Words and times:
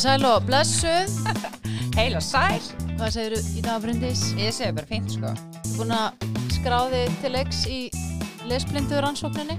Komið 0.00 0.14
sæl 0.16 0.22
og 0.24 0.44
blessuð. 0.48 1.16
Heil 1.92 2.14
og 2.16 2.22
sæl. 2.24 2.68
Hvað 2.96 3.10
segir 3.12 3.34
þú 3.36 3.40
í 3.52 3.64
dag, 3.66 3.82
Bryndís? 3.82 4.22
Ég 4.40 4.54
segi 4.56 4.72
bara 4.72 4.88
fínt 4.88 5.12
sko. 5.12 5.32
Þú 5.66 5.74
búin 5.76 5.92
að 5.92 6.24
skráði 6.54 7.00
til 7.20 7.32
leiks 7.34 7.58
í 7.68 7.80
lesblindu 8.48 9.02
rannsókninni? 9.04 9.58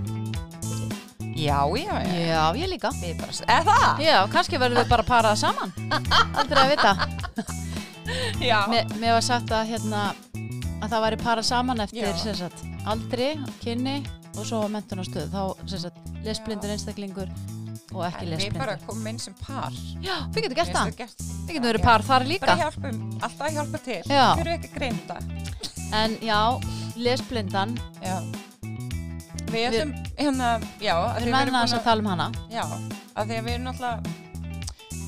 Já, 1.37 1.59
já, 1.77 1.93
já. 1.93 2.17
Já, 2.25 2.41
ég 2.57 2.73
líka. 2.73 2.89
Við 3.03 3.21
bara, 3.21 3.37
eða 3.59 3.77
það? 3.83 4.01
Já, 4.07 4.17
kannski 4.33 4.63
verður 4.65 4.81
við 4.81 4.89
bara 4.95 5.05
að 5.05 5.13
parað 5.13 5.37
saman. 5.43 5.77
Aldrei 6.33 6.63
að 6.63 6.73
vita. 6.73 6.95
Já. 8.49 8.57
Mér, 8.73 8.97
mér 8.97 9.17
var 9.19 9.29
sagt 9.29 9.53
að, 9.53 9.75
hérna, 9.75 10.03
að 10.81 10.89
það 10.89 11.05
væri 11.05 11.21
parað 11.21 11.51
saman 11.53 11.85
eftir 11.85 12.17
sagt, 12.17 12.65
aldri, 12.89 13.35
kynni 13.61 13.99
og 14.33 14.41
svo 14.49 14.65
mentunastöð. 14.73 15.29
Þá 15.29 16.17
lesblindur 16.25 16.73
einstaklingur 16.73 17.29
og 17.93 18.05
ekki 18.07 18.25
En 18.25 18.31
við 18.41 18.57
bara 18.57 18.77
komum 18.85 19.07
inn 19.11 19.19
sem 19.19 19.33
par. 19.41 19.71
Já, 20.03 20.15
við 20.31 20.45
getum 20.47 20.59
gert 20.61 20.75
það. 20.75 20.93
Við 21.47 21.55
getum 21.55 21.67
verið 21.69 21.83
par 21.87 22.05
þar 22.07 22.25
líka. 22.29 22.45
Bara 22.45 22.59
hjálpum, 22.63 23.01
alltaf 23.21 23.51
hjálpa 23.57 23.83
til. 23.87 24.01
Já. 24.07 24.25
Fyrir 24.39 24.53
ekki 24.57 24.71
að 24.71 24.77
greinda. 24.79 25.19
En 26.01 26.15
já, 26.23 26.39
lesblindan, 26.95 27.75
Já. 28.01 28.17
Við 29.51 29.65
ætlum, 29.67 29.89
hérna, 30.15 30.49
já. 30.79 30.93
við 31.17 31.25
erum 31.27 31.35
erum 31.41 31.55
búin 31.57 31.75
að 31.75 31.83
tala 31.83 31.99
um 31.99 32.07
hana. 32.07 32.27
Já, 32.53 32.61
af 32.63 33.25
því 33.27 33.35
að 33.35 33.47
við 33.47 33.53
erum 33.57 33.65
náttúrulega 33.67 34.19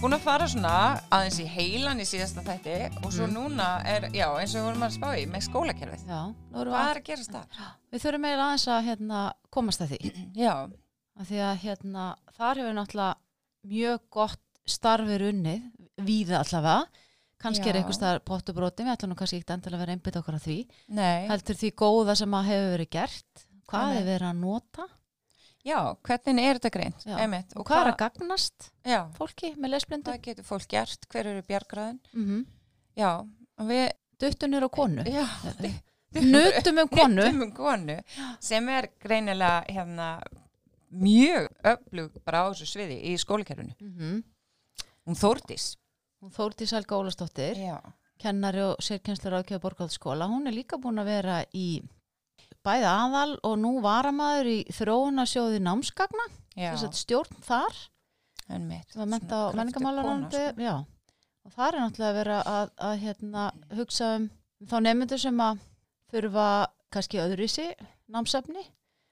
búin 0.01 0.15
að 0.17 0.23
fara 0.25 0.47
svona 0.51 0.71
aðeins 1.15 1.37
í 1.39 1.45
heilan 1.47 2.03
í 2.03 2.07
síðasta 2.09 2.43
þætti 2.43 2.73
og 3.05 3.13
svo 3.15 3.23
Mm. 3.29 3.37
núna 3.37 3.69
er, 3.87 4.09
já, 4.11 4.27
eins 4.35 4.51
og 4.51 4.59
við 4.59 4.65
vorum 4.67 4.83
að 4.83 4.95
spá 4.97 5.07
í 5.15 5.23
með 5.31 5.45
skólakerfið. 5.47 6.03
Já, 6.09 6.19
erum 6.27 6.59
við 6.59 6.73
Hvað 6.73 6.83
að 6.83 6.91
er 6.91 6.99
að 6.99 7.07
gerast 7.07 7.31
það? 7.31 7.45
Við 7.93 8.03
þurfum 8.03 8.25
eiginlega 8.27 8.47
aðeins 8.49 8.67
að 8.67 8.83
hérna, 8.89 9.21
komast 9.49 9.81
að 9.85 9.93
því. 9.93 10.13
Já, 10.35 10.53
Af 11.19 11.29
því 11.29 11.39
að 11.45 11.61
hérna, 11.63 12.07
þar 12.37 12.61
hefur 12.61 12.77
náttúrulega 12.79 13.71
mjög 13.73 14.03
gott 14.13 14.41
starfir 14.65 15.27
unnið, 15.29 15.65
víða 16.01 16.41
allavega. 16.41 17.03
Kannski 17.43 17.67
er 17.67 17.75
Já. 17.75 17.81
einhvers 17.81 17.97
staðar 17.99 18.21
pottubróti, 18.23 18.85
við 18.85 18.93
ætlum 18.93 19.11
nú 19.11 19.15
kannski 19.19 19.41
ekki 19.41 19.53
endilega 19.53 19.81
að 19.81 19.83
vera 19.83 19.95
einbytt 19.97 20.19
okkur 20.21 20.37
að 20.37 20.45
því. 20.47 20.57
nei. 20.87 21.27
Heldur 21.27 21.59
því 21.59 21.71
góða 21.75 22.15
sem 22.15 22.35
að 22.37 22.49
hefur 22.49 22.69
verið 22.77 22.89
gert, 22.95 23.47
hvað 23.67 23.95
er 23.97 24.05
verið 24.07 24.29
að 24.29 24.43
nota 24.43 24.87
Já, 25.63 25.95
hvernig 26.03 26.43
er 26.43 26.57
þetta 26.59 26.71
greint? 26.75 27.05
Og 27.55 27.63
hvað 27.67 27.79
er 27.79 27.89
að 27.93 27.99
gagnast 28.01 28.65
Já, 28.83 28.99
fólki 29.15 29.53
með 29.55 29.71
lesblindu. 29.77 30.11
hvað 30.11 30.25
getur 30.25 30.47
fólk 30.47 30.67
gert? 30.73 31.07
Hver 31.07 31.29
eru 31.31 31.43
bjargræðin? 31.47 31.99
Mm 32.13 32.25
-hmm. 32.27 32.45
Já, 32.99 33.11
við... 33.63 33.91
Duttunir 34.19 34.63
og 34.63 34.71
konu. 34.71 35.03
Já, 35.03 35.27
Nutum 36.13 36.77
um 36.77 36.87
konu. 36.87 37.15
Nutum 37.15 37.41
um 37.41 37.51
konu 37.51 37.95
sem 38.39 38.69
er 38.69 38.87
greinilega 39.01 39.63
hérna 39.67 40.21
mjög 40.93 41.49
öflug 41.73 42.19
bara 42.25 42.45
á 42.45 42.51
þessu 42.51 42.69
sviði 42.69 42.99
í 43.11 43.17
skólakerfinu. 43.21 43.73
Mm 43.81 43.93
-hmm. 43.97 44.23
Hún 45.07 45.19
Þórdís. 45.19 45.73
Hún 46.23 46.31
Þórti 46.31 46.65
Sælga 46.69 46.95
Ólastóttir, 46.95 47.57
kennari 48.21 48.61
og 48.63 48.77
sérkennslur 48.79 49.35
ákjöða 49.41 49.59
borgáðskóla. 49.65 50.29
Hún 50.31 50.47
er 50.47 50.55
líka 50.55 50.77
búin 50.79 51.01
að 51.01 51.09
vera 51.11 51.41
í 51.51 51.83
bæði 52.63 52.87
aðal 52.87 53.33
og 53.43 53.57
nú 53.59 53.73
varamaður 53.83 54.47
í 54.47 54.59
þróunarsjóði 54.71 55.59
námsgagna, 55.59 56.27
Já, 56.55 56.71
þess 56.71 56.87
að 56.87 56.99
stjórn 57.01 57.41
þar, 57.43 57.81
sem 58.47 58.69
var 58.95 59.09
menta 59.11 59.35
á 59.35 59.45
menningamálarandi, 59.57 60.43
já. 60.63 60.75
Og 61.43 61.51
það 61.51 61.67
er 61.67 61.79
náttúrulega 61.81 62.11
að 62.13 62.19
vera 62.21 62.37
að, 62.47 62.71
að 62.87 62.95
hérna, 63.03 63.43
hugsa 63.75 64.13
um 64.15 64.29
þá 64.69 64.77
nefnendur 64.85 65.19
sem 65.19 65.43
að 65.43 65.59
þurfa 66.13 66.47
kannski 66.93 67.19
öðruvísi 67.19 67.67
námsefni, 68.13 68.63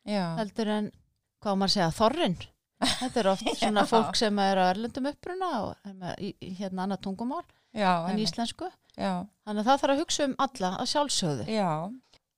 Já, 0.07 0.37
heldur 0.39 0.71
en, 0.77 0.91
hvað 1.41 1.57
maður 1.61 1.71
að 1.71 1.75
segja, 1.75 1.89
þorrin. 1.99 2.37
Þetta 2.81 3.19
er 3.21 3.29
oft 3.31 3.49
svona 3.61 3.83
fólk 3.89 4.15
sem 4.17 4.39
er 4.41 4.57
á 4.61 4.65
erlendum 4.71 5.09
uppruna 5.11 5.49
og 5.65 5.91
með 6.01 6.23
hérna 6.59 6.85
annað 6.87 7.01
tungumál 7.05 7.43
já, 7.73 7.91
en 8.05 8.13
einmitt. 8.13 8.29
íslensku. 8.29 8.69
já, 8.97 9.11
Þannig 9.45 9.61
að 9.61 9.67
það 9.69 9.81
þarf 9.83 9.93
að 9.95 10.01
hugsa 10.01 10.25
um 10.29 10.35
alla 10.45 10.71
að 10.81 10.89
sjálfsögðu. 10.93 11.45
já, 11.49 11.69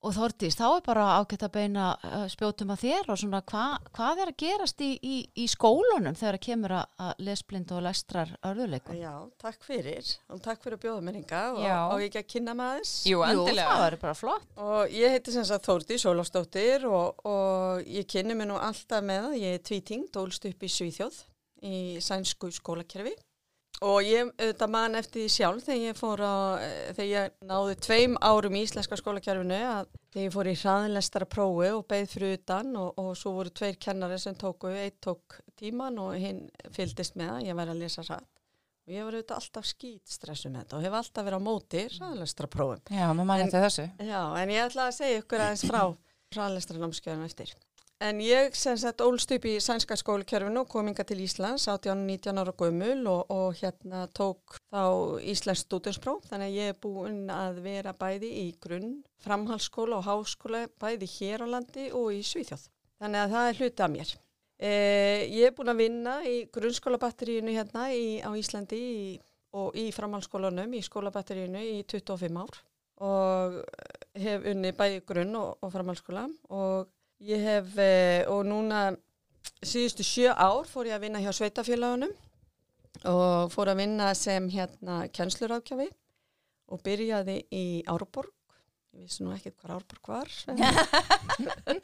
Og 0.04 0.12
Þordís, 0.12 0.56
þá 0.58 0.64
er 0.68 0.82
bara 0.84 1.04
ágætt 1.16 1.46
að 1.46 1.52
beina 1.54 1.84
uh, 1.96 2.24
spjótum 2.28 2.72
að 2.74 2.82
þér 2.82 3.06
og 3.14 3.20
svona 3.22 3.40
hva, 3.48 3.62
hvað 3.96 4.20
er 4.20 4.32
að 4.34 4.36
gerast 4.42 4.82
í, 4.84 4.90
í, 5.00 5.14
í 5.40 5.46
skólunum 5.48 6.18
þegar 6.18 6.36
að 6.36 6.42
kemur 6.44 6.74
að, 6.76 6.90
að 7.06 7.22
lesblind 7.24 7.72
og 7.72 7.80
lestrar 7.86 8.34
örðuleikum? 8.44 8.98
Já, 9.00 9.14
takk 9.40 9.64
fyrir 9.64 10.10
og 10.28 10.42
takk 10.44 10.60
fyrir 10.60 10.76
að 10.76 10.84
bjóða 10.84 11.06
menninga 11.08 11.42
og, 11.54 11.64
og 11.64 12.04
ég 12.04 12.10
ekki 12.10 12.20
að 12.20 12.28
kynna 12.34 12.56
þess. 12.60 12.94
Jú, 13.08 13.16
Jú, 13.16 13.24
endilega. 13.30 13.68
það 13.70 13.86
er 13.88 13.98
bara 14.04 14.16
flott. 14.18 14.48
Og 14.66 14.96
ég 15.00 15.16
heiti 15.16 15.34
sem 15.34 15.46
sagt 15.48 15.68
Þórdi 15.70 16.00
Sólástóttir 16.04 16.84
og, 16.90 17.24
og 17.24 17.88
ég 17.88 18.08
kynni 18.10 18.36
mig 18.36 18.50
nú 18.50 18.60
alltaf 18.60 19.04
með 19.08 19.30
að 19.30 19.38
ég 19.40 19.56
er 19.56 19.64
tvíting, 19.64 20.10
dólst 20.12 20.44
upp 20.50 20.68
í 20.68 20.74
Svíþjóð 20.76 21.22
í 21.64 21.78
sænsku 22.04 22.52
skólakerfi. 22.52 23.16
Og 23.82 24.06
ég 24.06 24.28
auðvitað 24.38 24.70
man 24.70 24.94
eftir 24.98 25.24
því 25.24 25.30
sjálf 25.34 25.64
þegar 25.66 25.80
ég 25.82 25.96
fór 25.98 26.20
á, 26.22 26.34
eh, 26.62 26.92
þegar 26.94 27.08
ég 27.10 27.32
náði 27.50 27.74
tveim 27.82 28.14
árum 28.22 28.54
í 28.54 28.62
íslenska 28.62 28.98
skólakerfinu 29.00 29.58
að 29.58 29.88
þegar 30.14 30.24
ég 30.24 30.34
fór 30.36 30.50
í 30.50 30.54
hraðinlestara 30.60 31.26
prófi 31.26 31.72
og 31.74 31.82
beigð 31.90 32.14
fyrir 32.14 32.38
utan 32.38 32.70
og, 32.78 32.94
og 33.02 33.10
svo 33.18 33.34
voru 33.34 33.50
tveir 33.50 33.76
kennari 33.82 34.18
sem 34.22 34.36
tóku, 34.38 34.70
eitt 34.70 35.00
tók 35.02 35.40
tíman 35.58 35.98
og 35.98 36.14
hinn 36.14 36.46
fylgdist 36.70 37.18
með 37.18 37.34
að 37.34 37.50
ég 37.50 37.58
væri 37.58 37.74
að 37.74 37.82
lesa 37.82 38.06
rætt. 38.06 38.30
Og 38.84 38.92
ég 38.94 39.04
var 39.04 39.16
auðvitað 39.16 39.38
alltaf 39.40 39.68
skýtstressu 39.68 40.50
með 40.52 40.64
þetta 40.64 40.76
og 40.78 40.86
hef 40.86 40.96
alltaf 41.00 41.24
verið 41.26 41.40
á 41.40 41.48
móti 41.48 41.84
hraðinlestara 41.98 42.50
prófum. 42.52 42.82
Já, 42.92 43.06
maður 43.10 43.30
mann 43.32 43.44
eftir 43.48 43.64
þessu. 43.64 43.86
Já, 43.98 44.22
en 44.38 44.54
ég 44.54 44.66
ætla 44.68 44.88
að 44.88 44.98
segja 45.00 45.22
ykkur 45.22 45.44
aðeins 45.44 45.64
frá 45.66 45.82
hraðlestra 46.34 46.82
námskeiðan 46.82 47.24
eftir. 47.26 47.54
En 48.02 48.18
ég 48.18 48.56
sem 48.58 48.74
sett 48.76 49.02
ólst 49.04 49.30
upp 49.30 49.44
í 49.46 49.52
sænska 49.62 49.94
skólakjörfinu 49.96 50.64
og 50.64 50.68
kom 50.68 50.88
inga 50.90 51.04
til 51.06 51.20
Íslands 51.22 51.68
18-19 51.70 52.40
ára 52.42 52.52
gömul 52.58 53.06
og, 53.06 53.30
og 53.30 53.54
hérna 53.60 54.08
tók 54.10 54.56
þá 54.74 55.22
Íslands 55.22 55.62
stúdinspróf. 55.62 56.26
Þannig 56.26 56.50
að 56.50 56.58
ég 56.58 56.72
er 56.72 56.80
búin 56.82 57.30
að 57.30 57.60
vera 57.64 57.94
bæði 57.94 58.30
í 58.42 58.46
grunn, 58.60 58.96
framhaldsskóla 59.22 60.00
og 60.00 60.08
háskóla 60.08 60.64
bæði 60.82 61.08
hér 61.14 61.46
á 61.46 61.52
landi 61.54 61.86
og 61.94 62.10
í 62.16 62.24
Svíþjóð. 62.26 62.66
Þannig 62.98 63.22
að 63.22 63.36
það 63.36 63.48
er 63.48 63.60
hluti 63.60 63.86
af 63.86 63.92
mér. 63.94 64.12
Eh, 64.58 65.22
ég 65.30 65.48
er 65.48 65.54
búin 65.54 65.70
að 65.70 65.80
vinna 65.84 66.16
í 66.26 66.34
grunnskólabatteríinu 66.54 67.54
hérna 67.54 67.86
í, 67.94 68.18
á 68.26 68.30
Íslandi 68.34 68.80
í, 68.80 68.98
og 69.54 69.78
í 69.78 69.86
framhaldsskólanum 69.94 70.74
í 70.74 70.82
skólabatteríinu 70.82 71.62
í 71.62 71.78
25 71.86 72.42
ár 72.42 72.60
og 73.04 73.56
hef 74.18 74.44
unni 74.46 74.70
bæði 74.76 75.00
grunn 75.06 75.34
og, 75.38 75.56
og 75.62 75.72
framhaldsskóla 75.74 76.28
og 76.54 76.90
ég 77.24 77.40
hef 77.44 77.74
eh, 77.80 78.22
og 78.30 78.44
núna 78.48 78.92
síðustu 79.64 80.04
sjö 80.04 80.32
ár 80.32 80.68
fór 80.68 80.90
ég 80.90 80.96
að 80.96 81.06
vinna 81.06 81.22
hjá 81.24 81.32
sveitafélagunum 81.36 82.12
og 83.10 83.52
fór 83.52 83.72
að 83.72 83.82
vinna 83.82 84.12
sem 84.16 84.46
hérna 84.52 85.04
kennslurákjafi 85.14 85.88
og 86.72 86.80
byrjaði 86.84 87.42
í 87.52 87.66
Árborg. 87.90 88.32
Ég 88.94 89.08
vissi 89.08 89.24
nú 89.24 89.32
ekkert 89.34 89.56
hvað 89.58 89.74
Árborg 89.74 90.10
var 90.12 90.34
en, 91.72 91.80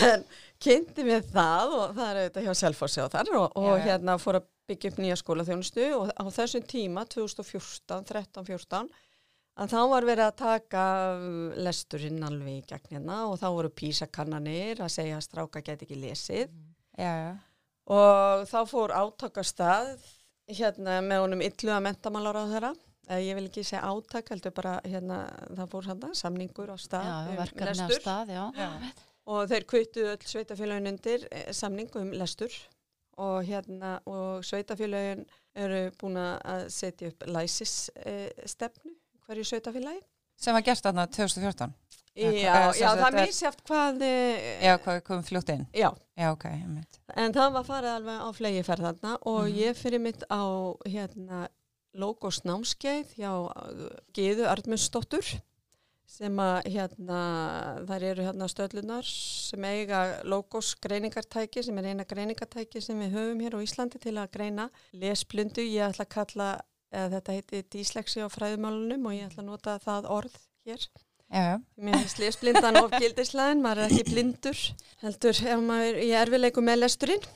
en 0.10 0.24
kynnti 0.60 1.06
mér 1.06 1.22
það 1.24 1.76
og 1.76 1.94
það 1.96 2.10
er 2.10 2.18
auðvitað 2.20 2.48
hjá 2.48 2.58
Selfossi 2.60 3.04
og 3.04 3.12
þar 3.14 3.30
og, 3.38 3.46
og 3.56 3.84
hérna 3.86 4.18
fór 4.20 4.40
að 4.42 4.50
byggja 4.70 4.92
upp 4.92 5.00
nýja 5.00 5.18
skólaþjónustu 5.18 5.86
og 5.96 6.10
á 6.14 6.24
þessum 6.34 6.66
tíma 6.68 7.06
2014, 7.10 8.04
13-14 8.10 8.90
að 9.60 9.74
þá 9.74 9.80
var 9.92 10.06
verið 10.08 10.26
að 10.26 10.38
taka 10.40 10.84
uh, 11.16 11.58
lesturinn 11.60 12.22
alveg 12.26 12.60
í 12.60 12.66
gegn 12.70 12.96
hérna 12.96 13.18
og 13.28 13.38
þá 13.40 13.48
voru 13.48 13.72
písakannanir 13.82 14.80
að 14.80 14.94
segja 14.96 15.18
að 15.18 15.26
stráka 15.26 15.64
get 15.64 15.84
ekki 15.84 15.98
lesið 16.00 16.46
Já, 17.00 17.12
já. 17.12 17.32
og 17.92 18.46
þá 18.50 18.60
fór 18.68 18.94
átakastað 18.96 19.92
hérna 20.50 21.00
með 21.04 21.24
honum 21.24 21.44
illu 21.46 21.74
að 21.74 21.84
mentamálar 21.86 22.40
á 22.40 22.44
þeirra 22.50 22.72
ég 23.18 23.34
vil 23.34 23.46
ekki 23.48 23.64
segja 23.66 23.88
átak, 23.90 24.28
heldur 24.30 24.52
bara 24.54 24.76
hérna, 24.86 25.24
það 25.58 25.70
fór 25.72 25.88
hann 25.90 26.04
samningur 26.14 26.70
á 26.70 26.76
stað 26.78 27.08
Já, 27.08 27.14
um 27.26 27.64
lestur 27.66 28.02
stað, 28.04 28.34
já. 28.36 28.44
Já. 28.54 28.68
og 29.34 29.48
þeir 29.50 29.66
kvittu 29.72 30.04
öll 30.12 30.28
sveitafélagin 30.32 30.92
undir 30.92 31.26
eh, 31.30 31.50
samning 31.56 31.90
um 31.98 32.12
lestur 32.14 32.54
og 33.20 33.42
hérna 33.48 33.98
og 34.08 34.46
sveitafélagin 34.46 35.26
eru 35.58 35.82
búin 35.98 36.20
að 36.22 36.68
setja 36.70 37.10
upp 37.10 37.26
læsis 37.26 37.90
eh, 38.06 38.30
stefnu 38.46 38.94
hverju 39.30 39.46
sveitafélagi 39.52 40.02
Sem 40.40 40.54
var 40.56 40.62
gert 40.64 40.80
þarna 40.86 41.02
2014. 41.12 41.72
Já, 42.16 42.30
hvað- 42.32 42.78
já, 42.80 42.88
sagt 42.88 43.00
það 43.00 43.14
er- 43.14 43.26
misjátt 43.26 43.60
hvað 43.68 44.00
eh, 44.02 44.62
Já, 44.64 44.72
hvað 44.82 44.94
við 44.96 45.02
komum 45.06 45.22
fljótt 45.28 45.50
inn. 45.54 45.66
já, 45.72 45.90
Já, 46.18 46.30
ok, 46.32 46.44
en 47.16 47.32
það 47.32 47.52
var 47.52 47.64
farið 47.68 47.92
alveg 47.96 48.18
á 48.20 48.28
flegi 48.34 48.62
ferðarna 48.66 49.12
og 49.22 49.44
Mhm. 49.46 49.54
ég 49.60 49.76
fyrir 49.76 50.00
mitt 50.00 50.24
á 50.30 50.42
hérna 50.86 51.48
Logos 51.94 52.40
námskeið 52.44 53.14
hjá 53.18 53.30
uh, 53.50 53.88
Gíðu 54.14 54.46
Arnmundsdóttur 54.46 55.26
sem 56.06 56.36
að 56.42 56.64
hérna, 56.66 57.20
þar 57.86 58.02
eru 58.02 58.22
hérna 58.26 58.46
stöðlunar 58.50 59.04
sem 59.06 59.62
eiga 59.64 60.20
Logos 60.24 60.74
greiningartæki 60.82 61.62
sem 61.64 61.78
er 61.78 61.84
eina 61.92 62.04
greiningartæki 62.04 62.80
sem 62.82 62.98
við 63.00 63.12
höfum 63.14 63.40
hér 63.42 63.54
á 63.54 63.60
Íslandi 63.62 63.98
til 64.02 64.14
að 64.18 64.30
greina 64.30 64.70
lesblundu, 64.92 65.62
ég 65.62 65.88
ætla 65.92 66.04
að 66.06 66.08
kalla 66.16 66.60
eða 66.90 67.12
þetta 67.16 67.36
heiti 67.36 67.62
dísleksi 67.76 68.24
á 68.24 68.28
fræðumálunum 68.32 69.06
og 69.06 69.16
ég 69.16 69.30
ætla 69.30 69.44
að 69.44 69.50
nota 69.52 69.78
það 69.82 70.10
orð 70.18 70.42
hér 70.68 70.88
Já. 71.30 71.60
Mér 71.78 72.00
finnst 72.00 72.18
lesblindan 72.18 72.80
of 72.80 72.90
gildislæðin, 72.98 73.60
maður 73.62 73.84
er 73.84 73.92
ekki 73.92 74.06
blindur, 74.08 74.62
heldur 74.98 75.36
ef 75.38 75.60
maður 75.62 75.90
er 75.92 75.98
í 76.02 76.08
erfileiku 76.18 76.64
með 76.66 76.80
lesturinn. 76.80 77.28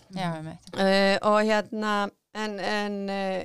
Uh, 0.74 1.14
og 1.30 1.38
hérna, 1.46 1.94
En, 2.34 2.56
en 2.58 2.94
uh, 3.14 3.44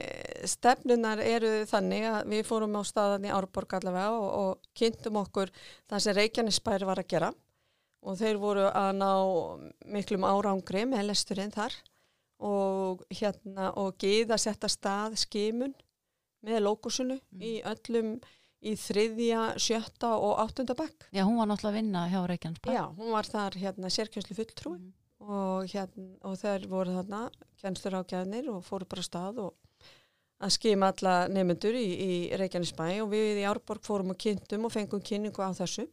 stefnunar 0.50 1.20
eru 1.22 1.52
þannig 1.70 2.08
að 2.10 2.32
við 2.32 2.48
fórum 2.48 2.74
á 2.74 2.82
staðan 2.90 3.28
í 3.28 3.34
Árborg 3.34 3.76
allavega 3.78 4.16
og, 4.18 4.30
og 4.40 4.72
kynntum 4.78 5.20
okkur 5.22 5.52
það 5.86 6.02
sem 6.06 6.18
Reykjanesbær 6.18 6.86
var 6.90 7.02
að 7.04 7.12
gera 7.14 7.30
og 8.02 8.18
þeir 8.18 8.40
voru 8.42 8.66
að 8.66 8.90
ná 8.98 9.12
miklum 9.94 10.26
árangri 10.26 10.88
með 10.90 11.06
lesturinn 11.12 11.54
þar 11.54 11.76
og 12.50 13.04
hérna 13.14 13.70
og 13.78 14.00
geða 14.02 14.40
setta 14.42 14.72
stað 14.72 15.20
skimun 15.22 15.76
með 16.46 16.62
lókusunu 16.66 17.18
mm. 17.20 17.42
í 17.44 17.54
öllum 17.68 18.14
í 18.60 18.74
þriðja, 18.76 19.44
sjötta 19.62 20.16
og 20.20 20.40
áttunda 20.44 20.76
bekk. 20.76 21.08
Já, 21.16 21.24
hún 21.24 21.40
var 21.40 21.48
náttúrulega 21.48 21.72
að 21.72 21.78
vinna 21.80 22.06
hjá 22.12 22.20
Reykjanesbær. 22.28 22.76
Já, 22.76 22.84
hún 22.98 23.14
var 23.16 23.30
þar 23.30 23.58
hérna 23.62 23.92
sérkjönslu 23.96 24.36
fulltrúi 24.36 24.76
mm. 24.76 24.90
og, 25.24 25.70
hérna, 25.72 26.10
og 26.28 26.36
þeir 26.42 26.68
voru 26.72 26.96
þarna 26.98 27.22
kjænstur 27.62 28.00
ágæðnir 28.02 28.50
og 28.52 28.66
fóru 28.68 28.88
bara 28.90 29.06
stað 29.06 29.44
og 29.46 29.56
að 30.40 30.56
skima 30.56 30.92
alla 30.94 31.16
nefnendur 31.32 31.76
í, 31.76 31.88
í 31.88 32.12
Reykjanesbæ 32.40 32.90
og 33.04 33.10
við 33.14 33.42
í 33.42 33.48
Árborg 33.48 33.84
fórum 33.84 34.14
og 34.14 34.20
kynntum 34.20 34.68
og 34.68 34.76
fengum 34.76 35.04
kynningu 35.04 35.44
á 35.44 35.52
þessu 35.56 35.88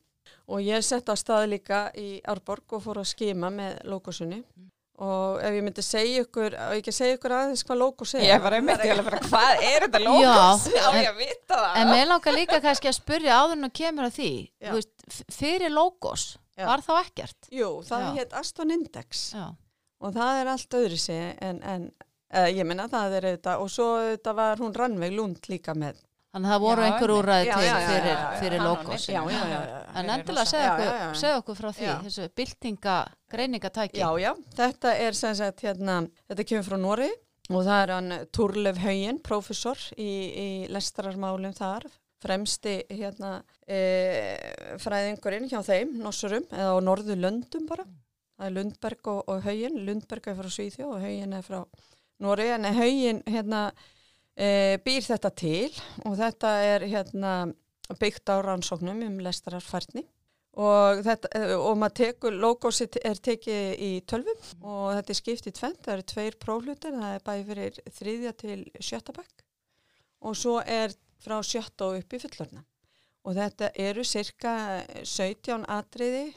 og 0.50 0.62
ég 0.62 0.82
sett 0.86 1.10
á 1.10 1.14
stað 1.18 1.48
líka 1.54 1.80
í 1.98 2.20
Árborg 2.26 2.78
og 2.78 2.84
fór 2.84 3.02
að 3.02 3.10
skima 3.14 3.50
með 3.54 3.80
lókusunni 3.90 4.42
mm 4.42 4.70
og 5.02 5.42
ef 5.44 5.52
ég 5.52 5.64
myndi 5.66 5.82
segja 5.84 6.22
ykkur 6.24 6.54
og 6.56 6.78
ekki 6.78 6.94
segja 6.94 7.18
ykkur 7.18 7.34
aðeins 7.36 7.64
hvað 7.68 7.80
logos 7.82 8.14
er? 8.16 8.24
Ég 8.30 8.40
var 8.44 8.56
einmitt, 8.56 8.84
ég 8.88 8.96
var 8.96 9.08
bara 9.10 9.20
hvað 9.26 9.66
er 9.68 9.84
þetta 9.84 10.00
logos 10.06 10.64
já, 10.72 10.86
ég 10.96 11.10
að 11.10 11.20
vita 11.20 11.58
það. 11.58 11.68
en 11.82 11.92
mér 11.92 12.08
langar 12.12 12.36
líka 12.38 12.62
kannski 12.64 12.88
að 12.88 12.96
spurja 12.96 13.36
áður 13.42 13.58
en 13.58 13.68
að 13.68 13.74
kemur 13.82 14.08
að 14.08 14.16
því. 14.16 14.32
Veist, 14.72 15.20
fyrir 15.36 15.74
logos 15.74 16.24
já. 16.56 16.64
var 16.64 16.84
þá 16.86 16.92
ekkert? 17.02 17.52
Jú, 17.52 17.70
það 17.84 18.08
heit 18.16 18.34
Aston 18.40 18.72
Index. 18.72 19.28
Já. 19.36 19.46
og 20.00 20.16
það 20.16 20.40
er 20.40 20.52
allt 20.54 20.80
öðru 20.80 21.00
sig 21.00 21.22
en, 21.44 21.60
en 21.60 21.86
uh, 22.32 22.48
ég 22.48 22.64
minna 22.68 22.88
það 22.92 23.20
er 23.20 23.30
auðvitað 23.30 23.64
og 23.66 23.72
svo 23.72 23.92
auðvitað 24.00 24.40
var 24.40 24.64
hún 24.64 24.76
Rannveig 24.80 25.16
Lund 25.16 25.52
líka 25.52 25.76
með 25.76 26.00
Þannig 26.36 26.50
að 26.50 26.52
það 26.52 26.64
voru 26.66 26.82
já, 26.82 26.86
einhver 26.86 27.10
úræði 27.14 27.44
til 27.48 27.64
já, 27.64 27.74
fyrir, 27.88 28.18
fyrir 28.42 28.60
logos. 28.60 29.04
En 29.08 30.10
endilega 30.12 30.42
segja 30.50 30.72
okkur, 30.74 31.14
segja 31.16 31.36
okkur 31.40 31.56
frá 31.56 31.68
því, 31.78 31.86
þessu 32.02 32.26
byltinga 32.36 32.96
greiningatæki. 33.32 34.02
Já, 34.02 34.10
já, 34.20 34.28
þetta 34.58 34.92
er 35.06 35.16
sem 35.16 35.32
sagt, 35.38 35.64
hérna, 35.64 35.94
þetta 36.28 36.46
kemur 36.50 36.66
frá 36.66 36.76
Nóri 36.82 37.08
og 37.48 37.62
það 37.62 37.78
er 37.78 37.94
hann 37.94 38.18
Turlev 38.36 38.82
Haugen, 38.82 39.22
professor 39.24 39.80
í, 39.96 40.10
í 40.28 40.46
lestrarmálum 40.76 41.56
þar, 41.56 41.88
fremsti 42.20 42.76
hérna, 42.92 43.38
e, 43.64 43.80
fræðingurinn 44.84 45.48
hjá 45.48 45.62
þeim, 45.64 45.96
Nossurum, 46.04 46.44
eða 46.52 46.76
á 46.76 46.84
Norðu 46.84 47.16
Löndum 47.16 47.64
bara. 47.72 47.88
Það 48.36 48.50
er 48.50 48.56
Lundberg 48.58 49.12
og, 49.14 49.24
og 49.32 49.44
Haugen, 49.48 49.80
Lundberg 49.88 50.28
er 50.28 50.36
frá 50.36 50.52
Svíþjó 50.52 50.92
og 50.98 51.00
Haugen 51.00 51.32
er 51.32 51.48
frá 51.48 51.62
Nóri, 52.20 52.52
en 52.52 52.68
Haugen, 52.76 53.24
hérna, 53.24 53.70
e, 54.36 54.76
býr 54.84 55.06
þetta 55.06 55.32
til 55.36 55.70
og 56.04 56.18
þetta 56.18 56.52
er 56.64 56.84
hérna, 56.90 57.32
byggt 58.00 58.30
á 58.32 58.36
rannsóknum 58.44 59.02
um 59.06 59.18
lestararfærni 59.24 60.04
og, 60.56 61.02
e, 61.06 61.42
og 61.56 61.76
maður 61.80 61.96
tekur, 62.02 62.36
logosi 62.36 62.88
er 63.02 63.20
tekið 63.22 63.82
í 63.82 63.90
tölvum 64.08 64.40
og 64.62 64.96
þetta 64.98 65.12
er 65.12 65.20
skipt 65.20 65.50
í 65.50 65.54
tvent, 65.56 65.82
það 65.84 65.96
eru 65.96 66.06
tveir 66.12 66.38
próflutir, 66.42 66.96
það 66.96 67.18
er 67.18 67.26
bæði 67.26 67.44
fyrir 67.50 67.82
þriðja 67.98 68.32
til 68.44 68.58
sjötta 68.80 69.16
bekk 69.16 69.44
og 70.26 70.38
svo 70.38 70.58
er 70.60 70.94
frá 71.22 71.38
sjötta 71.44 71.90
og 71.90 72.00
upp 72.00 72.16
í 72.16 72.22
fullorna 72.22 72.64
og 73.26 73.34
þetta 73.34 73.72
eru 73.82 74.04
cirka 74.06 74.82
17 75.02 75.64
atriði, 75.66 76.28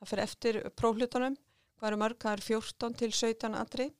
það 0.00 0.12
fyrir 0.12 0.24
eftir 0.24 0.60
próflutunum, 0.78 1.36
hvað 1.76 1.90
eru 1.90 2.00
eru 2.32 2.46
14 2.46 2.96
til 3.02 3.12
17 3.12 3.58
atrið 3.58 3.92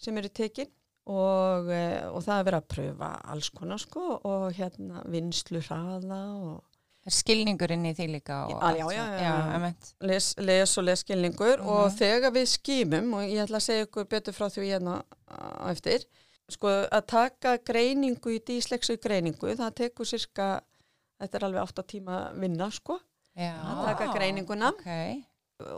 sem 0.00 0.16
eru 0.18 0.28
tekinn 0.28 0.70
og, 1.10 1.70
eh, 1.74 2.06
og 2.08 2.22
það 2.24 2.38
er 2.38 2.48
verið 2.48 2.60
að 2.60 2.72
pröfa 2.74 3.12
alls 3.34 3.50
konar 3.54 3.82
sko 3.82 4.06
og 4.30 4.50
hérna 4.56 5.04
vinslu 5.10 5.62
hraða 5.66 6.20
og 6.40 6.58
Skilningurinn 7.10 7.86
í 7.88 7.94
því 7.96 8.06
líka 8.12 8.42
Já, 8.50 8.76
já, 8.76 8.86
já, 8.92 9.04
já. 9.24 9.68
Les, 10.04 10.26
les 10.36 10.74
og 10.78 10.84
les 10.84 11.00
skilningur 11.00 11.60
uh 11.60 11.64
-huh. 11.64 11.70
og 11.70 11.86
mhm. 11.86 11.96
þegar 11.96 12.30
við 12.30 12.46
skýmum 12.56 13.14
og 13.14 13.22
ég 13.22 13.42
ætla 13.42 13.56
að 13.56 13.66
segja 13.66 13.86
ykkur 13.86 14.04
betur 14.04 14.32
frá 14.32 14.46
því 14.48 14.66
hérna 14.68 15.02
eftir 15.70 16.04
sko 16.48 16.68
að 16.68 17.06
taka 17.06 17.56
greiningu 17.56 18.30
í 18.30 18.42
dísleksu 18.46 18.96
greiningu 18.96 19.54
það 19.56 19.74
tekur 19.74 20.06
cirka, 20.06 20.60
þetta 21.20 21.38
er 21.38 21.44
alveg 21.44 21.62
8 21.62 21.82
tíma 21.82 22.32
vinna 22.34 22.70
sko 22.70 22.98
já. 23.36 23.54
að 23.54 23.84
taka 23.86 24.12
greininguna 24.12 24.68
okay. 24.68 25.22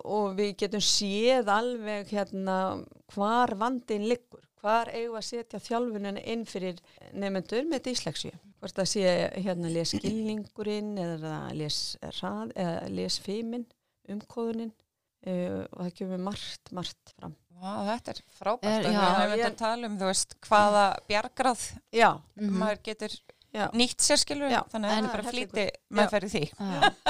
og 0.04 0.36
við 0.36 0.56
getum 0.56 0.80
séð 0.80 1.48
alveg 1.48 2.08
hérna 2.08 2.84
hvar 3.14 3.54
vandin 3.54 4.08
liggur 4.08 4.42
hvar 4.62 4.90
eigum 4.94 5.18
að 5.18 5.26
setja 5.26 5.60
þjálfunin 5.62 6.20
inn 6.22 6.44
fyrir 6.48 6.78
nefnendur 7.10 7.66
með 7.68 7.88
dísleksju. 7.88 8.32
Hvort 8.62 8.78
að 8.78 8.90
sé 8.92 9.14
hérna 9.42 9.70
les 9.74 9.94
skilningurinn 9.96 10.94
eða 11.02 11.36
les 11.58 11.78
rað 12.20 12.54
eða 12.54 12.88
les 12.94 13.18
feimin, 13.24 13.66
umkóðunin 14.12 14.70
uh, 14.70 15.64
og 15.66 15.80
það 15.82 15.94
kemur 15.98 16.24
margt, 16.30 16.74
margt 16.74 17.14
fram. 17.16 17.34
Vá, 17.62 17.74
þetta 17.92 18.14
er 18.14 18.22
frábært. 18.38 18.86
Já, 18.86 19.02
við 19.02 19.34
hefum 19.34 19.44
að 19.46 19.60
tala 19.60 19.86
um, 19.88 19.98
þú 20.00 20.08
veist, 20.08 20.34
hvaða 20.46 20.86
bjargráð 21.10 21.68
já. 21.94 22.08
maður 22.42 22.80
getur 22.88 23.12
já. 23.54 23.66
nýtt 23.76 24.02
sér, 24.02 24.18
skilur, 24.22 24.56
þannig 24.72 24.90
að 24.90 24.96
þetta 24.96 25.12
bara 25.12 25.34
flíti 25.34 25.66
með 25.94 26.10
fyrir 26.16 26.32
því. 26.32 26.42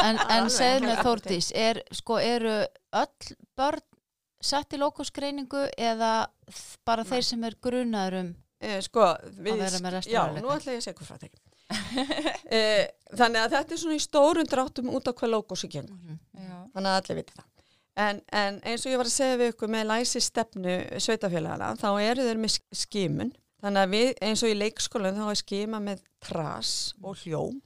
En, 0.02 0.20
en 0.36 0.52
segð 0.52 0.84
með 0.88 1.00
Þórtís, 1.06 1.48
er, 1.56 1.80
sko, 1.96 2.18
eru 2.20 2.58
öll 3.00 3.34
börn 3.56 3.88
sett 4.42 4.74
í 4.74 4.80
lókusgreiningu 4.82 5.68
eða 5.78 6.12
bara 6.86 7.04
Nei. 7.04 7.10
þeir 7.12 7.24
sem 7.28 7.44
er 7.48 7.56
grunaður 7.62 8.18
um 8.20 8.34
eh, 8.60 8.80
sko, 8.84 9.06
við, 9.38 9.54
að 9.54 9.64
vera 9.64 9.80
með 9.84 9.96
resturleika? 9.96 10.34
Já, 10.34 10.42
nú 10.42 10.52
ætla 10.54 10.74
ég 10.74 10.82
að 10.82 10.86
segja 10.86 10.98
hvað 10.98 11.10
frá 11.10 11.22
þeim. 11.22 11.40
eh, 12.58 12.84
þannig 13.16 13.40
að 13.42 13.56
þetta 13.56 13.74
er 13.74 13.82
svona 13.82 13.96
í 13.96 14.04
stórun 14.04 14.50
dráttum 14.50 14.92
út 14.92 15.08
á 15.08 15.12
hvað 15.12 15.34
lókusi 15.34 15.70
gengur. 15.72 15.96
Mm 15.96 16.18
-hmm. 16.36 16.68
Þannig 16.74 16.90
að 16.90 16.98
allir 17.00 17.20
viti 17.20 17.38
það. 17.38 17.48
En, 18.02 18.22
en 18.32 18.60
eins 18.64 18.86
og 18.86 18.92
ég 18.92 19.00
var 19.00 19.08
að 19.08 19.18
segja 19.18 19.40
við 19.40 19.52
ykkur 19.52 19.68
með 19.68 19.88
læsi 19.90 20.20
stefnu 20.24 20.76
sveitafélagana, 20.96 21.74
þá 21.76 21.88
eru 22.00 22.28
þeir 22.28 22.40
með 22.40 22.58
skimun. 22.72 23.32
Þannig 23.62 23.82
að 23.82 23.92
við, 23.92 24.08
eins 24.26 24.42
og 24.42 24.48
í 24.48 24.56
leikskólan, 24.58 25.18
þá 25.18 25.26
er 25.30 25.38
skima 25.38 25.78
með 25.80 26.00
tras 26.24 26.94
og 27.02 27.20
hljóm 27.20 27.60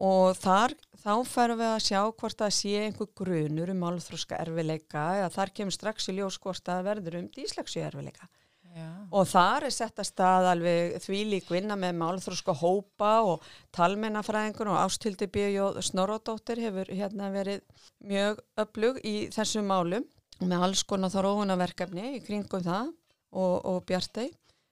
og 0.00 0.36
þar, 0.40 0.74
þá 1.02 1.12
ferum 1.28 1.60
við 1.60 1.70
að 1.70 1.86
sjá 1.86 2.00
hvort 2.08 2.38
það 2.40 2.52
sé 2.56 2.74
einhver 2.86 3.08
grunur 3.20 3.72
um 3.72 3.82
málþróska 3.84 4.38
erfileika 4.40 5.06
eða 5.18 5.32
þar 5.36 5.54
kemur 5.58 5.76
strax 5.76 6.08
í 6.08 6.16
ljós 6.16 6.38
hvort 6.40 6.64
það 6.64 6.86
verður 6.88 7.18
um 7.20 7.32
díslagsu 7.34 7.82
erfileika 7.84 8.28
Já. 8.70 8.86
og 9.10 9.26
þar 9.26 9.66
er 9.66 9.74
sett 9.74 9.98
að 9.98 10.08
stað 10.08 10.48
alveg 10.52 10.96
því 11.02 11.20
lík 11.32 11.48
vinna 11.50 11.76
með 11.76 11.96
málþróska 12.00 12.54
hópa 12.60 13.10
og 13.26 13.48
talmennafræðingur 13.76 14.70
og 14.70 14.78
ástildi 14.84 15.26
bíu 15.26 15.72
Snorradóttir 15.82 16.62
hefur 16.62 16.92
hérna 16.94 17.32
verið 17.34 17.64
mjög 17.98 18.40
öflug 18.62 19.02
í 19.02 19.16
þessum 19.34 19.66
málum 19.68 20.06
með 20.40 20.64
alls 20.68 20.84
konar 20.88 21.12
þróunaverkefni 21.12 22.14
í 22.14 22.22
kringum 22.24 22.62
það 22.64 22.94
og, 23.34 23.56
og 23.66 23.82
Bjartei 23.90 24.30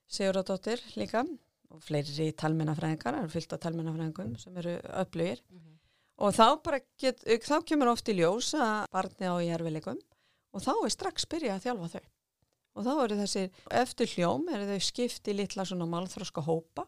Sigurðardóttir 0.08 0.80
líka 0.96 1.26
og 1.74 1.82
fleiri 1.84 2.30
talmennafræðingar, 2.38 3.18
það 3.18 3.26
er 3.26 3.32
fyllt 3.32 3.56
af 3.56 3.62
talmennafræðingum 3.64 4.36
sem 4.40 4.60
eru 4.62 4.76
öflugir 5.02 5.42
mm 5.48 5.58
-hmm. 5.58 5.74
og 6.24 6.34
þá, 6.34 6.80
get, 6.98 7.24
þá 7.24 7.56
kemur 7.64 7.92
oft 7.92 8.08
í 8.08 8.18
ljós 8.18 8.54
að 8.54 8.86
barni 8.92 9.26
á 9.28 9.34
í 9.38 9.50
erfileikum 9.56 9.98
og 10.52 10.62
þá 10.62 10.72
er 10.84 10.94
strax 10.94 11.26
byrjað 11.26 11.56
að 11.56 11.64
þjálfa 11.66 11.88
þau 11.94 12.06
og 12.78 12.84
þá 12.86 12.92
eru 13.04 13.18
þessi 13.18 13.50
eftir 13.70 14.06
hljóm 14.14 14.48
eru 14.54 14.70
þau 14.70 14.80
skipt 14.80 15.28
í 15.28 15.34
litla 15.34 15.64
svona 15.64 15.86
málþróska 15.90 16.44
hópa 16.46 16.86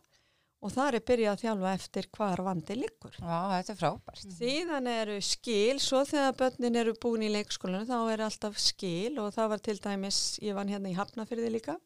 og 0.60 0.72
það 0.74 0.94
er 0.94 1.04
byrjað 1.08 1.32
að 1.32 1.42
þjálfa 1.44 1.72
eftir 1.78 2.08
hvar 2.16 2.42
vandi 2.44 2.74
liggur. 2.76 3.14
Já, 3.16 3.36
þetta 3.54 3.72
er 3.72 3.78
frábært. 3.80 4.24
Síðan 4.36 4.88
eru 4.92 5.16
skil, 5.24 5.80
svo 5.80 6.02
þegar 6.08 6.36
börnin 6.36 6.80
eru 6.82 6.92
búin 7.00 7.24
í 7.24 7.30
leikskólanu 7.32 7.88
þá 7.88 8.12
er 8.12 8.24
alltaf 8.26 8.58
skil 8.60 9.16
og 9.22 9.32
það 9.36 9.54
var 9.54 9.62
til 9.64 9.78
dæmis, 9.80 10.18
ég 10.44 10.58
vann 10.58 10.68
hérna 10.68 10.92
í 10.92 10.98
Hafnafyrði 10.98 11.54
líka 11.56 11.78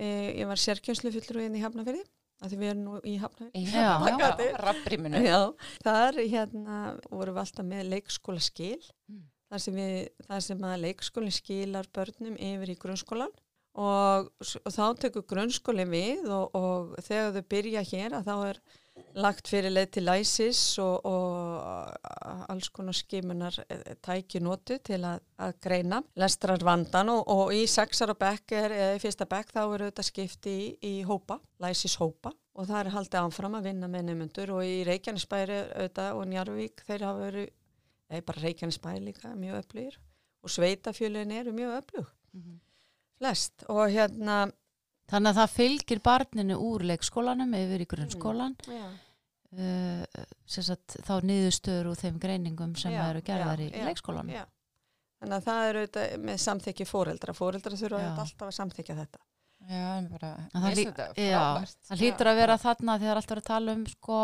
Eh, 0.00 0.30
ég 0.40 0.48
var 0.48 0.60
sérkjönslu 0.60 1.12
fullur 1.12 1.42
í 1.44 1.60
Hafnafjörði 1.60 2.06
að 2.40 2.52
því 2.52 2.58
við 2.60 2.70
erum 2.70 2.86
nú 2.86 3.00
í 3.04 3.16
Hafnafjörði 3.20 3.64
Já, 3.74 3.88
Já, 5.26 5.40
þar 5.84 6.20
hérna 6.22 6.78
vorum 7.10 7.36
við 7.36 7.42
alltaf 7.42 7.68
með 7.68 7.90
leikskóla 7.94 8.44
skil. 8.44 8.80
Mm. 9.10 9.26
þar 9.50 9.62
sem, 9.66 9.76
við, 9.76 9.94
þar 10.28 10.42
sem 10.46 10.66
að 10.70 10.82
leikskólinn 10.86 11.36
skilar 11.36 11.90
börnum 11.96 12.36
yfir 12.38 12.72
í 12.72 12.78
grunnskólan 12.80 13.34
og, 13.80 14.30
og 14.40 14.72
þá 14.74 14.84
tekur 15.04 15.26
grunnskólinn 15.30 15.92
við 15.92 16.30
og, 16.32 16.54
og 16.56 16.94
þegar 17.04 17.34
þau 17.36 17.44
byrja 17.54 17.84
hér 17.92 18.16
að 18.18 18.30
þá 18.30 18.34
er 18.48 18.62
lagt 19.14 19.48
fyrir 19.48 19.72
leið 19.72 19.90
til 19.96 20.04
læsis 20.06 20.60
og, 20.78 21.06
og 21.06 22.50
alls 22.50 22.68
konar 22.74 22.96
skimunar 22.96 23.56
eh, 23.68 23.96
tæki 24.02 24.40
nótu 24.42 24.78
til 24.84 25.00
að, 25.04 25.22
að 25.38 25.56
greina 25.62 26.02
lestrar 26.20 26.62
vandan 26.64 27.10
og, 27.14 27.24
og 27.28 27.54
í 27.54 27.64
sexar 27.70 28.12
og 28.14 28.20
bekkar 28.20 28.74
eða 28.76 28.98
í 28.98 29.02
fyrsta 29.02 29.26
bekk 29.30 29.54
þá 29.56 29.62
eru 29.64 29.90
þetta 29.90 30.06
skipti 30.06 30.54
í, 30.54 30.68
í 30.82 30.94
hópa, 31.08 31.40
læsis 31.62 31.96
hópa 32.00 32.34
og 32.60 32.68
það 32.68 32.80
er 32.80 32.92
haldið 32.94 33.20
ánfram 33.22 33.56
að 33.58 33.68
vinna 33.70 33.88
með 33.90 34.06
nefnundur 34.08 34.54
og 34.56 34.64
í 34.66 34.80
Reykjanesbæri 34.88 35.58
auðvitað 35.64 36.18
og 36.18 36.30
Njarvík 36.30 36.82
þeir 36.86 37.04
hafa 37.06 37.26
verið, 37.26 37.52
eða 38.10 38.26
bara 38.30 38.44
Reykjanesbæri 38.44 39.04
líka 39.06 39.34
mjög 39.38 39.60
öflugir. 39.62 40.00
Og 40.40 40.52
Sveitafjölin 40.52 41.32
eru 41.36 41.52
mjög 41.56 41.76
öflug. 41.78 42.10
Mm 42.32 42.42
-hmm. 42.42 42.58
flest. 43.18 43.64
Og 43.68 43.90
hérna 43.90 44.52
Þannig 45.10 45.30
að 45.32 45.38
það 45.40 45.54
fylgir 45.56 46.02
barninu 46.06 46.58
úr 46.62 46.84
leikskólanum 46.92 47.54
yfir 47.58 47.82
í 47.84 47.88
grunnskólan 47.90 48.54
Já. 48.66 48.84
uh, 49.58 50.24
sem 50.46 50.66
sagt, 50.66 50.98
þá 51.06 51.14
niðurstöður 51.26 51.90
úr 51.92 51.98
þeim 51.98 52.20
greiningum 52.22 52.76
sem 52.78 52.94
Já, 52.94 53.02
eru 53.08 53.24
gerðar 53.26 53.64
já, 53.64 53.66
í 53.66 53.72
já, 53.74 53.86
leikskólanum. 53.88 54.36
Já. 54.36 54.44
Þannig 55.20 55.36
að 55.36 55.48
það 55.48 55.64
er 55.64 55.78
auðvitað 55.80 56.12
með 56.28 56.38
samþykki 56.46 56.86
fóreldra. 56.88 57.34
Fóreldra 57.36 57.76
þurfa 57.76 58.04
alltaf 58.14 58.46
að 58.46 58.54
samþykja 58.56 58.96
þetta. 59.02 59.20
Já, 59.68 59.88
bara, 60.08 60.30
það 60.54 60.78
lí- 60.78 60.86
það 60.88 62.00
hlýtur 62.00 62.30
að 62.30 62.38
vera 62.40 62.56
þarna 62.62 62.94
er 62.96 63.18
alltaf 63.18 63.34
verið 63.34 63.42
að 63.42 63.50
tala 63.50 63.74
um 63.76 63.82
sko 63.90 64.20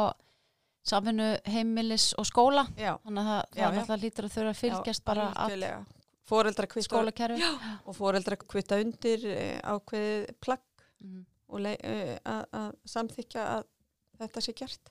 samvinnu 0.86 1.26
heimilis 1.50 2.06
og 2.16 2.24
skóla. 2.28 2.64
Já. 2.78 2.94
Þannig 3.04 3.20
að 3.20 3.28
það, 3.28 3.60
Já, 3.60 3.66
það 3.90 4.06
hlýtur 4.06 4.28
að 4.28 4.34
þurfa 4.36 4.54
að 4.54 4.60
fylgjast 4.62 5.04
bara 5.04 5.26
algjörlega. 5.34 5.84
Fóreldra 6.26 6.66
kvita 6.66 6.88
skólakerfi. 6.88 7.50
og 7.86 7.94
fóreldra 7.94 8.38
kvita 8.40 8.80
undir 8.82 9.26
eh, 9.30 9.60
ákveðið 9.62 10.32
plagg 10.42 10.64
Mhm. 11.04 11.24
og 11.48 11.60
le- 11.60 11.78
eh, 11.82 12.18
að 12.24 12.44
að 12.52 12.72
samþykja 12.84 13.42
að 13.56 13.64
þetta 14.18 14.40
sé 14.42 14.52
gert. 14.56 14.90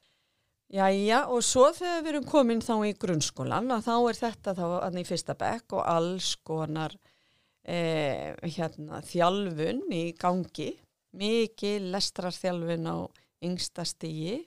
Jæja, 0.73 1.27
og 1.29 1.43
svo 1.43 1.67
þegar 1.73 2.01
við 2.03 2.07
erum 2.13 2.23
komin 2.25 2.61
þá 2.61 2.73
í 2.87 2.93
grunnskólan 2.97 3.71
og 3.71 3.83
þá 3.85 4.09
er 4.09 4.15
þetta 4.21 4.53
þá 4.57 4.63
aðna 4.87 5.01
í 5.03 5.05
fyrsta 5.05 5.35
bekk 5.37 5.73
og 5.77 5.83
alls 5.85 6.35
konar 6.43 6.95
eh, 7.67 8.33
hérna, 8.41 9.01
þjálfun 9.01 9.83
í 9.93 10.13
gangi, 10.17 10.71
mikið 11.17 11.87
lestrarþjálfun 11.93 12.87
á 12.89 12.97
yngsta 13.45 13.85
stígi 13.85 14.45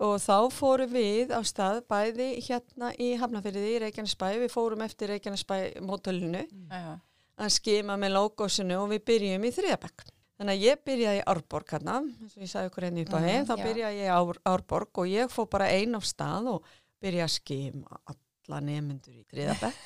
og 0.00 0.18
þá 0.20 0.50
fórum 0.52 0.90
við 0.92 1.32
á 1.32 1.40
stað 1.44 1.82
bæði 1.88 2.26
hérna 2.44 2.90
í 3.00 3.14
Hafnafyrði 3.16 3.70
í 3.76 3.78
Reykjanesbæ, 3.86 4.26
við 4.42 4.52
fórum 4.52 4.82
eftir 4.84 5.08
Reykjanesbæ 5.08 5.80
mótölinu 5.80 6.42
Já, 6.70 6.98
að 7.38 7.50
skima 7.56 7.96
með 7.96 8.12
logosinu 8.18 8.76
og 8.82 8.90
við 8.92 9.04
byrjum 9.08 9.44
í 9.48 9.52
þriðabekk. 9.56 10.04
Þannig 10.36 10.52
að 10.58 10.64
ég 10.66 10.80
byrjaði 10.84 11.20
í 11.22 11.24
Árborg 11.32 11.70
hérna, 11.72 11.94
eins 12.20 12.36
og 12.36 12.42
ég 12.44 12.50
sagði 12.52 12.68
ykkur 12.72 12.84
henni 12.90 13.06
upp 13.06 13.14
á 13.16 13.18
Mhm, 13.20 13.28
heim, 13.30 13.46
þá 13.48 13.54
já. 13.56 13.64
byrjaði 13.64 14.02
ég 14.02 14.06
í 14.10 14.14
Ár, 14.18 14.38
Árborg 14.52 14.98
og 15.00 15.06
ég 15.08 15.30
fór 15.32 15.48
bara 15.48 15.70
ein 15.72 15.96
á 15.96 16.00
stað 16.04 16.50
og 16.52 16.62
byrjaði 17.00 17.24
að 17.24 17.36
skima 17.38 18.00
alla 18.04 18.60
nefnendur 18.62 19.14
í 19.16 19.24
þriðabekk. 19.32 19.78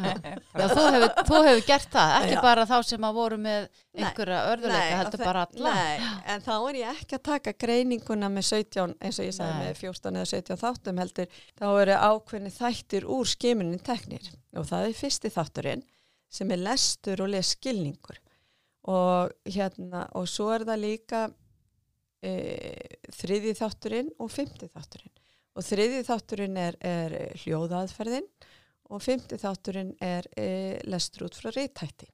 Já, 0.60 0.64
þú 0.72 0.84
hefur, 0.90 1.12
þú 1.28 1.40
hefur 1.46 1.60
gert 1.68 1.90
það, 1.92 2.14
ekki 2.24 2.32
Já. 2.34 2.40
bara 2.42 2.64
þá 2.66 2.74
sem 2.88 3.04
að 3.06 3.14
voru 3.20 3.36
með 3.38 3.68
einhverja 3.94 4.38
örðuleika, 4.50 4.96
heldur 5.02 5.22
bara 5.24 5.44
alla. 5.46 5.74
Nei, 5.76 6.08
en 6.34 6.42
þá 6.48 6.50
er 6.70 6.78
ég 6.80 6.96
ekki 7.04 7.18
að 7.18 7.22
taka 7.28 7.52
greininguna 7.64 8.30
með 8.34 8.48
17, 8.48 8.96
eins 8.98 9.20
og 9.22 9.28
ég 9.28 9.36
sagði 9.36 9.52
Nei. 9.54 9.62
með 9.68 9.78
14 9.84 10.18
eða 10.18 10.30
17 10.32 10.60
þáttum 10.64 11.02
heldur, 11.04 11.38
þá 11.60 11.66
eru 11.84 11.98
ákveðni 12.10 12.52
þættir 12.56 13.06
úr 13.14 13.30
skimunin 13.30 13.84
teknir 13.86 14.26
og 14.58 14.66
það 14.72 14.88
er 14.88 14.98
fyrsti 15.04 15.30
þátturinn 15.36 15.86
sem 16.30 16.50
er 16.50 16.64
lestur 16.66 17.22
og 17.22 17.30
lesskilningur 17.36 18.18
og 18.88 19.32
hérna 19.44 20.06
og 20.16 20.28
svo 20.30 20.50
er 20.54 20.64
það 20.68 20.84
líka 20.84 21.24
e, 22.24 22.32
þriði 23.12 23.56
þátturinn 23.58 24.12
og 24.18 24.30
fymti 24.32 24.70
þátturinn. 24.70 25.16
Og 25.58 25.66
þriði 25.66 26.04
þátturinn 26.06 26.56
er, 26.60 26.78
er 26.80 27.18
hljóðaðferðin 27.42 28.28
og 28.90 29.02
fymti 29.04 29.36
þátturinn 29.40 29.92
er 30.02 30.28
e, 30.38 30.48
lestur 30.88 31.28
út 31.28 31.36
frá 31.36 31.50
reytætti 31.52 32.08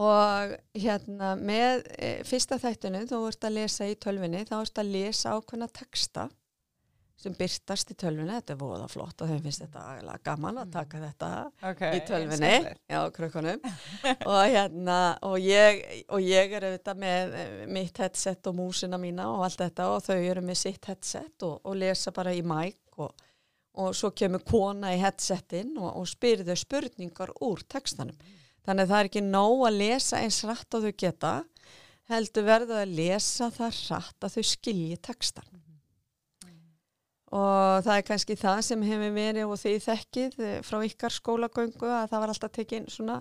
og 0.00 0.54
hérna 0.72 1.34
með 1.36 1.82
e, 2.00 2.12
fyrsta 2.24 2.56
þættinu 2.60 3.02
þú 3.10 3.18
ert 3.28 3.44
að 3.44 3.58
lesa 3.58 3.88
í 3.90 3.96
tölvinni 4.00 4.44
þá 4.48 4.54
ert 4.62 4.80
að 4.80 4.92
lesa 4.94 5.34
ákveðna 5.36 5.68
texta 5.68 6.28
sem 7.22 7.34
byrtast 7.38 7.92
í 7.92 7.96
tölvinni, 7.98 8.34
þetta 8.34 8.54
er 8.54 8.60
voða 8.60 8.86
flott 8.90 9.22
og 9.22 9.30
þeim 9.30 9.42
finnst 9.44 9.64
þetta 9.64 10.16
gaman 10.26 10.60
að 10.62 10.72
taka 10.74 11.00
þetta 11.02 11.30
ok. 11.70 11.82
í 11.82 12.00
skemmtilegt. 12.06 12.80
já, 12.90 12.98
krökkunum 13.16 13.66
og 14.32 14.40
hérna, 14.40 14.98
og 15.28 15.36
ég 15.42 15.82
og 16.12 16.24
ég 16.24 16.56
er 16.58 16.68
auðvitað 16.68 17.02
með 17.04 17.36
eh, 17.38 17.52
mitt 17.78 18.02
headset 18.02 18.50
og 18.50 18.58
músina 18.58 19.00
mína 19.00 19.28
og 19.32 19.46
allt 19.46 19.62
þetta 19.62 19.90
og 19.94 20.02
þau 20.06 20.16
eru 20.18 20.44
með 20.46 20.60
sitt 20.64 20.90
headset 20.90 21.46
og, 21.46 21.60
og 21.62 21.78
lesa 21.78 22.14
bara 22.14 22.34
í 22.34 22.42
mæk 22.46 23.02
og, 23.02 23.14
og 23.82 23.94
svo 23.96 24.12
kemur 24.16 24.44
kona 24.46 24.92
í 24.96 25.00
headsetin 25.02 25.76
og, 25.78 26.02
þau 26.50 26.58
spurningar 26.64 27.34
úr 27.40 27.62
textanum 27.70 28.18
þannig 28.66 28.84
að 28.84 28.92
það 28.92 28.98
er 28.98 29.10
ekki 29.10 29.24
nóg 29.26 29.64
að 29.68 29.80
lesa 29.80 30.22
eins 30.22 30.42
rætt 30.46 30.78
og 30.78 30.86
þau 30.86 31.00
geta 31.04 31.32
heldur 32.10 32.46
verður 32.46 32.82
að 32.82 32.94
lesa 32.98 33.48
það 33.54 33.76
rætt 33.78 34.26
að 34.26 34.36
þau 34.36 34.46
skilji 34.52 34.98
textan 35.02 35.51
og 37.32 37.84
það 37.86 37.94
er 37.96 38.04
kannski 38.10 38.36
það 38.36 38.60
sem 38.66 38.82
hefur 38.84 39.14
verið 39.16 39.48
og 39.48 39.60
þið 39.62 39.78
þekkið 39.86 40.38
eh, 40.44 40.58
frá 40.66 40.78
ykkar 40.84 41.14
skólagöngu 41.14 41.88
að 41.88 42.10
það 42.12 42.22
var 42.24 42.32
alltaf 42.34 42.52
tekin 42.58 42.88
svona 42.92 43.20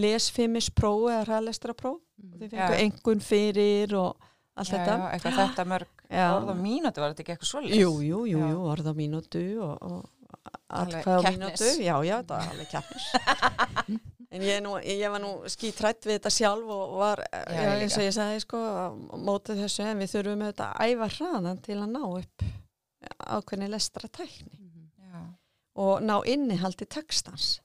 lesfimispróf 0.00 1.08
eða 1.10 1.24
hraðlestrapróf 1.26 1.98
og 2.00 2.36
þið 2.40 2.54
fengu 2.54 2.76
Já. 2.76 2.84
engun 2.86 3.24
fyrir 3.24 3.96
og 3.98 4.28
allt 4.60 4.70
Já, 4.70 4.76
þetta 4.76 4.94
já, 4.94 5.08
eitthvað 5.16 5.40
þetta 5.40 5.66
mörg 5.74 6.06
Já. 6.10 6.24
orð 6.36 6.52
og 6.54 6.62
mínúti 6.62 7.02
var 7.02 7.12
þetta 7.12 7.24
ekki 7.24 7.34
eitthvað 7.34 7.50
svolítið? 7.50 7.82
Jú, 7.82 7.90
jú, 8.06 8.22
jú, 8.30 8.46
jú, 8.50 8.62
orð 8.70 8.88
á 8.90 8.94
mínútu 8.96 9.42
og, 9.66 9.74
og 9.90 10.00
keppnis. 10.70 11.34
mínútu 11.36 11.68
já, 11.84 11.94
já, 12.06 12.16
þetta 12.22 12.38
var 12.38 12.54
alveg 12.54 12.72
keppnis 12.72 13.10
en 14.32 14.46
ég, 14.46 14.60
nú, 14.64 14.76
ég 14.78 15.12
var 15.12 15.22
nú 15.22 15.34
skítrætt 15.50 16.06
við 16.06 16.16
þetta 16.18 16.32
sjálf 16.32 16.72
og 16.74 16.96
var, 17.00 17.22
já, 17.28 17.76
eins 17.76 17.98
og 17.98 18.06
ég 18.06 18.14
sagði 18.14 18.42
sko, 18.46 18.60
mótið 19.26 19.64
þessu 19.64 19.86
en 19.90 20.02
við 20.02 20.12
þurfum 20.14 20.44
auðvitað 20.46 20.70
að 20.70 20.94
æfa 20.94 21.10
hraðan 21.18 21.62
til 21.66 21.78
að 21.80 21.94
ná 21.96 22.02
upp 22.08 22.48
ákveðni 23.26 23.68
lestra 23.70 24.08
tækni 24.08 24.60
Já. 25.10 25.22
og 25.74 26.02
ná 26.04 26.18
innihaldi 26.28 26.86
textans. 26.86 27.58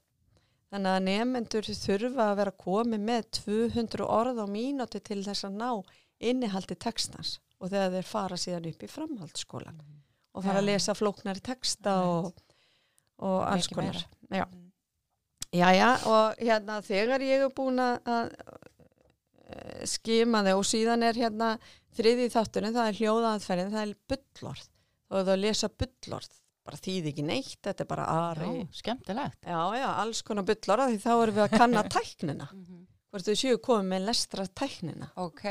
Þannig 0.74 0.92
að 0.92 1.06
nefnendur 1.06 1.70
þurfa 1.70 2.30
að 2.32 2.38
vera 2.42 2.54
komið 2.66 3.04
með 3.08 3.28
200 3.40 4.08
orð 4.08 4.42
á 4.44 4.48
mínúti 4.50 5.00
til 5.04 5.22
þess 5.24 5.48
að 5.48 5.60
ná 5.62 5.70
innihaldi 6.20 6.76
textans 6.76 7.38
og 7.60 7.72
þegar 7.72 7.94
þeir 7.96 8.10
fara 8.10 8.40
síðan 8.40 8.70
upp 8.72 8.84
í 8.84 8.92
framhaldsskólan 8.92 9.80
og 10.36 10.44
fara 10.44 10.60
að 10.60 10.68
Já. 10.68 10.72
lesa 10.74 10.96
flóknari 10.98 11.44
texta 11.44 11.96
og, 12.10 12.32
og 13.24 13.40
alls 13.48 13.70
konar. 13.72 14.02
meira. 14.30 14.44
Já. 14.44 14.46
Jæja, 15.56 15.92
og 16.12 16.42
hérna 16.42 16.82
þegar 16.84 17.24
ég 17.24 17.46
er 17.46 17.52
búin 17.56 17.80
að 17.80 18.10
að, 18.12 18.32
eh, 19.48 19.84
skima 19.88 20.44
þau 20.44 20.58
og 20.58 20.66
síðan 20.68 21.06
er 21.08 21.16
hérna 21.16 21.54
þriði 21.96 22.28
þátturinn, 22.34 22.76
það 22.76 22.90
er 22.90 23.00
hljóðaðferðin, 23.00 23.76
það 23.76 23.86
er 23.86 23.94
bullorð. 24.12 24.72
Þá 25.06 25.18
er 25.20 25.26
það 25.28 25.34
að 25.36 25.44
lesa 25.44 25.70
bullorð, 25.84 26.40
bara 26.66 26.82
þýði 26.82 27.12
ekki 27.14 27.26
neitt, 27.28 27.60
þetta 27.68 27.86
er 27.86 27.90
bara. 27.92 28.06
Já, 28.42 28.54
skemmtilegt. 28.80 29.38
Já, 29.46 29.60
já, 29.78 29.86
alls 30.02 30.22
konar 30.26 30.48
bullorð, 30.48 30.88
því 30.96 31.02
þá 31.04 31.12
erum 31.14 31.38
við 31.38 31.44
að 31.46 31.58
kanna 31.60 31.84
tæknina. 31.96 32.48
Hvort 33.14 33.30
þau 33.30 33.38
séu 33.40 33.60
komið 33.64 33.92
með 33.94 34.08
lestra 34.10 34.48
tæknina. 34.62 35.12
Ok, 35.22 35.46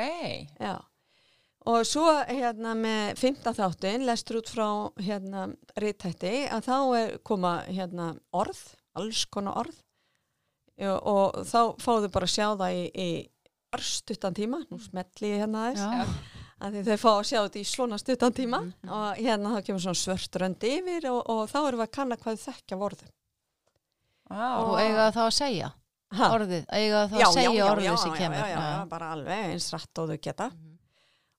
Já. 0.61 0.75
Og 1.65 1.81
svo 1.89 2.05
hérna 2.29 2.75
með 2.77 3.15
fymta 3.17 3.55
þáttin, 3.57 4.03
lestur 4.05 4.37
út 4.43 4.51
frá 4.53 4.67
hérna 5.01 5.47
rítætti, 5.81 6.33
að 6.53 6.67
þá 6.67 6.75
er 6.99 7.15
koma 7.25 7.53
hérna 7.65 8.11
orð, 8.37 8.59
alls 9.01 9.23
konar 9.33 9.57
orð 9.63 9.79
Já, 10.77 10.91
og 10.99 11.39
þá 11.49 11.61
fáðu 11.81 12.11
bara 12.13 12.29
að 12.29 12.35
sjá 12.35 12.47
það 12.61 12.77
í, 12.77 12.85
í 13.01 13.09
örstuttan 13.79 14.37
tíma, 14.37 14.61
nú 14.69 14.77
smetli 14.83 15.31
ég 15.33 15.41
hérna 15.47 15.63
aðeins, 15.71 15.87
Já, 16.05 16.44
að 16.61 16.79
þau 16.87 16.97
fá 17.03 17.11
að 17.19 17.25
sjá 17.31 17.39
þetta 17.49 17.61
í 17.61 17.65
svona 17.67 17.99
stuttan 17.99 18.33
tíma 18.33 18.61
Mhm. 18.63 18.91
og 18.91 19.17
hérna 19.17 19.55
þá 19.57 19.65
kemur 19.67 19.81
svona 19.85 20.03
svört 20.05 20.39
rönd 20.41 20.63
yfir 20.65 21.09
og, 21.11 21.23
og 21.31 21.49
þá 21.51 21.59
erum 21.69 21.81
við 21.81 21.87
að 21.89 21.95
kanna 21.99 22.17
hvað 22.17 22.39
þekkja 22.45 22.79
vorðum. 22.79 23.11
Vá. 24.31 24.47
og 24.65 24.79
eiga 24.81 25.11
þá 25.13 25.23
að 25.27 25.35
segja 25.37 25.73
Ha? 26.15 26.29
orðið, 26.31 26.65
eiga 26.71 27.01
þá 27.11 27.17
Já, 27.19 27.27
að 27.27 27.33
segja 27.35 27.51
já, 27.51 27.59
já, 27.59 27.65
orðið 27.73 27.85
já, 27.89 27.97
sem 27.97 28.13
já, 28.13 28.19
kemur. 28.19 28.37
Já, 28.39 28.47
já, 28.55 28.61
já, 28.71 28.85
bara 28.89 29.07
alveg 29.13 29.51
eins 29.51 29.67
rætt 29.75 29.99
og 29.99 30.09
þau 30.09 30.19
geta. 30.23 30.47
Mhm. 30.51 30.71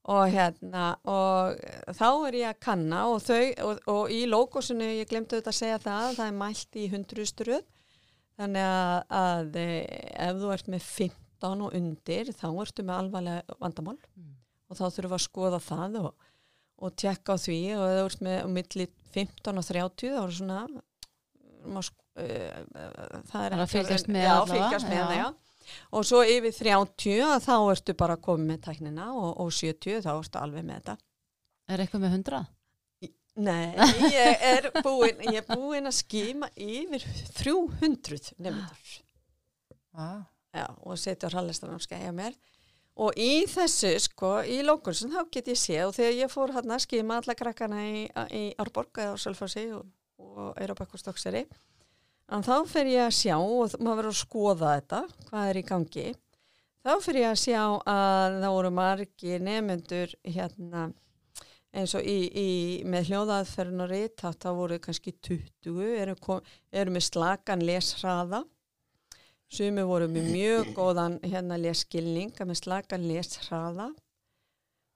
og 0.06 0.30
hérna 0.30 0.84
og 1.10 1.56
þá 1.98 2.28
er 2.28 2.34
ég 2.38 2.50
að 2.52 2.60
kanna 2.62 3.00
og 3.10 3.22
þau 3.26 3.54
og, 3.66 3.80
og 3.88 4.10
í 4.14 4.26
logosinu 4.30 4.86
ég 5.00 5.08
glemdi 5.10 5.34
auðvitað 5.34 5.48
að 5.50 5.58
segja 5.58 5.80
það 5.80 6.16
það 6.20 6.28
er 6.28 6.36
mælt 6.38 6.76
í 6.78 6.84
hundruðsturöð 6.92 7.64
þannig 8.38 8.68
að, 8.70 9.04
að 9.10 9.56
eh, 9.56 10.12
ef 10.28 10.36
þú 10.44 10.52
ert 10.54 10.68
með 10.68 10.82
15 10.92 11.62
og 11.66 11.74
undir 11.74 12.26
þá 12.36 12.46
ertu 12.62 12.84
með 12.86 13.00
alvarlega 13.00 13.58
vandamál 13.60 13.98
Mm. 14.16 14.36
Og 14.75 14.79
þá 14.82 14.86
þurfum 14.98 15.12
við 15.13 15.17
að 15.17 15.24
skoða 15.25 15.62
það 15.65 15.98
og, 16.01 16.27
og 16.86 16.96
tjekka 17.01 17.36
á 17.36 17.38
því 17.46 17.58
og 17.79 17.86
þú 17.96 18.03
ert 18.10 18.25
með 18.27 18.38
á 18.44 18.48
milli 18.60 18.88
15 19.15 19.62
og 19.62 19.67
30 19.72 20.13
þá 20.15 20.22
er 20.25 20.36
svona 20.39 20.60
má, 21.65 21.79
sk- 21.82 22.03
uh, 22.20 22.60
það 23.32 23.48
er 23.48 23.55
Það 23.55 23.63
að 23.65 23.74
fylgjast 23.74 24.12
með 24.12 24.27
já, 24.27 24.36
fylgjast 24.51 24.91
með 24.91 25.00
já. 25.00 25.05
það, 25.08 25.17
já 25.24 25.27
og 25.98 26.03
svo 26.05 26.20
yfir 26.29 26.53
30 26.60 27.24
að 27.25 27.39
þá 27.48 27.55
ertu 27.72 27.96
bara 27.98 28.20
komið 28.22 28.51
með 28.51 28.60
tæknina 28.67 29.08
og, 29.17 29.32
og 29.41 29.53
70 29.55 30.03
þá 30.05 30.12
ertu 30.20 30.41
alveg 30.44 30.67
með 30.67 30.82
þetta 30.82 30.98
Er 31.74 31.82
eitthvað 31.82 32.03
með 32.03 32.12
hundra? 32.13 32.39
Nei, 33.36 33.74
ég 34.13 34.44
er 34.48 34.67
búin, 34.86 35.17
ég 35.25 35.41
er 35.41 35.48
búin 35.50 35.89
að 35.89 35.96
skima 35.98 36.48
yfir 36.55 37.03
300 37.36 38.29
nefndur. 38.38 38.94
Já, 40.55 40.67
og 40.86 40.96
setja 41.01 41.27
á 41.27 41.79
skæja 41.84 42.13
mér 42.15 42.38
og 42.96 43.18
í 43.20 43.46
þessu 43.52 43.92
sko, 44.00 44.38
í 44.48 44.62
lókunsun 44.64 45.14
þá 45.14 45.22
get 45.34 45.52
ég 45.52 45.60
séð 45.60 45.90
og 45.90 45.96
þegar 45.98 46.18
ég 46.22 46.32
fór 46.32 46.54
hann 46.56 46.72
að 46.72 46.84
skima 46.86 47.20
alla 47.20 47.36
krakkana 47.38 47.84
í, 47.84 48.04
í 48.32 48.44
Árborg 48.62 49.02
eða 49.04 49.18
á 49.20 49.24
Sölfossi 49.24 49.66
og, 49.75 49.88
og 50.22 50.54
Eirabakk 50.62 50.96
og 50.96 51.02
Stokkseri 51.04 51.44
en 52.32 52.46
þá 52.46 52.56
fer 52.70 52.90
ég 52.90 53.06
að 53.06 53.18
sjá 53.20 53.36
og 53.38 53.75
maður 53.80 54.00
verður 54.02 54.14
að 54.14 54.22
skoða 54.22 54.75
þetta 54.78 55.02
hvað 55.30 55.50
er 55.50 55.60
í 55.60 55.66
gangi 55.72 56.06
þá 56.86 56.94
fyrir 57.04 57.22
ég 57.25 57.34
að 57.34 57.42
sjá 57.44 57.62
að 57.66 58.40
það 58.42 58.56
voru 58.56 58.72
margi 58.80 59.42
nefnendur 59.44 60.16
hérna 60.24 60.88
eins 61.75 61.94
og 61.98 62.08
í, 62.08 62.20
í, 62.32 62.50
með 62.88 63.12
reytátt 63.92 64.46
þá 64.46 64.52
voru 64.56 64.80
kannski 64.80 65.12
20 65.20 65.82
eru, 66.00 66.16
kom, 66.24 66.40
eru 66.72 66.94
með 66.96 67.10
slakan 67.10 67.66
lesraða 67.68 68.46
sumi 69.52 69.84
voru 69.86 70.08
með 70.12 70.32
mjög 70.34 70.72
góðan 70.78 71.20
hérna 71.24 71.58
lesskilning 71.62 72.34
með 72.42 72.60
slakan 72.62 73.06
lesraða 73.10 73.90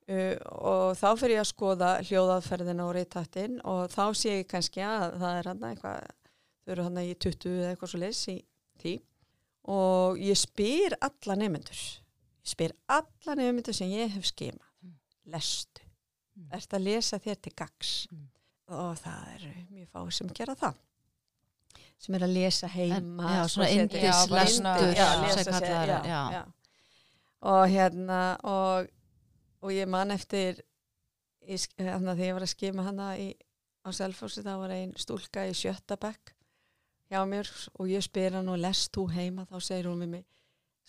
uh, 0.10 0.36
og 0.60 0.98
þá 1.00 1.10
fyrir 1.20 1.36
ég 1.38 1.44
að 1.44 1.51
skoða 1.51 1.91
hljóðaðferðin 2.08 2.84
og 2.86 2.94
reytáttin 2.98 3.60
og 3.68 3.91
þá 3.94 4.03
sé 4.18 4.39
ég 4.39 4.50
kannski 4.50 4.84
að 4.86 5.20
það 5.22 5.39
er 5.41 5.51
hann 5.51 5.68
eitthvað 5.70 6.10
þau 6.65 6.74
eru 6.75 6.88
hann 6.88 7.01
í 7.03 7.13
20 7.13 7.56
eða 7.60 7.72
eitthvað 7.74 7.94
svo 7.94 8.01
les 8.03 8.24
í 8.29 8.38
því. 8.79 8.96
Og 9.70 10.20
ég 10.24 10.38
spyr 10.39 10.96
alla 11.03 11.36
nefnendur 11.38 11.79
ég 11.79 12.53
spyr 12.53 12.74
alla 12.89 13.36
nefnendur 13.38 13.75
sem 13.75 13.91
ég 13.91 14.12
hef 14.15 14.27
skemað 14.29 14.65
lestu. 15.29 15.84
Mm. 16.39 16.51
ert 16.56 16.74
að 16.74 16.86
lesa 16.88 17.20
þér 17.22 17.41
til 17.44 17.51
gags 17.58 17.94
mm. 18.10 18.27
og 18.72 18.94
það 19.01 19.34
er 19.34 19.41
mjög 19.70 19.89
fáið 19.91 20.13
sem 20.15 20.29
gera 20.38 20.56
það 20.58 20.77
sem 22.00 22.15
er 22.15 22.25
að 22.25 22.36
lesa 22.38 22.70
heima 22.72 23.34
já, 23.36 23.41
svona 23.51 23.70
indislestur 23.75 24.96
og 27.50 27.63
hérna 27.72 28.22
og, 28.48 28.89
og 29.63 29.75
ég 29.75 29.88
man 29.91 30.12
eftir 30.15 30.62
hérna 31.50 32.15
þegar 32.15 32.27
ég 32.27 32.36
var 32.38 32.46
að 32.46 32.53
skima 32.53 32.86
hana 32.88 33.13
í, 33.20 33.32
á 33.84 33.89
Selfossi 33.96 34.44
þá 34.46 34.53
var 34.62 34.75
einn 34.75 34.94
stúlka 35.00 35.48
í 35.50 35.56
Sjötabæk 35.56 36.36
hjá 37.10 37.24
mér 37.27 37.50
og 37.79 37.89
ég 37.89 38.06
spyr 38.06 38.38
hann 38.38 38.51
og 38.51 38.60
lest 38.62 38.94
þú 38.96 39.08
heima? 39.15 39.48
Þá 39.50 39.58
segir 39.60 39.89
hún 39.89 40.03
við 40.03 40.13
mig 40.18 40.25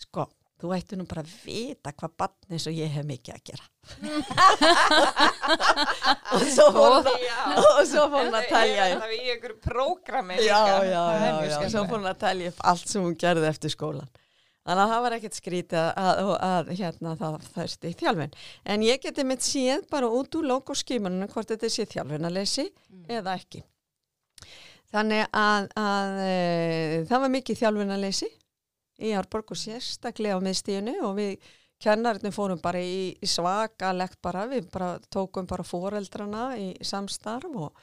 sko 0.00 0.26
þú 0.61 0.71
ætti 0.76 0.97
nú 0.99 1.05
bara 1.09 1.23
að 1.25 1.31
vita 1.45 1.93
hvað 1.97 2.12
barn 2.21 2.55
eins 2.55 2.67
og 2.69 2.75
ég 2.76 2.88
hef 2.93 3.05
mikið 3.09 3.37
að 3.37 3.43
gera. 3.50 3.64
Og 6.37 6.43
svo 6.47 6.67
fór 6.75 6.93
og 7.00 7.87
svo 7.88 8.02
fór 8.12 8.26
hún 8.26 8.37
að 8.37 8.49
talja 8.50 8.83
það 8.93 9.07
er 9.07 9.14
í 9.14 9.17
einhverju 9.33 9.59
prógrami 9.64 10.35
já, 10.37 10.43
já, 10.45 10.49
já, 10.87 11.05
já, 11.49 11.57
svo 11.73 11.83
fór 11.88 11.99
hún 11.99 12.11
að 12.11 12.21
talja 12.21 12.50
allt 12.71 12.88
sem 12.90 13.02
hún 13.02 13.17
gerði 13.19 13.47
eftir 13.49 13.71
skólan 13.73 14.11
þannig 14.69 14.85
að 14.85 14.90
það 14.93 15.02
var 15.07 15.12
ekkert 15.17 15.38
skrítið 15.38 15.81
að, 15.81 16.21
að, 16.21 16.31
að 16.50 16.64
hérna 16.79 17.11
það 17.19 17.35
þörsti 17.57 17.87
í 17.90 17.99
þjálfin 18.02 18.37
en 18.75 18.81
ég 18.87 18.97
geti 19.02 19.23
mitt 19.26 19.45
síð 19.45 19.79
bara 19.90 20.12
út 20.12 20.31
úr 20.38 20.45
logoskímaninu 20.52 21.26
hvort 21.33 21.50
þetta 21.55 21.69
sé 21.73 21.83
þjálfin 21.90 22.29
að 22.29 22.37
lesi 22.37 22.67
mm. 22.69 23.05
eða 23.17 23.31
ekki. 23.40 23.61
Þannig 24.90 25.23
að, 25.38 25.69
að 25.79 26.17
e, 26.26 26.29
það 27.07 27.21
var 27.25 27.31
mikið 27.37 27.61
þjálfin 27.62 27.95
að 27.95 28.05
lesi 28.05 28.29
í 29.00 29.14
Árborg 29.16 29.54
og 29.54 29.59
sérstaklega 29.59 30.38
á 30.38 30.45
miðstíðinu 30.45 30.97
og 31.09 31.16
við 31.19 31.50
kennarinnum 31.80 32.35
fórum 32.35 32.61
bara 32.61 32.83
í, 32.83 33.14
í 33.16 33.28
svakalegt 33.28 34.21
bara, 34.23 34.45
við 34.50 34.69
bara 34.73 34.92
tókum 35.12 35.49
bara 35.49 35.64
foreldrana 35.64 36.50
í 36.61 36.69
samstarf 36.85 37.57
og, 37.57 37.80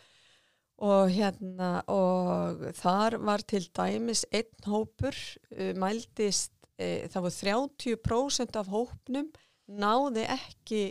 og 0.85 1.09
hérna 1.13 1.81
og 1.89 2.67
þar 2.77 3.17
var 3.25 3.45
til 3.49 3.63
dæmis 3.65 4.25
einn 4.29 4.69
hópur 4.69 5.17
uh, 5.17 5.73
mældist, 5.79 6.53
e, 6.77 7.09
það 7.09 7.27
var 7.27 7.37
30% 7.41 8.61
af 8.61 8.71
hópnum 8.73 9.31
náði 9.67 10.27
ekki 10.29 10.83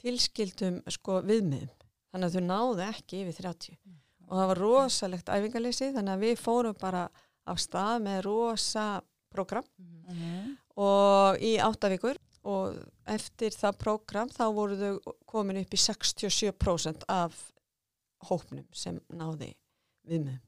tilskildum 0.00 0.80
sko 0.92 1.20
viðmiðum, 1.26 1.72
þannig 2.12 2.28
að 2.28 2.36
þau 2.36 2.46
náði 2.46 2.88
ekki 2.92 3.22
yfir 3.24 3.40
30 3.42 3.74
mm. 3.74 3.98
og 4.28 4.38
það 4.38 4.50
var 4.52 4.62
rosalegt 4.62 5.34
æfingaleysi 5.34 5.90
þannig 5.96 6.14
að 6.14 6.26
við 6.28 6.40
fórum 6.40 6.78
bara 6.78 7.08
af 7.46 7.60
stað 7.62 8.06
með 8.06 8.22
rosa 8.28 8.86
program 9.36 9.66
mm 9.78 10.16
-hmm. 10.16 10.56
og 10.76 11.44
í 11.44 11.52
áttavíkur 11.68 12.18
og 12.46 12.78
eftir 13.10 13.54
það 13.54 13.78
program 13.78 14.28
þá 14.30 14.46
voru 14.54 14.76
þau 14.80 15.14
komin 15.26 15.60
upp 15.62 15.74
í 15.74 15.82
67% 15.82 17.06
af 17.08 17.38
hópnum 18.28 18.66
sem 18.72 19.00
náði 19.08 19.54
við 20.06 20.24
með 20.24 20.42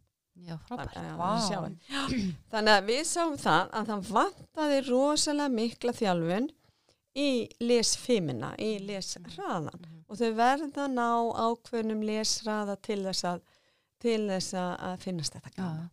Já, 0.46 0.55
frábært. 0.68 0.94
Þannig, 0.94 1.16
wow. 1.18 2.12
Þannig 2.53 2.72
að 2.77 2.88
við 2.92 3.03
sáum 3.11 3.37
það 3.40 3.72
að 3.74 3.90
það 3.90 4.11
vantaði 4.14 4.79
rosalega 4.87 5.55
mikla 5.55 5.94
þjálfun 5.98 6.48
í 7.18 7.31
lesfimina, 7.64 8.53
í 8.62 8.70
lesraðan 8.87 9.72
mm 9.72 9.87
-hmm. 9.88 10.03
og 10.07 10.20
þau 10.20 10.31
verða 10.38 10.85
að 10.85 10.94
ná 10.94 11.09
ákveðnum 11.48 12.05
lesraða 12.07 12.77
til 12.77 13.01
þess 13.09 13.24
að, 13.33 13.40
til 13.98 14.20
þess 14.29 14.55
að 14.55 14.98
finnast 15.03 15.35
þetta 15.35 15.55
gana. 15.57 15.88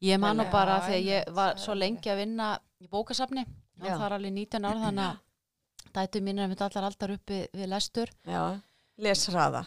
Ég 0.00 0.20
man 0.20 0.38
nú 0.40 0.46
bara 0.52 0.78
ja, 0.78 0.84
þegar 0.86 1.02
ég 1.04 1.34
var 1.36 1.58
svo 1.60 1.74
lengi 1.76 2.08
að 2.08 2.22
vinna 2.22 2.54
í 2.80 2.88
bókasafni 2.88 3.44
það 3.80 4.06
er 4.06 4.14
alveg 4.16 4.32
19 4.36 4.68
ára 4.68 4.86
þannig 4.86 5.04
að 5.08 5.18
dætu 5.96 6.22
mín 6.24 6.40
er 6.40 6.54
allar 6.54 6.88
aldar 6.88 7.12
uppi 7.16 7.42
við 7.56 7.70
lestur. 7.70 8.12
Já, 8.28 8.42
lesraða. 9.00 9.66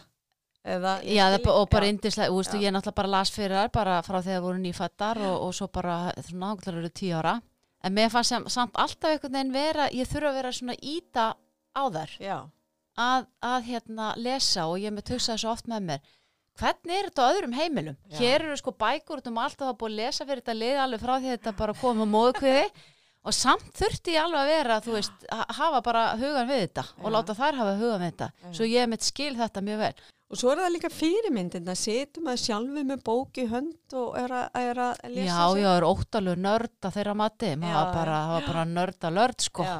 Eða, 0.64 0.94
Já, 1.04 1.26
og 1.52 1.66
bara 1.68 1.90
indislega, 1.92 2.30
þú 2.32 2.38
veist, 2.38 2.54
ég 2.56 2.70
er 2.70 2.72
náttúrulega 2.72 2.96
bara 3.02 3.12
las 3.12 3.30
fyrir 3.34 3.58
þar, 3.58 3.72
bara 3.74 3.96
frá 4.00 4.16
þegar 4.22 4.38
það 4.38 4.44
voru 4.46 4.62
nýfættar 4.62 5.18
og, 5.20 5.34
og 5.44 5.50
svo 5.58 5.68
bara, 5.68 5.96
þú 6.16 6.38
náttúrulega 6.40 6.80
eru 6.80 6.92
tíu 6.96 7.18
ára. 7.18 7.34
En 7.84 7.92
mér 7.92 8.08
fannst 8.14 8.32
sem, 8.32 8.46
samt 8.48 8.78
alltaf 8.80 9.10
einhvern 9.10 9.36
veginn 9.36 9.52
vera, 9.52 9.90
ég 9.92 10.08
þurfa 10.08 10.30
að 10.30 10.38
vera 10.38 10.52
svona 10.56 10.76
íta 10.80 11.26
á 11.76 11.82
þar 11.92 12.14
að, 12.96 13.26
að 13.44 13.68
hérna 13.68 14.12
lesa 14.16 14.64
og 14.70 14.78
ég 14.80 14.94
með 14.94 15.10
töksaði 15.10 15.42
svo 15.42 15.52
oft 15.52 15.68
með 15.68 15.88
mér 15.90 16.12
hvernig 16.60 16.96
er 16.98 17.08
þetta 17.10 17.26
á 17.26 17.30
öðrum 17.34 17.54
heimilum? 17.58 17.96
Já. 18.10 18.18
Hér 18.20 18.46
eru 18.48 18.56
sko 18.60 18.74
bækur 18.78 19.22
út 19.22 19.30
um 19.30 19.38
allt 19.42 19.56
og 19.60 19.66
það 19.66 19.72
er 19.72 19.78
búin 19.82 19.94
að 19.94 20.00
lesa 20.02 20.26
fyrir 20.28 20.42
þetta 20.42 20.58
lið 20.60 20.82
alveg 20.84 21.04
frá 21.04 21.14
því 21.18 21.30
að 21.30 21.36
þetta 21.38 21.54
bara 21.60 21.76
koma 21.80 22.08
móðkviði 22.14 22.66
og 23.26 23.32
samt 23.36 23.70
þurfti 23.78 24.14
ég 24.14 24.24
alveg 24.24 24.42
að 24.42 24.50
vera 24.52 24.80
þú 24.84 24.96
veist, 24.98 25.24
hafa 25.58 25.80
bara 25.86 26.02
hugan 26.20 26.50
við 26.50 26.60
þetta 26.66 26.84
Já. 26.84 26.98
og 27.00 27.14
láta 27.14 27.38
þær 27.38 27.60
hafa 27.62 27.78
hugan 27.80 28.02
við 28.04 28.10
þetta 28.12 28.28
Já. 28.30 28.50
svo 28.58 28.68
ég 28.68 28.92
mitt 28.92 29.06
skil 29.06 29.32
þetta 29.40 29.64
mjög 29.70 29.82
vel 29.86 29.94
Og 30.34 30.38
svo 30.40 30.50
er 30.50 30.58
það 30.64 30.72
líka 30.72 30.88
fyrirmyndin 30.90 31.68
að 31.68 31.76
setjum 31.78 32.28
að 32.32 32.38
sjálfu 32.42 32.82
með 32.88 33.02
bóki 33.06 33.42
hönd 33.46 33.94
og 34.00 34.16
er 34.18 34.32
að, 34.34 34.46
er 34.58 34.80
að 34.82 35.02
lesa 35.12 35.26
Já, 35.28 35.34
sér. 35.36 35.60
já, 35.60 35.66
það 35.68 35.76
er 35.76 35.86
óttalur 35.86 36.40
nörd 36.40 36.88
að 36.88 36.94
þeirra 36.96 37.14
mati 37.20 37.50
maður 37.60 37.90
bara, 37.94 38.16
bara 38.48 38.64
nörda 38.70 39.10
lörd 39.14 39.44
sko 39.44 39.66
Já 39.68 39.76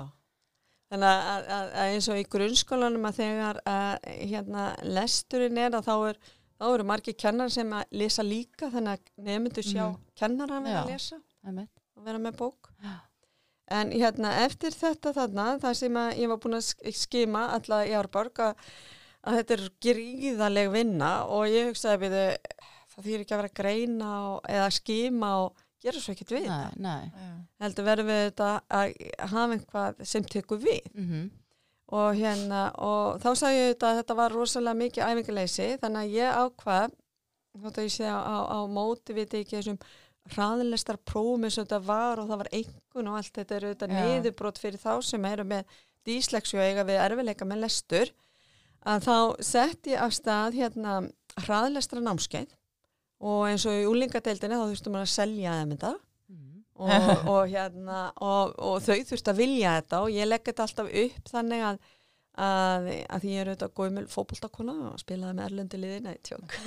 Þannig 0.92 1.08
að, 1.10 1.48
að, 1.56 1.72
að 1.80 1.94
eins 1.96 2.08
og 2.12 2.20
í 2.20 2.26
grunnskólanum 2.36 3.08
að 3.08 3.16
þegar 3.18 3.60
að 3.66 4.08
hérna 4.30 4.66
lesturinn 4.94 5.58
er 5.64 5.74
að 5.74 5.88
þá 5.88 5.94
er 6.12 6.20
þá 6.58 6.66
eru 6.70 6.86
margir 6.88 7.16
kennar 7.18 7.52
sem 7.52 7.72
að 7.76 7.96
lesa 8.00 8.24
líka 8.26 8.70
þannig 8.72 8.94
að 8.94 9.26
nefndu 9.28 9.64
sjá 9.64 9.84
mm. 9.86 9.96
kennar 10.18 10.54
að 10.54 10.68
vera 10.68 10.84
að 10.84 10.92
lesa 10.92 11.18
og 11.94 12.06
vera 12.06 12.22
með 12.22 12.38
bók 12.40 12.70
Já. 12.82 12.94
en 13.78 13.92
hérna 13.94 14.34
eftir 14.44 14.76
þetta 14.76 15.14
þarna 15.16 15.48
það 15.62 15.80
sem 15.80 15.98
að 16.00 16.22
ég 16.22 16.32
var 16.32 16.42
búin 16.44 16.58
að 16.58 16.94
skima 16.98 17.48
alltaf 17.56 17.90
í 17.90 17.96
Árborg 17.98 18.44
að, 18.46 18.70
að 19.24 19.40
þetta 19.40 19.58
er 19.58 19.66
gríðaleg 19.88 20.72
vinna 20.74 21.12
og 21.26 21.46
ég 21.50 21.70
hugsaði 21.72 22.02
við 22.06 22.18
það 22.94 23.06
þýr 23.08 23.24
ekki 23.24 23.36
að 23.36 23.42
vera 23.42 23.52
að 23.52 23.60
greina 23.60 24.10
og, 24.30 24.42
eða 24.56 24.72
skima 24.78 25.36
og 25.44 25.62
gera 25.84 26.00
svo 26.00 26.14
ekkert 26.14 26.36
við 26.38 26.50
nei, 26.80 27.08
nei. 27.10 27.40
heldur 27.60 27.88
verður 27.88 28.08
við 28.08 28.20
þetta 28.28 28.50
að 28.72 28.92
hafa 29.34 29.48
einhvað 29.58 30.04
sem 30.08 30.24
tekur 30.24 30.62
við 30.62 30.92
mm 30.94 31.08
-hmm 31.08 31.32
og 31.94 32.18
hérna 32.18 32.66
og 32.82 33.20
þá 33.22 33.28
sagði 33.38 33.60
ég 33.60 33.72
þetta 33.74 33.90
að 33.90 33.98
þetta 34.00 34.16
var 34.18 34.34
rosalega 34.34 34.80
mikið 34.80 35.08
æfingarleysi 35.08 35.68
þannig 35.82 36.00
að 36.00 36.16
ég 36.18 36.38
ákvað 36.42 36.96
þótt 37.62 37.78
að 37.78 37.86
ég 37.86 37.94
sé 37.94 38.08
á, 38.10 38.18
á, 38.18 38.36
á 38.50 38.58
móti 38.66 39.14
við 39.14 39.38
ekki 39.40 39.58
þessum 39.60 39.78
hraðilegstar 40.34 40.98
prófum 41.04 41.44
eins 41.44 41.58
og 41.58 41.66
þetta 41.66 41.80
var 41.84 42.20
og 42.22 42.30
það 42.30 42.40
var 42.42 42.52
einhvern 42.58 43.10
og 43.10 43.18
allt 43.18 43.38
þetta 43.38 43.56
eru 43.58 43.72
þetta 43.74 43.90
niðurbrót 43.92 44.60
fyrir 44.62 44.80
þá 44.80 44.92
sem 45.04 45.26
eru 45.28 45.44
með 45.48 45.74
dísleksju 46.08 46.60
og 46.60 46.64
eiga 46.64 46.86
við 46.88 47.00
erfileika 47.04 47.48
með 47.48 47.64
lestur 47.66 48.12
að 48.84 49.06
þá 49.06 49.16
sett 49.44 49.90
ég 49.92 50.00
af 50.00 50.16
stað 50.16 50.58
hérna 50.58 50.96
hraðilegstra 51.44 52.02
námskeið 52.04 52.56
og 53.24 53.46
eins 53.48 53.64
og 53.68 53.76
í 53.76 53.86
úlingadeildinu 53.88 54.58
þá 54.58 54.66
þurftum 54.72 54.96
maður 54.96 55.08
að 55.08 55.14
selja 55.14 55.58
þeim 55.60 55.76
þetta 55.76 55.92
og, 56.74 57.26
og, 57.32 57.42
hérna, 57.50 58.06
og, 58.22 58.54
og 58.58 58.80
þau 58.84 58.96
þurft 59.10 59.28
að 59.30 59.42
vilja 59.42 59.76
þetta 59.80 60.00
og 60.04 60.14
ég 60.14 60.30
legg 60.30 60.46
þetta 60.48 60.66
alltaf 60.66 60.88
upp 61.04 61.30
þannig 61.30 61.66
að, 61.68 61.76
að, 62.46 62.88
að 63.16 63.26
ég 63.30 63.40
er 63.40 63.50
auðvitað 63.50 63.74
góðmjöl 63.78 64.06
fókbóltakona 64.10 64.74
og 64.90 65.02
spilaði 65.02 65.38
með 65.38 65.46
erlendi 65.48 65.80
liði, 65.82 66.00
nei 66.04 66.16
tjók. 66.26 66.56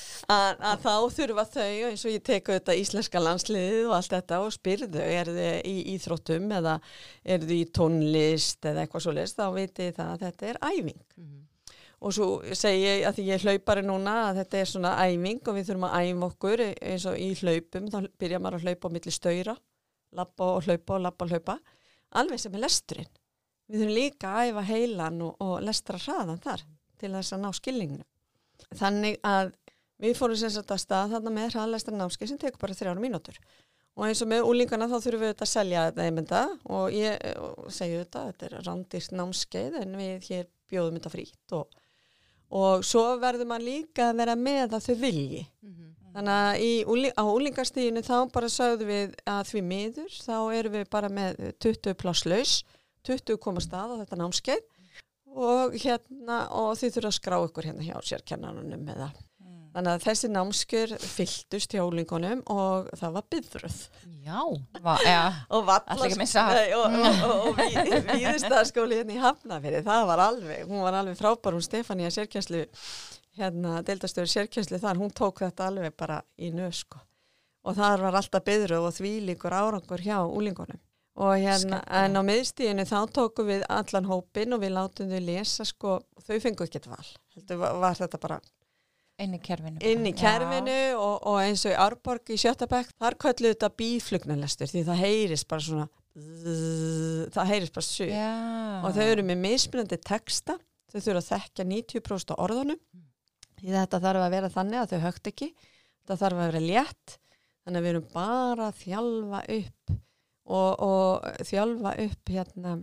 Að, 0.30 0.60
að 0.62 0.82
þá 0.84 0.92
þurfa 1.16 1.42
þau 1.50 1.70
eins 1.88 2.02
og 2.06 2.12
ég 2.12 2.22
teku 2.22 2.52
þetta 2.54 2.74
íslenska 2.78 3.18
landsliðið 3.18 3.88
og 3.88 3.94
allt 3.96 4.12
þetta 4.14 4.36
og 4.44 4.52
spyrðu 4.54 5.02
er 5.02 5.26
þið 5.26 5.56
í 5.66 5.76
íþróttum 5.96 6.52
eða 6.54 6.74
er 7.24 7.42
þið 7.42 7.56
í 7.56 7.64
tónlist 7.74 8.68
eða 8.70 8.84
eitthvað 8.84 9.06
svo 9.08 9.14
list, 9.16 9.40
þá 9.40 9.56
viti 9.56 9.88
það 9.96 10.12
að 10.12 10.26
þetta 10.28 10.52
er 10.52 10.60
æfing. 10.68 11.00
Mm 11.16 11.24
-hmm 11.24 11.49
og 12.00 12.14
svo 12.16 12.28
segi 12.56 12.84
ég 12.86 13.06
að 13.08 13.18
því 13.18 13.24
ég 13.28 13.44
hlaupari 13.44 13.84
núna 13.84 14.14
að 14.28 14.42
þetta 14.42 14.60
er 14.60 14.70
svona 14.70 14.92
æming 15.04 15.42
og 15.44 15.56
við 15.58 15.68
þurfum 15.68 15.88
að 15.90 16.06
æma 16.08 16.28
okkur 16.30 16.64
eins 16.66 17.06
og 17.10 17.18
í 17.20 17.30
hlaupum. 17.42 17.90
Þá 17.92 17.98
byrja 18.20 18.40
maður 18.40 18.60
að 18.60 18.68
hlaupa 18.68 18.88
á 18.88 18.94
milli 18.96 19.14
stöyra 19.14 19.56
lappa 20.16 20.52
og 20.56 20.64
hlaupa 20.66 20.96
og 20.96 21.04
lappa 21.06 21.26
og 21.26 21.34
hlaupa. 21.34 21.58
Alveg 22.18 22.40
sem 22.42 22.54
er 22.56 22.64
lesturinn 22.64 23.10
við 23.70 23.84
þurfum 23.84 23.94
líka 23.94 24.30
að 24.34 24.50
æfa 24.50 24.66
heilan 24.72 25.20
og, 25.22 25.36
og 25.44 25.58
lestra 25.62 26.00
hraðan 26.00 26.40
þar 26.42 26.64
til 27.00 27.12
þess 27.14 27.36
að 27.36 27.44
ná 27.44 27.52
skilninginu 27.56 28.06
þannig 28.76 29.18
að 29.26 29.52
við 30.00 30.16
fórum 30.18 30.38
sem 30.38 30.52
sagt 30.52 30.72
að 30.72 30.82
stað 30.84 31.14
þarna 31.14 31.32
með 31.34 31.52
hraðlestra 31.54 31.96
námskeið 31.96 32.32
sem 32.32 32.40
tekur 32.40 32.62
bara 32.62 32.76
þrjára 32.76 33.02
mínútur. 33.02 33.36
Og 33.98 34.06
eins 34.06 34.22
og 34.22 34.30
með 34.30 34.46
úlingana 34.48 34.88
þá 34.88 34.96
þurfum 34.96 35.24
við 35.24 35.32
þetta 35.32 35.46
að 35.46 35.50
selja 35.50 35.84
þetta 35.88 36.04
einmynda 36.06 36.42
og 36.76 36.94
ég 36.94 37.24
og 37.42 37.72
segi 37.74 37.98
þetta, 37.98 38.22
þetta 38.30 38.46
er 38.46 38.68
rándýrt 38.68 39.14
námskeið 39.18 39.78
en 39.82 39.96
við 39.98 40.28
hér 40.30 40.46
bjóðum 40.70 40.98
þetta 41.00 41.12
frýtt 41.12 41.56
og, 41.58 41.79
og 42.50 42.82
svo 42.84 43.04
verður 43.22 43.46
maður 43.46 43.66
líka 43.68 44.08
að 44.10 44.16
vera 44.22 44.34
með 44.36 44.74
að 44.76 44.86
þau 44.88 44.94
vilji. 45.04 45.46
Þannig 46.10 46.34
að 46.34 46.60
í, 46.66 46.70
úli- 46.90 47.12
á 47.14 47.22
úlingastíðinu 47.22 48.02
þá 48.02 48.16
bara 48.34 48.48
sögðum 48.50 48.88
við 48.90 49.12
að 49.30 49.42
því 49.52 49.60
miður 49.62 50.10
þá 50.24 50.36
erum 50.58 50.72
við 50.74 50.88
bara 50.90 51.08
með 51.08 51.36
20 51.62 51.94
plásslaus, 52.00 52.54
20 53.06 53.38
koma 53.38 53.60
stað 53.62 53.94
á 53.94 54.00
þetta 54.02 54.18
námskeið 54.18 54.64
og 55.30 55.76
hérna 55.78 56.40
og 56.50 56.72
þið 56.80 56.96
þurfa 56.96 57.12
að 57.12 57.18
skrá 57.20 57.36
ykkur 57.46 57.68
hérna 57.70 57.86
hjá 57.86 57.94
sérkennanunum 58.02 58.82
með 58.88 59.04
það. 59.04 59.20
Þannig 59.70 59.92
að 59.92 60.02
þessi 60.02 60.28
námskjör 60.34 60.92
fylltust 60.98 61.74
hjá 61.76 61.80
úlingunum 61.84 62.40
og 62.50 62.88
það 62.98 63.12
var 63.16 63.26
byðröð. 63.30 63.76
Já, 64.24 64.40
Va, 64.82 64.96
ja. 65.06 65.20
Og 65.54 65.70
Ætla 65.70 65.94
ekki 65.94 66.16
að 66.16 66.22
missa 66.22 66.42
af. 66.42 66.58
Nei, 66.58 66.72
og, 66.74 66.96
og, 66.98 67.22
og, 67.28 67.46
og 67.52 67.60
við, 67.60 68.10
viðstæðarskóli 68.10 68.98
hérna 68.98 69.14
í 69.14 69.22
Hafnafiri, 69.22 69.84
það 69.86 70.08
var 70.10 70.24
alveg, 70.26 70.66
hún 70.66 70.84
var 70.84 70.98
alveg 70.98 71.20
frábær, 71.20 71.56
hún 71.56 71.64
Stefania 71.64 72.10
sérkjænslu, 72.14 72.64
hérna, 73.38 73.78
deildastöður 73.86 74.34
sérkjænslu 74.34 74.82
þar, 74.82 75.00
hún 75.04 75.14
tók 75.14 75.44
þetta 75.46 75.70
alveg 75.70 75.96
bara 75.98 76.20
í 76.34 76.50
nösku. 76.54 76.98
Og 77.62 77.76
þar 77.78 78.06
var 78.08 78.18
alltaf 78.18 78.46
byðröð 78.46 78.90
og 78.90 78.94
þvílíkur 78.98 79.54
árangur 79.54 80.02
hjá 80.02 80.18
úlingunum. 80.26 80.80
Og 81.20 81.34
hérna, 81.36 81.82
Skemmtilegt. 81.82 81.98
en 82.00 82.16
á 82.16 82.22
miðstíðinu 82.24 82.86
þá 82.88 83.00
tókum 83.14 83.50
við 83.50 83.66
allan 83.70 84.06
hópin 84.08 84.56
og 84.56 84.62
við 84.62 84.72
látum 84.74 85.10
þau 85.10 85.20
lesa, 85.26 85.66
sko, 85.68 85.98
þau 86.24 86.38
fengu 86.42 86.66
ekkert 86.66 86.88
val. 86.90 87.10
Heldur 87.36 87.60
var 87.60 87.98
þetta 87.98 88.20
bara 88.22 88.38
inn 89.20 89.36
í 89.36 89.40
kerfinu. 89.44 89.80
inn 89.84 90.06
í 90.08 90.12
Já. 90.14 90.18
kerfinu 90.22 90.78
og, 90.96 91.16
og 91.30 91.38
eins 91.42 91.64
og 91.66 91.74
í 91.74 91.78
Árborg 91.84 92.32
í 92.32 92.38
Sjötabæk, 92.40 92.92
þar 93.00 93.16
kölluðu 93.24 93.54
þetta 93.54 93.70
bíflugnarlestur 93.80 94.70
því 94.70 94.84
það 94.88 95.02
heyrist 95.04 95.48
bara 95.50 95.66
svona 95.66 95.88
það 97.30 97.52
heyrist 97.52 97.76
bara 97.76 98.10
Já. 98.10 98.32
og 98.82 98.96
þau 98.96 99.06
eru 99.06 99.26
með 99.26 99.42
mismunandi 99.44 100.00
texta 100.02 100.58
þau 100.90 100.98
þurfa 100.98 101.20
að 101.20 101.30
þekka 101.30 101.66
90% 101.70 102.34
af 102.34 102.44
orðunum 102.46 102.80
því 103.60 103.74
þetta 103.76 104.02
þarf 104.02 104.26
að 104.26 104.34
vera 104.34 104.52
þannig 104.52 104.80
að 104.80 104.94
þau 104.94 105.02
högt 105.06 105.30
ekki 105.30 105.50
þetta 105.54 106.20
þarf 106.24 106.40
að 106.40 106.46
vera 106.48 106.64
létt 106.66 107.16
þannig 107.64 107.78
að 107.78 107.84
við 107.84 107.92
erum 107.94 108.08
bara 108.14 108.70
að 108.70 108.78
þjálfa 108.80 109.42
upp 109.56 109.98
og, 110.50 110.70
og 110.82 111.44
þjálfa 111.46 111.94
upp 112.06 112.32
hérna 112.34 112.78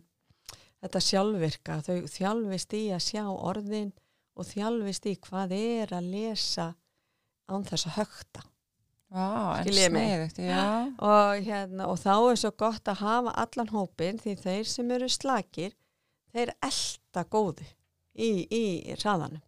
þetta 0.78 1.02
sjálfvirka, 1.04 1.80
þau 1.84 1.95
þjálfist 2.12 2.76
í 2.78 2.84
að 2.95 3.06
sjá 3.08 3.23
orðin 3.28 3.91
og 4.38 4.45
þjálfist 4.47 5.08
í 5.10 5.15
hvað 5.28 5.56
er 5.58 5.95
að 5.97 6.12
lesa 6.13 6.67
án 7.50 7.65
þess 7.67 7.89
að 7.89 7.97
högta 8.02 8.43
mig? 9.95 10.08
sniðugt, 10.10 10.39
og, 11.00 11.43
hérna, 11.47 11.88
og 11.88 12.00
þá 12.02 12.13
er 12.15 12.39
svo 12.41 12.52
gott 12.60 12.91
að 12.91 13.04
hafa 13.06 13.36
allan 13.43 13.71
hópin 13.71 14.19
því 14.19 14.36
þeir 14.41 14.67
sem 14.67 14.91
eru 14.97 15.08
slakir 15.12 15.76
þeir 16.36 16.52
elta 16.60 17.23
góðu 17.32 17.67
í, 18.13 18.32
í 18.52 18.63
hraðanum. 18.97 19.43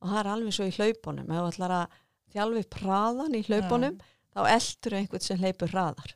Og 0.00 0.12
það 0.12 0.20
er 0.22 0.30
alveg 0.32 0.56
svo 0.56 0.68
í 0.70 0.76
hlaupunum. 0.76 1.26
Ef 1.26 1.40
þú 1.40 1.48
ætlar 1.50 1.74
að 1.76 1.98
þjálfi 2.32 2.62
praðan 2.76 3.36
í 3.36 3.42
hlaupunum 3.48 3.98
þá 4.30 4.40
eltur 4.54 4.96
einhvern 5.00 5.26
sem 5.26 5.42
hleypur 5.42 5.74
hraðar 5.74 6.14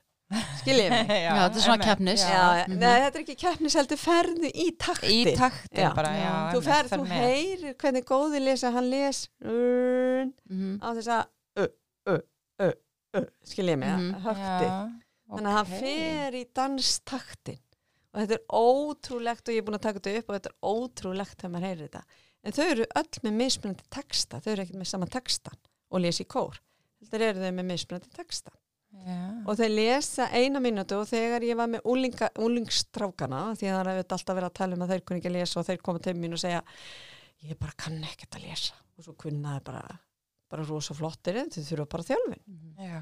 skiljið 0.60 0.90
mig 0.90 1.08
já, 1.24 1.28
Já, 1.28 1.34
þetta 1.44 1.58
er 1.60 1.64
svona 1.66 1.84
keppnis. 1.84 2.22
Mhm. 2.24 2.78
nei, 2.80 3.00
þetta 3.04 3.18
er 3.18 3.22
ekki 3.24 3.36
keppnis 3.44 3.74
heldur 3.78 4.00
ferðu 4.00 4.50
í 4.50 4.66
takti 4.80 5.12
Í 5.12 5.36
taktin 5.36 5.84
Já. 5.84 5.90
bara, 5.94 6.08
já. 6.16 6.32
þú 6.54 6.62
ferð, 6.64 6.88
fer 6.94 6.98
þú 6.98 7.06
heyrir 7.12 7.74
hvernig 7.82 8.04
góði 8.08 8.40
lesa 8.44 8.70
hann 8.74 8.88
les 8.90 9.28
mm, 9.44 10.32
Mhm. 10.50 10.78
á 10.80 10.88
þess 10.96 11.10
að 11.18 11.24
skiljið 13.46 13.78
mig, 13.78 13.88
Mhm. 13.88 14.14
högtið 14.24 14.68
Já, 14.68 14.90
Þannig 15.34 15.50
að 15.50 15.56
hann 15.56 15.66
fer 15.80 16.32
í 16.36 16.44
danstaktin 16.54 17.58
og 18.14 18.20
þetta 18.20 18.34
er 18.34 18.42
ótrúlegt 18.52 19.48
og 19.48 19.54
ég 19.54 19.58
er 19.58 19.62
búin 19.66 19.78
að 19.78 19.82
taka 19.86 20.00
þetta 20.00 20.18
upp 20.18 20.28
og 20.30 20.34
þetta 20.36 20.50
er 20.50 20.56
ótrúlegt 20.62 21.36
þegar 21.40 21.50
maður 21.54 21.66
heyrir 21.68 21.88
þetta. 21.88 22.02
En 22.44 22.52
þau 22.52 22.64
eru 22.70 22.84
öll 22.96 23.20
með 23.24 23.32
mismunandi 23.38 23.84
texta, 23.90 24.40
þau 24.40 24.50
eru 24.52 24.62
ekkert 24.62 24.76
með 24.82 24.86
sama 24.86 25.06
textan 25.06 25.56
og 25.90 26.00
lesa 26.04 26.22
í 26.22 26.26
kór. 26.26 26.58
Þetta 27.02 27.20
eru 27.30 27.40
þau 27.40 27.52
með 27.56 27.64
mismunandi 27.72 28.10
texta. 28.14 28.50
Já. 29.04 29.18
Og 29.44 29.58
þau 29.58 29.68
lesa 29.68 30.28
eina 30.32 30.60
mínútu 30.62 30.96
og 30.96 31.08
þegar 31.10 31.44
ég 31.44 31.58
var 31.58 31.68
með 31.68 31.88
úlinga, 31.90 32.30
úlingstrákana, 32.40 33.40
því 33.58 33.68
að 33.68 33.74
það 33.74 33.80
er 33.80 33.90
auðvitað 33.90 34.16
alltaf 34.16 34.38
verið 34.38 34.48
að 34.48 34.56
tala 34.60 34.78
um 34.78 34.84
að 34.84 34.94
þeir 34.94 35.02
kunni 35.04 35.20
ekki 35.20 35.30
að 35.30 35.36
lesa 35.36 35.60
og 35.60 35.66
þeir 35.68 35.82
koma 35.88 36.02
til 36.04 36.14
mín 36.20 36.36
og 36.36 36.40
segja 36.40 36.62
ég 37.44 37.58
bara 37.60 37.76
kann 37.84 37.98
ekkert 38.06 38.38
að 38.38 38.46
lesa. 38.48 38.78
Og 38.94 39.06
svo 39.06 39.16
kunna 39.18 39.58
þau 39.58 39.66
bara, 39.66 39.82
bara 40.54 40.66
rosa 40.70 40.96
flottir 40.96 41.40
en 41.42 41.52
þau 41.52 41.60
þurfa 41.66 41.86
bara 41.96 42.08
þjálfin 42.08 42.42
Já. 42.78 43.00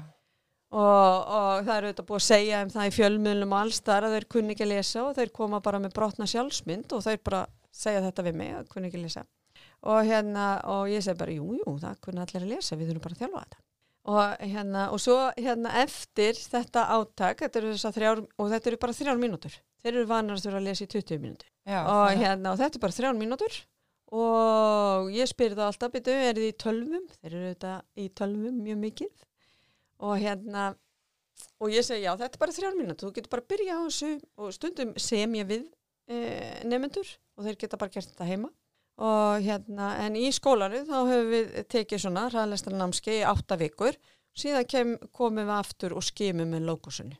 og, 0.73 1.33
og 1.37 1.67
það 1.67 1.73
er 1.75 1.87
auðvitað 1.87 2.07
búið 2.09 2.21
að 2.21 2.27
segja 2.27 2.61
um 2.65 2.73
það 2.73 2.89
í 2.89 2.95
fjölmiðlum 2.97 3.53
og 3.53 3.59
alls 3.61 3.81
þar 3.85 4.07
að 4.07 4.15
þeir 4.17 4.27
kunni 4.35 4.55
ekki 4.55 4.65
að 4.65 4.73
lesa 4.73 5.03
og 5.03 5.13
þeir 5.19 5.33
koma 5.37 5.61
bara 5.63 5.81
með 5.83 5.93
brotna 5.99 6.27
sjálfsmynd 6.33 6.97
og 6.97 7.05
þeir 7.05 7.21
bara 7.29 7.43
segja 7.73 8.01
þetta 8.07 8.25
við 8.27 8.39
mig 8.41 8.55
að 8.57 8.71
kunni 8.73 8.89
ekki 8.89 8.99
að 8.99 9.05
lesa. 9.05 9.27
Og 9.83 10.07
hérna 10.07 10.47
og 10.71 10.89
ég 10.89 11.03
segi 11.05 11.19
bara 11.19 11.35
jú, 11.35 11.53
jú, 11.59 11.77
það 11.79 12.01
kunni 12.03 12.23
allir 12.23 12.47
að 12.47 12.51
lesa 12.55 12.79
við 12.79 12.91
þurfum 12.91 13.05
bara 13.05 13.17
að 13.17 13.23
þjálfa 13.23 13.45
þetta 13.45 13.63
og 14.03 14.39
hérna 14.43 14.87
og 14.91 14.99
svo 14.99 15.17
hérna 15.37 15.71
eftir 15.83 16.35
þetta 16.35 16.87
átak 16.97 17.45
þetta 17.45 17.91
þrjár 17.95 18.23
og 18.25 18.49
þetta 18.51 18.71
eru 18.71 18.79
bara 18.81 18.95
þrjár 18.97 19.21
mínútur. 19.21 19.55
Þeir 19.83 19.93
eru 19.93 20.07
vanar 20.09 20.37
að 20.37 20.45
þurfa 20.45 20.59
að 20.59 20.67
lesa 20.67 20.83
í 20.85 20.89
20 20.91 21.21
mínútur. 21.23 21.51
Já, 21.67 21.79
og 21.87 22.19
hérna 22.19 22.51
og 22.51 22.59
þetta 22.59 22.79
er 22.79 22.83
bara 22.83 22.97
þrjár 22.97 23.19
mínútur. 23.19 23.59
Og 24.13 25.09
ég 25.15 25.29
spyr 25.31 25.55
það 25.55 25.69
alltaf 25.71 25.93
byrju, 25.95 26.15
er 26.29 26.37
þið 26.37 26.49
í 26.49 26.57
tölvum? 26.61 27.05
Þeir 27.17 27.31
eru 27.31 27.51
þetta 27.53 27.75
í 27.97 28.07
tölvum 28.19 28.59
mjög 28.61 28.81
mikið. 28.83 29.23
Og 30.03 30.19
hérna 30.21 30.65
og 31.63 31.71
ég 31.73 31.85
segi 31.87 32.03
já, 32.03 32.11
þetta 32.19 32.37
er 32.37 32.43
bara 32.43 32.57
þrjár 32.57 32.77
mínútur. 32.77 33.07
Þú 33.07 33.15
getur 33.15 33.33
bara 33.33 33.45
að 33.45 33.51
byrja 33.55 33.79
á 33.79 33.81
þessu 33.87 34.11
og 34.37 34.53
stundum 34.55 34.93
sem 35.01 35.39
ég 35.39 35.49
við 35.49 35.63
e, 36.11 36.19
nefnendur 36.67 37.15
og 37.37 37.47
þeir 37.47 37.59
geta 37.63 37.79
bara 37.79 37.93
gert 37.95 38.11
þetta 38.11 38.27
heima 38.29 38.51
og 39.01 39.41
hérna, 39.41 39.95
en 40.05 40.17
í 40.19 40.27
skólanum 40.33 40.85
þá 40.85 40.97
höfum 40.99 41.31
við 41.31 41.53
tekið 41.71 42.03
svona 42.03 42.27
hraðlestar 42.29 42.75
námski 42.77 43.19
í 43.19 43.25
átta 43.25 43.57
vikur. 43.57 43.97
Síðan 44.37 44.69
kem, 44.69 44.95
komum 45.13 45.45
við 45.45 45.55
aftur 45.55 45.95
og 45.97 46.05
skimum 46.05 46.53
með 46.53 46.67
lókusunni 46.69 47.17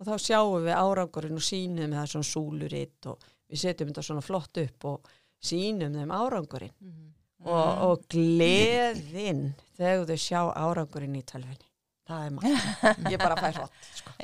og 0.00 0.08
þá 0.08 0.14
sjáum 0.24 0.64
við 0.64 0.76
árangurinn 0.78 1.36
og 1.36 1.44
sínum 1.44 1.92
það 1.92 2.12
svona 2.14 2.28
súluritt 2.30 3.08
og 3.10 3.24
við 3.50 3.62
setjum 3.64 3.90
þetta 3.90 4.04
svona 4.06 4.24
flott 4.24 4.60
upp 4.62 4.86
og 4.88 5.10
sínum 5.44 5.96
þeim 5.96 6.14
árangurinn. 6.14 6.76
Mhm. 6.80 7.08
og, 7.40 7.82
og 7.88 8.06
gleðin 8.12 9.54
þegar 9.78 10.06
þau 10.08 10.16
sjá 10.20 10.40
árangurinn 10.60 11.16
í 11.16 11.24
tölfunni 11.24 11.69
það 12.10 12.24
er 12.26 12.34
maður, 12.36 13.12
ég 13.12 13.22
bara 13.22 13.36
fæ 13.38 13.48
hrótt 13.56 13.86
sko. 14.00 14.14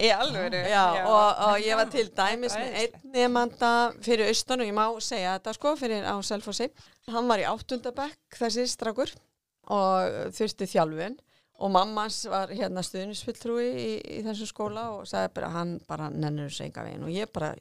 Og, 1.08 1.44
og 1.46 1.60
ég 1.64 1.78
var 1.78 1.92
til 1.92 2.06
dæmis 2.16 2.56
með 2.58 2.80
einn 2.82 3.14
nefnda 3.36 3.70
fyrir 4.04 4.32
austan 4.32 4.64
og 4.64 4.68
ég 4.68 4.76
má 4.76 4.84
segja 5.04 5.36
þetta 5.38 5.54
sko 5.56 5.76
fyrir 5.80 6.04
á 6.08 6.14
Selfossi. 6.26 6.68
Hann 7.12 7.30
var 7.30 7.42
í 7.42 7.46
áttundabekk 7.48 8.40
þessi 8.40 8.66
strakur 8.70 9.14
og 9.72 10.18
þurfti 10.36 10.68
þjálfun 10.74 11.16
og 11.56 11.72
mammans 11.72 12.20
var 12.28 12.52
hérna 12.52 12.82
stuðnisfulltrúi 12.84 13.66
í, 13.66 13.88
í 14.18 14.20
þessum 14.26 14.50
skóla 14.50 14.90
og 14.98 15.06
sagði 15.08 15.32
bara 15.38 15.52
hann 15.54 15.76
bara 15.88 16.10
nennur 16.12 16.50
þessu 16.50 16.66
enga 16.66 16.84
veginn 16.84 17.06
og 17.06 17.14
ég 17.14 17.32
bara 17.32 17.54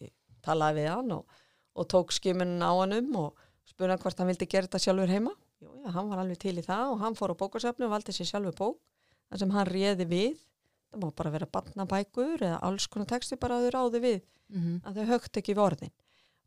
talaði 0.46 0.82
við 0.82 0.92
hann 0.92 1.16
og, 1.16 1.40
og 1.80 1.88
tók 1.92 2.12
skimunin 2.16 2.64
á 2.66 2.72
hann 2.76 2.98
um 3.00 3.16
og 3.24 3.46
hann 3.80 4.00
hvort 4.00 4.20
hann 4.20 4.30
vildi 4.30 4.48
gera 4.52 4.68
þetta 4.68 4.84
sjálfur 4.84 5.12
heima. 5.12 5.32
Jú, 5.64 5.72
já, 5.86 5.90
hann 5.96 6.12
var 6.12 6.22
alveg 6.22 6.40
til 6.44 6.58
í 6.60 6.64
það 6.66 6.92
og 6.92 7.00
hann 7.02 7.16
fór 7.16 7.32
á 7.32 7.40
bókasöfnu 7.40 7.88
og 7.88 7.96
valdi 7.96 8.16
sér 8.16 8.30
sjálfur 8.34 8.60
bók 8.60 8.78
þar 9.32 9.42
sem 9.44 9.54
hann 9.56 9.68
réði 9.68 10.08
við 10.10 10.38
það 10.92 11.02
má 11.04 11.10
bara 11.16 11.32
vera 11.36 11.46
barnabækur 11.58 12.44
eða 12.46 12.60
alls 12.64 12.88
konar 12.88 13.08
texti 13.10 13.38
bara 13.42 13.58
að 13.60 13.68
þau 13.70 13.76
ráði 13.80 14.02
við 14.08 14.22
Mhm. 14.50 14.82
að 14.86 14.96
þau 15.00 15.06
högt 15.10 15.38
ekki 15.42 15.56
við 15.58 15.64
orðin 15.66 15.92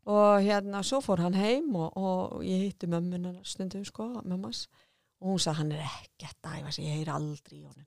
og 0.07 0.41
hérna 0.41 0.79
svo 0.87 1.01
fór 1.03 1.19
hann 1.19 1.33
heim 1.35 1.75
og, 1.75 1.97
og 1.97 2.41
ég 2.47 2.61
hitti 2.69 2.87
mömmuna 2.87 3.33
stundum 3.43 3.83
sko, 3.85 4.21
mömmas. 4.23 4.67
Og 5.21 5.33
hún 5.35 5.39
sagði 5.43 5.57
hann 5.57 5.71
er 5.75 5.81
ekkert 5.83 6.47
að 6.47 6.61
æfa 6.61 6.71
sig, 6.71 6.85
ég 6.85 6.95
heyri 6.95 7.11
aldrei 7.11 7.57
í 7.59 7.65
honum. 7.67 7.85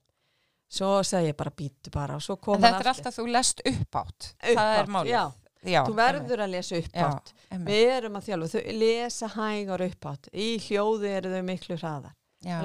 Svo 0.69 0.91
segi 1.03 1.31
ég 1.33 1.37
bara 1.37 1.51
býtu 1.51 1.91
bara. 1.91 2.15
Og 2.17 2.23
svo 2.23 2.37
kom 2.37 2.57
En 2.57 2.63
hann 2.63 2.75
þetta 2.75 2.85
er 2.85 2.91
alltaf 2.93 3.17
þú 3.17 3.25
lest 3.33 3.63
upp 3.65 3.97
átt. 4.03 4.29
Það 4.43 4.53
er 4.53 4.83
Upphátt, 4.85 4.93
málið. 4.93 5.11
já, 5.15 5.33
Já, 5.73 5.81
þú 5.87 5.95
verður 5.95 6.41
að 6.45 6.51
lesa 6.53 6.77
upp 6.77 6.93
átt 7.07 7.33
einmitt. 7.51 7.69
við 7.73 7.91
erum 7.97 8.17
að 8.21 8.25
þjálfa, 8.29 8.49
þau 8.53 8.79
lesa 8.79 9.29
hægar 9.39 9.81
upp 9.89 10.07
átt 10.13 10.29
í 10.35 10.49
hljóði 10.69 11.09
eru 11.17 11.31
þau 11.33 11.43
miklu 11.49 11.77
hraðar. 11.81 12.15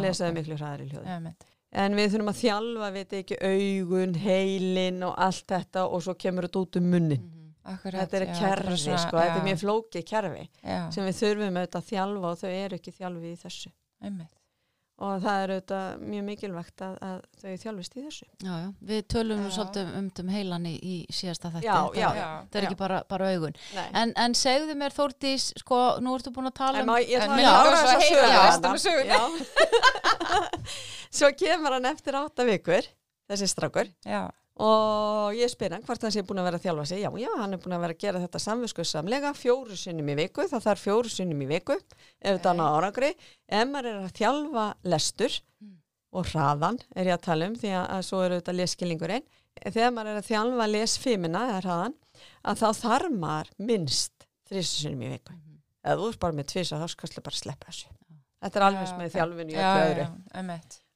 Lesa 0.04 0.26
þau 0.28 0.34
miklu 0.36 0.58
hraðar 0.60 0.82
í 0.84 0.90
hljóði. 0.92 1.08
Einmitt. 1.16 1.46
En 1.78 1.94
við 1.98 2.14
þurfum 2.14 2.32
að 2.32 2.40
þjálfa, 2.42 2.88
veit 2.96 3.12
ekki, 3.20 3.38
augun, 3.46 4.14
heilin 4.24 5.04
og 5.06 5.14
allt 5.28 5.46
þetta 5.52 5.84
og 5.94 6.02
svo 6.06 6.16
kemur 6.18 6.48
þetta 6.48 6.64
út 6.66 6.80
um 6.82 6.88
munnin. 6.94 7.22
Mhm. 7.22 7.34
Akkurat, 7.68 8.08
Þetta 8.08 8.18
er 8.22 8.26
já, 8.28 8.36
kerfi, 8.40 8.78
svona- 8.80 8.98
sko, 9.04 9.18
þetta 9.20 9.36
er 9.36 9.42
já, 9.42 9.48
mjög 9.50 9.60
flókið 9.62 10.04
kerfi 10.08 10.44
Já, 10.64 10.90
sem 10.96 11.04
við 11.04 11.16
þurfum 11.22 11.58
að 11.62 11.82
þjálfa 11.90 12.30
og 12.32 12.38
þau 12.40 12.50
eru 12.64 12.78
ekki 12.80 12.94
þjálfið 12.96 13.26
í 13.34 13.38
þessu. 13.44 13.72
einmitt. 14.02 14.34
Og 14.98 15.20
það 15.22 15.44
er 15.44 15.52
auðvitað 15.54 16.06
mjög 16.10 16.24
mikilvægt 16.26 16.82
að, 16.82 16.94
að 17.06 17.18
þau 17.38 17.52
þjálfist 17.62 17.98
í 18.00 18.04
þessu. 18.08 18.26
Já, 18.42 18.54
já, 18.64 18.70
við 18.90 19.02
tölum 19.14 19.44
nú 19.44 19.52
Já. 19.52 19.54
svolítið 19.54 19.92
um, 20.00 20.08
um 20.24 20.32
heilan 20.34 20.66
í, 20.66 20.72
í 20.82 20.96
síðasta 21.14 21.52
Þetta 21.54 21.76
er-. 22.16 22.24
Það 22.48 22.58
er 22.62 22.68
ekki 22.72 22.80
bara, 22.80 22.98
bara 23.14 23.28
augun. 23.36 23.60
En, 23.92 24.16
en 24.18 24.38
segðu 24.38 24.78
mér 24.80 24.96
Þórdís, 24.96 25.52
sko, 25.62 25.82
nú 26.02 26.16
ertu 26.18 26.34
búin 26.34 26.50
að 26.50 26.56
tala 26.64 26.82
En 26.82 26.90
um... 26.90 26.96
En 26.98 27.28
að 27.28 27.30
langar 27.36 27.70
klára 27.78 28.74
svo 28.82 28.96
að. 28.98 29.14
Já. 29.14 29.22
Svo 31.18 31.30
kemur 31.38 31.78
hann 31.78 31.88
eftir 31.94 32.18
átta 32.18 32.46
vikur, 32.50 32.90
þessi 33.30 33.54
strákur, 33.54 33.94
Já, 34.06 34.26
og 34.64 35.36
ég 35.38 35.52
spyr 35.52 35.76
hann 35.76 35.84
hvort 35.86 36.02
hann 36.02 36.14
sé 36.14 36.24
búin 36.26 36.42
að 36.42 36.48
vera 36.48 36.60
að 36.60 36.66
þjálfa 36.66 36.86
sig. 36.90 37.02
Já, 37.04 37.10
já, 37.22 37.30
hann 37.38 37.54
er 37.54 37.62
búin 37.62 37.76
að 37.78 37.84
vera 37.86 37.96
að 37.96 38.04
gera 38.04 38.22
þetta 38.24 38.42
samviskuðsamlega 38.42 39.34
fjóru 39.38 39.78
sinnum 39.78 40.10
í 40.10 40.16
viku, 40.18 40.48
það 40.50 40.64
þarf 40.66 40.86
fjóru 40.86 41.12
sinnum 41.14 41.44
í 41.46 41.50
viku, 41.52 41.78
ef 41.78 42.40
þetta 42.40 42.54
er 42.54 42.62
á 42.64 42.68
árangri. 42.78 43.12
Ef 43.48 43.68
maður 43.70 43.92
er 43.92 44.00
að 44.08 44.16
þjálfa 44.18 44.66
lestur 44.94 45.38
og 46.18 46.32
hraðan 46.32 46.80
er 46.96 47.12
ég 47.12 47.18
að 47.18 47.26
tala 47.28 47.50
um 47.52 47.58
því 47.60 47.74
að, 47.76 47.86
að 47.98 48.06
svo 48.08 48.24
eru 48.26 48.40
þetta 48.40 48.56
leskilningurinn 48.58 49.28
þegar 49.68 49.94
maður 49.94 50.12
er 50.14 50.22
að 50.22 50.30
þjálfa 50.32 50.68
lesfimina 50.72 51.44
eða 51.52 51.62
hraðan, 51.66 51.96
að 52.46 52.64
þá 52.64 52.68
þarf 52.82 53.14
maður 53.22 53.54
minnst 53.70 54.28
þrísu 54.50 54.82
sinnum 54.82 55.06
í 55.06 55.14
viku. 55.14 55.38
Eða 55.86 56.02
þú 56.02 56.10
ert 56.12 56.22
bara 56.24 56.38
með 56.38 56.50
tvisa 56.54 56.82
þá 56.82 56.88
skastlega 56.92 57.28
bara 57.28 57.40
sleppa 57.42 57.72
þessu. 57.72 57.94
Þetta 58.44 58.60
er 58.60 58.66
alveg 58.68 58.90
sem 58.90 59.02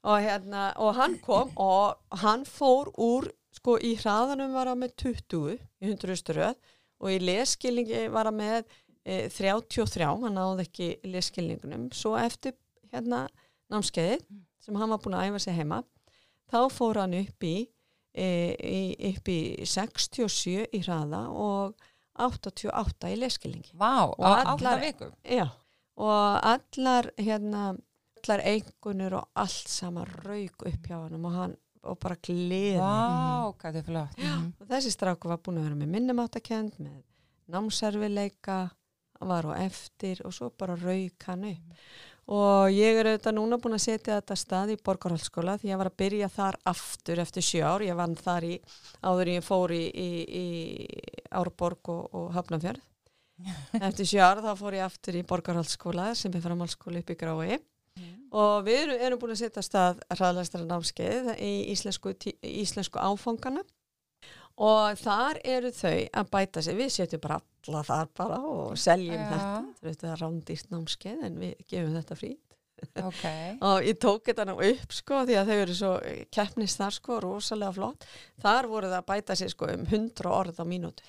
og, 0.02 0.18
hérna, 0.22 0.66
og 0.82 0.96
hann 0.98 1.18
kom 1.26 1.52
og 1.62 2.22
hann 2.24 2.46
fór 2.50 2.92
úr 3.02 3.30
sko 3.52 3.78
í 3.84 3.96
hraðanum 4.00 4.54
var 4.56 4.70
hann 4.72 4.80
með 4.84 4.94
20 5.04 5.56
í 5.56 5.90
100 5.92 6.36
röð 6.38 6.56
og 7.02 7.10
í 7.12 7.18
leskilningi 7.20 8.06
var 8.14 8.30
hann 8.30 8.38
með 8.40 8.64
e, 9.04 9.28
33, 9.34 10.06
hann 10.08 10.36
náði 10.38 10.66
ekki 10.68 10.90
leskilningunum, 11.12 11.90
svo 11.96 12.14
eftir 12.22 12.54
hérna 12.94 13.26
námskeiðið 13.72 14.24
sem 14.62 14.78
hann 14.78 14.92
var 14.94 15.02
búin 15.02 15.16
að 15.18 15.30
æfa 15.32 15.40
sig 15.48 15.58
heima 15.58 15.82
þá 16.52 16.60
fór 16.72 17.00
hann 17.02 17.16
upp 17.18 17.44
í, 17.48 17.56
e, 18.14 18.28
í 18.62 18.82
upp 19.14 19.32
í 19.32 19.40
67 19.66 20.68
í 20.78 20.84
hraða 20.86 21.24
og 21.32 21.88
88 22.22 23.10
í 23.14 23.18
leskilningi 23.22 23.74
Vá, 23.80 24.12
á 24.12 24.30
átta 24.44 24.54
allar- 24.58 24.82
vikum. 24.84 25.14
Já, 25.26 25.48
og 25.98 26.40
allar 26.54 27.10
hérna, 27.18 27.64
allar 28.22 28.44
eigunur 28.46 29.16
og 29.22 29.30
allt 29.36 29.68
sama 29.72 30.04
rauk 30.24 30.66
upp 30.68 30.88
hjá 30.88 30.98
hann 31.08 31.26
og 31.26 31.32
hann 31.40 31.56
og 31.84 31.98
bara 32.02 32.18
gleði. 32.22 32.76
Er 32.78 33.84
flott. 33.88 34.18
Mhm. 34.18 34.54
og 34.60 34.68
þessi 34.68 34.92
stráku 34.94 35.32
var 35.32 35.42
búin 35.42 35.58
að 35.58 35.68
vera 35.70 35.80
með 35.80 35.94
minnumáttakend 35.96 36.78
með 36.80 37.02
námservileika 37.52 38.70
var 39.22 39.46
á 39.46 39.54
eftir 39.62 40.22
og 40.26 40.34
svo 40.34 40.50
bara 40.50 40.76
rauk 40.76 41.28
hann 41.28 41.46
upp. 41.46 41.82
Og 42.32 42.70
ég 42.72 43.00
er 43.00 43.10
auðvitað 43.10 43.36
núna 43.36 43.58
búin 43.60 43.76
að 43.76 43.84
setja 43.84 44.20
þetta 44.20 44.38
stað 44.40 44.76
í 44.76 44.78
Borgarhaldsskóla 44.86 45.58
því 45.60 45.72
ég 45.72 45.82
var 45.82 45.90
að 45.90 45.98
byrja 45.98 46.30
þar 46.32 46.58
aftur 46.72 47.20
eftir 47.20 47.44
sjö 47.44 47.66
ár, 47.66 47.82
ég 47.82 47.98
vann 47.98 48.16
þar 48.16 48.48
í 48.48 48.54
áður 49.04 49.34
ég 49.34 49.44
fór 49.44 49.74
í, 49.76 49.84
í, 49.90 50.10
í 50.42 50.46
Árborg 51.32 51.92
og, 51.92 52.08
og 52.14 52.32
Hafnarfjörð. 52.38 52.88
Eftir 53.82 54.06
sjö 54.06 54.22
ár 54.22 54.44
þá 54.46 54.52
fór 54.60 54.78
ég 54.78 54.86
aftur 54.86 55.18
í 55.18 55.26
Borgarhaldsskóla 55.26 56.12
sem 56.16 56.34
er 56.38 56.46
framhaldsskóla 56.46 57.02
upp 57.02 57.10
í 57.10 57.18
Grái 57.18 57.60
og 58.32 58.64
við 58.66 58.80
erum, 58.86 59.04
erum 59.08 59.22
búin 59.22 59.36
að 59.36 59.42
setja 59.44 59.64
stað 59.66 60.02
hraðlæstara 60.16 60.68
námskeið 60.68 61.32
í 61.36 61.52
íslensku, 61.74 62.14
íslensku 62.48 63.02
áfangana 63.02 63.64
og 64.62 65.00
þar 65.02 65.42
eru 65.48 65.72
þau 65.76 65.98
að 66.22 66.30
bæta 66.32 66.64
sig, 66.64 66.78
við 66.78 66.94
setjum 66.96 67.24
bara 67.24 67.42
alla 67.42 67.84
þar 67.88 68.14
bara 68.18 68.40
og 68.48 68.78
seljum 68.80 69.20
Já. 69.20 69.28
þetta. 69.32 69.60
Þetta 69.88 70.10
er 70.12 70.24
rándýrt 70.24 70.72
námskeið 70.72 71.28
en 71.28 71.38
við 71.42 71.54
gefum 71.68 71.98
þetta 72.00 72.18
frí. 72.20 72.32
Ok. 72.98 73.24
og 73.68 73.86
ég 73.86 74.00
tók 74.02 74.26
þetta 74.30 74.48
nú 74.50 74.58
upp 74.66 74.96
sko 74.96 75.24
því 75.28 75.38
að 75.38 75.52
þau 75.52 75.58
eru 75.58 75.78
svo 75.78 75.96
keppnist 76.34 76.82
þar 76.82 76.98
sko 76.98 77.20
rosalega 77.26 77.76
flott. 77.78 78.08
Þar 78.42 78.70
voru 78.72 78.92
það 78.92 79.02
að 79.02 79.10
bæta 79.12 79.38
sig 79.40 79.54
sko 79.54 79.70
um 79.72 79.84
100 79.88 80.32
orð 80.32 80.64
á 80.64 80.66
mínútu 80.66 81.06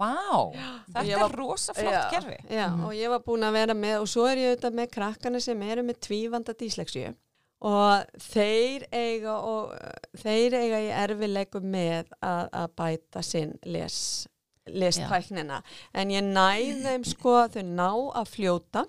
Vá, 0.00 0.12
þetta 0.94 1.06
ég 1.06 1.16
er 1.16 1.20
var- 1.26 1.34
rosa 1.36 1.74
flott 1.76 1.92
já, 1.92 2.04
kerfi. 2.14 2.36
já, 2.48 2.66
Mhm. 2.70 2.84
og 2.88 2.92
ég 2.96 3.08
var 3.12 3.20
búin 3.26 3.44
að 3.44 3.52
vera 3.58 3.74
með 3.74 4.00
og 4.00 4.08
svo 4.08 4.26
er 4.30 4.36
ég 4.40 4.54
auðvitað 4.54 4.78
með 4.80 4.90
krakkana 4.96 5.40
sem 5.44 5.62
eru 5.62 5.82
með 5.82 6.00
tvífanda 6.06 6.54
dísleksju 6.56 7.14
og 7.60 8.06
þeir 8.16 8.86
eiga 8.96 9.34
og 9.44 9.74
þeir 10.16 10.54
eiga 10.56 10.78
í 10.80 10.88
erfileikum 11.04 11.66
með 11.74 12.08
að, 12.24 12.46
að 12.56 12.68
bæta 12.80 13.22
sinn 13.22 13.58
les, 13.68 14.26
lestæknina. 14.66 15.58
En 15.92 16.08
ég 16.14 16.24
næð 16.24 16.80
þeim 16.86 17.04
sko 17.04 17.34
að 17.42 17.58
þau 17.58 17.64
ná 17.68 17.88
að 18.22 18.30
fljóta 18.32 18.86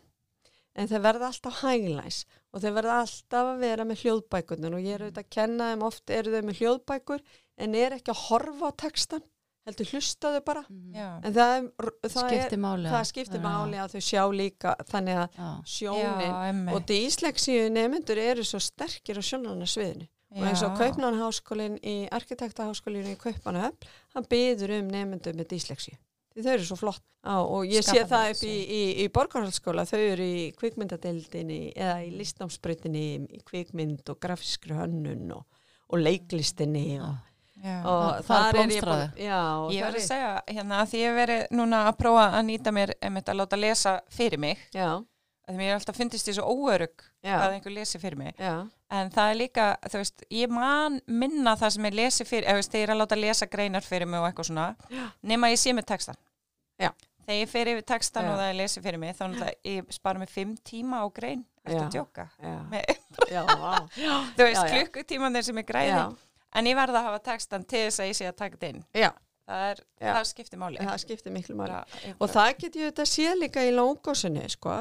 en 0.80 0.88
þau 0.88 1.00
verða 1.04 1.28
alltaf 1.34 1.60
hæglæs. 1.66 2.22
Og 2.54 2.64
þau 2.64 2.72
verða 2.78 2.96
alltaf 3.04 3.50
að 3.54 3.60
vera 3.66 3.84
með 3.88 4.02
hljóðbækurnar. 4.06 4.74
Og 4.78 4.84
ég 4.88 4.96
er 4.96 5.04
auðvitað 5.06 5.26
að 5.26 5.30
kenna 5.36 5.68
þeim 5.74 5.84
oft 5.88 6.10
eru 6.16 6.32
þau 6.32 6.42
með 6.48 6.62
hljóðbækur 6.62 7.22
en 7.58 7.76
er 7.76 7.98
ekki 7.98 8.12
að 8.16 8.24
horfa 8.30 8.72
á 8.72 8.80
textan 8.86 9.24
heldur 9.68 9.90
hlusta 9.94 10.32
þau 10.36 10.44
bara. 10.46 10.64
Já. 10.96 11.10
en 11.22 11.36
það, 11.36 11.52
er- 11.58 11.92
það, 12.08 12.16
skiptir 12.16 12.58
er, 12.58 12.62
máli 12.66 12.90
það 12.94 13.10
skiptir 13.12 13.44
máli 13.44 13.82
að 13.82 13.96
þau 13.96 14.04
sjá 14.08 14.24
líka 14.34 14.76
þannig 14.90 15.20
að 15.22 15.38
já. 15.38 15.50
sjónin 15.76 16.32
Já, 16.32 16.74
og 16.76 16.88
dísleksíu 16.90 17.68
nefnendur 17.76 18.22
eru 18.24 18.46
svo 18.48 18.62
sterkir 18.64 19.22
á 19.22 19.24
sjónarnarsviðinu 19.30 20.08
og 20.32 20.46
eins 20.48 20.62
og 20.64 20.78
Kaupnánháskólin 20.80 21.76
í 21.84 21.96
arkitektaháskólinu 22.16 23.14
í 23.14 23.20
Kaupanöfn 23.20 23.90
hann 24.16 24.28
byður 24.32 24.78
um 24.80 24.88
nefnendur 24.94 25.36
með 25.36 25.50
dísleksíu 25.54 25.98
þau 26.40 26.54
eru 26.56 26.66
svo 26.66 26.78
flott. 26.80 27.04
Á, 27.22 27.38
og 27.38 27.68
ég 27.70 27.84
sé 27.86 28.00
Skapandi 28.02 28.10
það 28.10 28.30
upp 28.32 28.44
í, 28.48 28.54
í, 28.66 28.84
í 29.04 29.08
borgarhaldsskóla 29.14 29.84
þau 29.86 30.00
eru 30.00 30.26
í 30.26 30.46
kvikmyndadeildinni 30.58 31.58
eða 31.76 32.00
í 32.02 32.14
listnámsbreytinni 32.18 33.04
í 33.38 33.42
kvikmynd 33.46 34.10
og 34.10 34.18
grafískri 34.24 34.74
hönnun 34.74 35.36
og, 35.36 35.44
og 35.92 36.02
leiklistinni 36.02 36.96
og, 37.04 37.20
Já. 37.62 37.78
og 37.86 38.26
Það- 38.26 38.48
er 38.50 38.56
ég 38.56 38.82
búin 38.86 39.12
Ég 39.72 39.84
verði 39.86 40.02
að 40.02 40.08
segja 40.08 40.42
hérna 40.48 40.82
að 40.82 40.90
því 40.92 41.02
ég 41.02 41.08
hef 41.12 41.18
verið 41.22 41.48
núna 41.60 41.82
að 41.92 41.98
prófa 41.98 42.26
að 42.34 42.46
nýta 42.50 42.72
mér 42.74 42.94
einmitt 43.02 43.30
að 43.30 43.38
láta 43.42 43.60
lesa 43.60 44.02
fyrir 44.10 44.40
mig. 44.40 44.58
Já, 44.74 44.88
að 45.50 45.56
mér 45.60 45.74
alltaf 45.76 45.96
fyndist 45.98 46.26
því 46.28 46.34
svo 46.38 46.46
óörug 46.56 47.04
já, 47.24 47.36
að 47.38 47.54
einhver 47.58 47.74
lesi 47.76 48.00
fyrir 48.00 48.18
mig. 48.18 48.34
Já, 48.40 48.68
en 48.90 49.10
það 49.12 49.30
er 49.32 49.36
líka, 49.36 49.68
þú 49.86 50.02
veist, 50.02 50.24
ég 50.32 50.50
man 50.50 51.00
minna 51.08 51.56
það 51.56 51.70
sem 51.76 51.84
ég 51.86 51.94
lesi 51.94 52.26
fyrir, 52.26 52.48
eða 52.50 52.66
þegar 52.66 52.82
ég 52.82 52.90
er 52.90 52.96
að 52.96 53.02
láta 53.04 53.20
lesa 53.22 53.46
greinar 53.46 53.82
fyrir 53.86 54.08
mig 54.08 54.20
og 54.20 54.28
eitthvað 54.32 54.50
svona 54.50 54.76
nema 55.24 55.52
ég 55.52 55.60
sé 55.62 55.74
með 55.74 55.86
textan 55.94 56.16
Já. 56.80 56.90
þegar 57.28 57.40
ég 57.42 57.50
fer 57.50 57.66
yfir 57.76 57.86
textan 57.86 58.26
og 58.32 58.38
það 58.40 58.50
er 58.50 58.58
lesi 58.58 58.82
fyrir 58.82 58.98
mig 59.00 59.16
þá 59.16 59.54
ég 59.64 59.92
spara 59.94 60.20
mig 60.20 60.30
fimm 60.30 60.58
tíma 60.66 61.04
á 61.04 61.08
grein. 61.14 61.46
Eftir 61.64 61.84
að 61.86 61.92
djóka? 61.94 62.30
Þú 64.36 64.46
veist, 64.48 64.66
klukkutíman 64.72 65.34
þeir 65.36 65.44
sem 65.44 65.58
ég 65.62 65.68
græði 65.68 66.16
en 66.56 66.70
ég 66.70 66.78
verða 66.78 67.02
að 67.02 67.10
hafa 67.10 67.22
textan 67.32 67.66
til 67.66 67.84
þess 67.88 68.02
að 68.04 68.10
ég 68.12 68.18
sé 68.20 68.30
að 68.30 68.40
taka 68.42 68.58
þetta 68.58 68.72
inn. 68.74 68.82
Já, 68.98 69.10
það, 69.50 69.66
er, 69.72 69.84
það 70.06 70.24
skiptir 70.32 70.62
máli. 70.62 70.80
Það 70.82 71.04
skiptir 71.06 71.36
miklu 71.36 71.58
máli. 71.60 71.82
Ég 72.06 72.16
Og 72.18 72.32
það 72.32 72.50
get 72.64 72.80
ég 72.80 72.92
þetta 72.92 73.08
sé 73.12 73.36
líka 73.40 73.66
í 73.68 73.76
lóngosinu, 73.76 74.48
sko, 74.56 74.80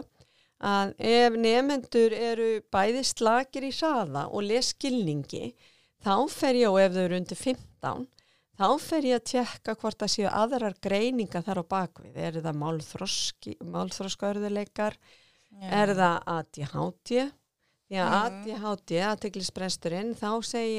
að 0.71 0.95
ef 1.11 1.37
nefendur 1.41 2.17
eru 2.17 2.49
bæði 2.73 3.05
slakir 3.09 3.69
í 3.69 3.75
hraða 3.75 4.27
og 4.29 4.47
les 4.49 4.73
skilningi, 4.75 5.53
þá 6.05 6.15
fer 6.33 6.59
ég, 6.61 6.69
og 6.73 6.81
ef 6.83 6.97
þau 6.97 7.05
eru 7.07 7.21
undir 7.21 7.41
15, 7.41 8.07
þá 8.61 8.67
fer 8.85 9.09
ég 9.09 9.21
að 9.21 9.29
tjekka 9.31 9.77
hvort 9.81 10.03
það 10.03 10.13
séu 10.17 10.29
aðrar 10.29 10.77
greininga 10.85 11.41
þar 11.47 11.63
á 11.63 11.71
bakvið. 11.77 12.21
Er 12.21 12.41
það 12.45 12.61
Já. 15.51 15.71
er 15.81 15.95
það 15.99 16.17
ADHD? 16.35 17.15
Því 17.91 17.99
að 17.99 18.11
Mhm. 18.15 18.51
ADHD, 18.63 18.99
aðteglisbresturinn, 19.03 20.11
þá 20.15 20.29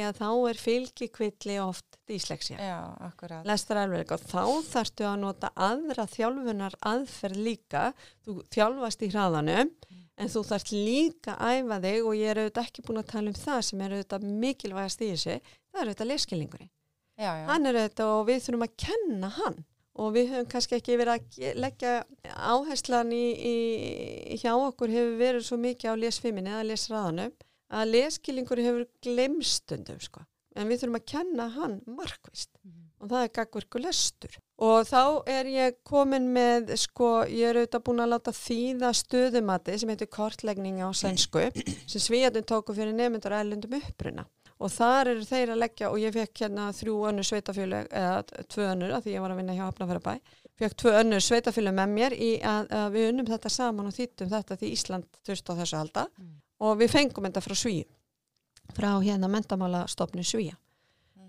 að 0.08 0.14
þá 0.16 0.28
er 0.50 0.60
fylgikvilli 0.62 1.58
oft 1.60 1.98
dísleksja 2.08 2.56
Já, 2.56 2.78
akkurat. 3.04 3.44
Lestaralveik 3.46 4.12
og 4.16 4.22
þá 4.22 4.46
þarftu 4.72 5.04
að 5.10 5.18
nota 5.20 5.50
aðra 5.56 6.06
þjálfunar 6.08 6.78
aðferð 6.80 7.42
líka. 7.44 7.94
Þú 8.26 8.38
þjálfast 8.48 9.04
í 9.04 9.12
hraðanum 9.12 9.72
en 10.18 10.28
þú 10.32 10.44
þarft 10.48 10.72
líka 10.72 11.36
að 11.36 11.60
æfa 11.60 11.82
þig 11.84 12.06
og 12.08 12.16
ég 12.16 12.32
er 12.32 12.42
auðvitað 12.46 12.66
ekki 12.70 12.86
búin 12.88 13.04
að 13.04 13.12
tala 13.12 13.28
um 13.28 13.40
það 13.42 13.62
sem 13.62 13.82
er 13.82 13.98
auðvitað 13.98 14.30
mikilvægast 14.46 15.02
í 15.02 15.12
þessu. 15.12 15.42
Það 15.72 15.82
er 15.82 15.92
auðvitað 15.92 16.12
leskilningurinn 16.14 16.72
já, 17.20 17.32
já. 17.36 17.46
hann 17.52 17.66
er 17.66 17.76
auðvitað 17.82 18.14
og 18.16 18.26
við 18.28 18.42
þurfum 18.46 18.66
að 18.68 18.78
kenna 18.88 19.30
hann 19.42 19.60
og 20.00 20.14
við 20.16 20.32
höfum 20.32 20.50
kannski 20.52 20.78
ekki 20.78 20.98
verið 21.00 21.14
að 21.18 21.60
leggja 21.60 21.94
áherslan 22.32 23.12
í, 23.16 23.24
í, 23.36 23.56
hjá 24.40 24.54
okkur 24.56 24.94
hefur 24.94 25.18
verið 25.20 25.48
svo 25.48 25.60
mikið 25.62 25.92
á 25.92 26.02
lesfiminni 26.04 26.54
eða 26.54 26.68
lesraðanum 26.70 27.34
að 27.72 27.96
leskilningur 27.96 28.62
hefur 28.64 28.86
glemstundum 29.04 30.00
sko. 30.04 30.24
en 30.56 30.68
við 30.68 30.82
þurfum 30.82 31.00
að 31.00 31.10
kenna 31.14 31.48
hann 31.56 31.78
markvist 31.88 32.50
og 33.02 33.10
það 33.10 33.24
er 33.26 33.32
gagvirku 33.36 33.82
lestur. 33.82 34.34
Og 34.62 34.84
þá 34.86 35.24
er 35.32 35.48
ég 35.50 35.78
komin 35.88 36.28
með 36.36 36.76
sko, 36.78 37.24
ég 37.26 37.50
er 37.50 37.58
auðvitað 37.58 37.86
búin 37.88 38.04
að 38.04 38.12
láta 38.12 38.34
þýða 38.36 38.92
stöðumati 39.00 39.78
sem 39.82 39.90
heitir 39.90 40.12
kortlegning 40.12 40.84
á 40.86 40.90
sænsku 40.94 41.48
sem 41.56 42.04
svíðatinn 42.04 42.46
tóku 42.46 42.76
fyrir 42.78 42.94
nefndur 42.94 43.34
ælundum 43.40 43.80
uppruna 43.80 44.28
og 44.62 44.72
þar 44.74 45.12
eru 45.14 45.26
þeir 45.26 45.54
að 45.54 45.62
leggja 45.64 45.90
og 45.92 46.00
ég 46.02 46.14
fekk 46.16 46.44
hérna 46.44 46.68
þrjú 46.78 46.98
önnur 47.10 47.28
sveitafjölu 47.28 47.82
eða 47.88 48.44
tvö 48.54 48.68
önnur 48.70 48.94
að 48.96 49.08
því 49.08 49.16
ég 49.16 49.24
var 49.24 49.34
að 49.34 49.42
vinna 49.42 49.56
hjá 49.58 49.64
Hafnafjörðabæ 49.66 50.36
fekk 50.62 50.78
tvö 50.84 50.94
önnur 51.00 51.26
sveitafjölu 51.26 51.74
með 51.78 51.96
mér 51.96 52.16
í 52.18 52.32
að, 52.46 52.70
að 52.82 52.98
við 52.98 53.08
unnum 53.12 53.30
þetta 53.32 53.54
saman 53.54 53.90
og 53.90 53.98
þýttum 53.98 54.32
þetta 54.32 54.60
því 54.62 54.74
Ísland 54.76 55.22
þurft 55.26 55.50
á 55.50 55.54
þessu 55.62 55.80
halda. 55.80 56.06
Mm. 56.20 56.36
og 56.68 56.78
við 56.82 56.94
fengum 56.94 57.28
þetta 57.30 57.46
frá 57.46 57.58
Svíu 57.58 57.88
frá 58.78 58.92
hérna 59.02 59.32
mentamálastofnu 59.32 60.26
Svíja 60.26 60.60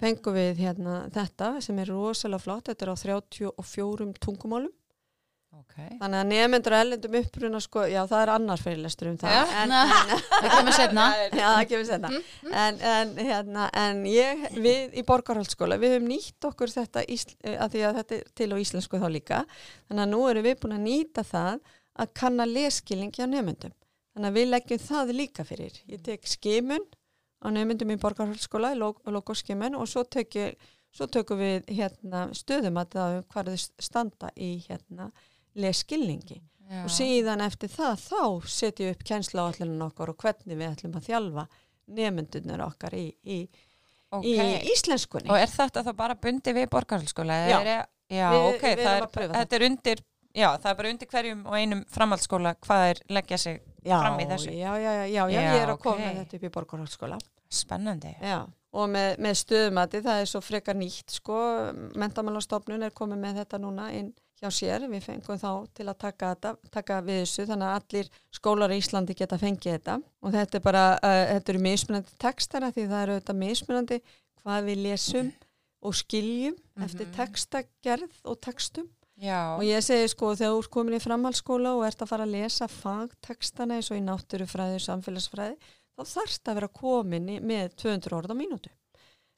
fengum 0.02 0.36
við 0.36 0.64
hérna 0.66 1.06
þetta 1.14 1.54
sem 1.62 1.78
er 1.78 1.90
rosalega 1.92 2.42
flott, 2.42 2.68
þetta 2.68 2.86
er 2.86 2.92
á 2.92 2.96
34 2.98 4.12
tungumálum 4.20 4.72
ok. 5.58 5.74
Þannig 6.00 6.18
að 6.18 6.30
nefnendur 6.30 6.74
og 6.76 6.84
ellendum 6.84 7.18
uppruna 7.20 7.60
sko, 7.62 7.84
já 7.90 8.00
það 8.10 8.24
er 8.24 8.32
annar 8.34 8.62
fyrirlestur 8.62 9.10
um 9.10 9.18
það. 9.20 9.36
Já. 9.36 9.42
En, 9.62 9.74
það 10.30 10.48
kemur 10.56 10.76
setna 10.78 11.04
já, 11.40 11.44
það 11.44 11.66
kemur 11.72 11.86
senna. 11.90 12.10
En, 12.62 12.80
en, 12.94 13.12
hérna, 13.28 13.68
en 13.84 14.02
ég, 14.08 14.46
við 14.56 14.96
í 14.98 15.04
Borgarhaldsskóla, 15.08 15.78
við 15.82 15.96
höfum 15.96 16.08
nýtt 16.12 16.48
okkur 16.48 16.72
þetta 16.72 17.04
ísl, 17.12 17.36
að 17.52 17.76
því 17.76 17.84
að 17.88 18.00
þetta 18.00 18.18
er 18.18 18.32
til 18.40 18.50
á 18.52 18.56
íslensku 18.64 19.02
þá 19.02 19.06
líka. 19.12 19.44
Þannig 19.90 20.06
að 20.06 20.12
nú 20.14 20.24
erum 20.30 20.48
við 20.48 20.58
búin 20.62 20.76
að 20.78 20.84
nýta 20.88 21.26
það 21.28 21.62
að 22.02 22.12
kanna 22.22 22.48
leskilningi 22.48 23.24
á 23.24 23.28
nefnendum. 23.28 23.74
Þannig 24.12 24.28
að 24.28 24.38
við 24.38 24.50
leggjum 24.50 24.82
það 24.86 25.14
líka 25.16 25.44
fyrir. 25.48 25.76
Ég 25.88 26.02
tek 26.04 26.26
skimun 26.28 26.84
á 27.42 27.48
nefnendum 27.52 27.92
í 27.92 27.98
Borgarhaldsskóla, 28.00 28.72
logoskimun 28.76 29.76
og 29.78 29.88
svo, 29.88 30.04
tökum 30.04 31.40
við 31.40 31.68
hérna, 31.72 32.26
stöðum 32.36 32.80
að 32.80 32.96
það 32.96 33.18
hvað 33.32 33.52
þau 33.52 33.84
standa 33.88 34.32
í 34.36 34.50
hérna, 34.66 35.08
leskilningi 35.54 36.40
og 36.82 36.88
síðan 36.88 37.42
eftir 37.44 37.68
það 37.68 37.98
þá 38.00 38.20
setjum 38.48 38.88
við 38.88 38.94
upp 38.94 39.02
allir 39.42 39.82
okkar 39.84 40.08
og 40.12 40.16
hvernig 40.22 40.56
við 40.56 40.70
ætlum 40.70 40.94
að 40.96 41.08
þjálfa 41.10 41.44
nefndunir 41.92 42.62
okkar 42.64 42.94
í, 42.96 43.06
í, 43.24 43.38
Ok. 44.12 44.24
í 44.24 44.70
íslenskunni. 44.72 45.28
Og 45.32 45.36
er 45.40 45.48
þetta 45.52 45.82
þá 45.84 45.92
bara 45.96 46.14
bundi 46.14 46.52
við 46.52 46.68
borgarhalskóla? 46.72 47.36
Já. 47.48 47.58
Er, 47.60 47.86
já, 48.12 48.30
Við- 48.32 48.48
ok, 48.54 48.62
við 48.62 48.82
það 48.86 48.96
er, 48.96 49.34
þetta 49.36 49.56
er 49.58 49.64
undir, 49.68 50.02
já, 50.34 50.48
það 50.56 50.70
er 50.70 50.76
bara 50.80 50.90
undir 50.94 51.08
hverjum 51.12 51.44
og 51.46 51.54
einum 51.58 51.84
framhaldsskóla 51.88 52.54
hvað 52.60 52.86
er 52.90 53.02
leggja 53.08 53.38
sig 53.38 53.60
já, 53.84 53.98
fram 54.00 54.18
í 54.20 54.26
þessu. 54.32 54.50
Já, 54.56 54.72
já, 54.80 54.92
já, 54.96 55.06
já, 55.12 55.26
ég 55.28 55.60
er 55.62 55.68
að 55.74 55.78
koma 55.84 55.96
ok. 55.96 56.02
með 56.06 56.18
þetta 56.22 56.36
upp 56.36 56.42
í 56.48 56.52
borgarhaldsskóla. 56.56 57.18
spennandi. 57.52 58.14
Já, 58.22 58.46
og 58.72 58.88
með, 58.88 59.18
með 59.20 59.34
stöðumati, 59.42 60.00
það 60.00 60.20
er 60.22 60.28
svo 60.30 60.40
frekar 60.40 60.76
nýtt, 60.76 61.10
sko, 61.18 61.36
mentamálastofnun 62.00 62.82
er 62.86 62.94
komið 62.96 63.18
með 63.20 63.42
þetta 63.42 63.58
núna 63.60 63.90
inn 63.92 64.12
hjá 64.42 64.50
sér, 64.54 64.86
við 64.90 65.04
fengum 65.06 65.38
þá 65.38 65.50
til 65.76 65.86
að 65.86 65.98
taka, 66.02 66.32
þetta, 66.34 66.52
taka 66.74 66.98
við 67.06 67.20
þessu, 67.22 67.46
þannig 67.50 67.68
að 67.68 67.76
allir 67.78 68.10
skólar 68.34 68.74
í 68.74 68.78
Íslandi 68.82 69.16
geta 69.18 69.38
fengið 69.38 69.76
þetta. 69.76 69.98
Og 70.22 70.34
þetta 70.34 70.58
er 70.58 70.64
bara, 70.64 70.84
uh, 70.98 71.20
þetta 71.30 71.54
eru 71.54 71.62
mismunandi 71.68 72.18
textara 72.22 72.72
því 72.74 72.88
það 72.90 73.04
eru 73.04 73.18
þetta 73.20 73.38
mismunandi 73.42 74.00
hvað 74.42 74.66
við 74.70 74.82
lesum 74.88 75.30
og 75.82 75.94
skiljum 75.98 76.58
eftir 76.82 77.14
textagerð 77.14 78.18
og 78.26 78.42
textum. 78.42 78.90
Já, 79.22 79.54
og 79.54 79.62
ég 79.62 79.82
segi 79.84 80.08
sko 80.10 80.32
þegar 80.34 80.56
þú 80.56 80.60
ert 80.62 80.72
komin 80.74 80.96
í 80.96 81.02
framhaldsskóla 81.02 81.76
og 81.76 81.84
ert 81.86 82.00
að 82.02 82.10
fara 82.10 82.24
að 82.26 82.32
lesa 82.34 82.66
fagtekstana 82.70 83.78
eins 83.78 83.90
og 83.92 84.00
í 84.00 84.02
náttúrufræði 84.02 84.80
og 84.80 84.86
samfélagsfræði 84.86 85.58
þá 85.92 86.02
þarfst 86.16 86.48
að 86.48 86.58
vera 86.58 86.70
komin 86.80 87.28
í, 87.30 87.36
með 87.38 87.76
200 87.84 88.16
orð 88.16 88.34
á 88.34 88.36
mínútu 88.40 88.72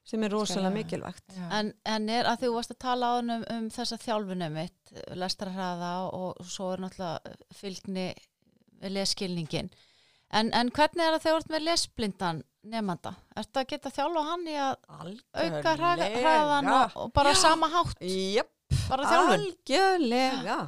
sem 0.05 0.23
er 0.27 0.31
rosalega 0.35 0.69
Skilja. 0.69 0.75
mikilvægt. 0.77 1.25
já. 1.37 1.47
En, 1.59 1.73
en 1.89 2.09
er 2.13 2.27
að 2.29 2.43
þú 2.45 2.53
varst 2.59 2.75
að 2.75 2.79
tala 2.85 3.07
á 3.09 3.15
um, 3.23 3.31
um 3.57 3.69
þessa 3.73 3.97
þjálfunum 4.03 4.53
mitt, 4.59 4.93
lestrarhraða 5.17 5.93
og 6.13 6.43
svo 6.45 6.73
er 6.75 6.83
náttúrulega 6.85 7.37
fylgni 7.57 8.11
við 8.83 8.93
leskilningin. 8.99 9.71
En, 10.35 10.51
en 10.53 10.71
hvernig 10.75 11.05
er 11.07 11.15
það 11.15 11.23
þegar 11.25 11.35
þú 11.39 11.41
ert 11.45 11.53
með 11.55 11.65
lesblindan 11.69 12.43
nefnanda? 12.65 13.15
Ertu 13.39 13.61
að 13.63 13.69
geta 13.73 13.91
þjálfa 13.95 14.23
hann 14.29 14.47
í 14.51 14.55
að 14.59 14.77
auka 15.41 15.75
hraga- 15.79 16.09
hraðan 16.19 16.71
og, 16.75 16.97
og 17.05 17.13
bara 17.17 17.35
sama 17.39 17.69
hátt, 17.73 18.01
Jöp, 18.05 18.51
bara 18.89 19.09
þjálfun? 19.09 19.35
algjörlega. 19.39 20.59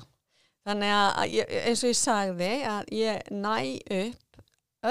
Þannig 0.66 0.92
að 0.96 1.11
að 1.22 1.35
ég, 1.37 1.51
eins 1.70 1.83
og 1.85 1.90
ég 1.92 1.99
sagði 2.01 2.51
að 2.66 2.88
ég 2.96 3.29
næ 3.31 3.59
upp 4.01 4.40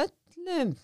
öllum 0.04 0.76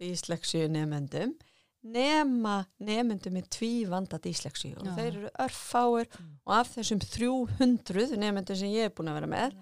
dísleksju 0.00 0.64
nefendum 0.72 1.34
nema 1.82 2.64
nefendum 2.84 3.32
með 3.38 3.46
tvívanda 3.56 4.18
dísleksju 4.20 4.74
og 4.80 4.86
Já. 4.90 4.94
þeir 4.98 5.12
eru 5.16 5.30
örfáir 5.46 6.08
og 6.46 6.54
af 6.58 6.74
þessum 6.76 7.00
300 7.00 8.18
nefendum 8.20 8.56
sem 8.60 8.68
ég 8.74 8.90
er 8.90 8.94
búin 8.96 9.08
að 9.12 9.20
vera 9.20 9.30
með 9.32 9.54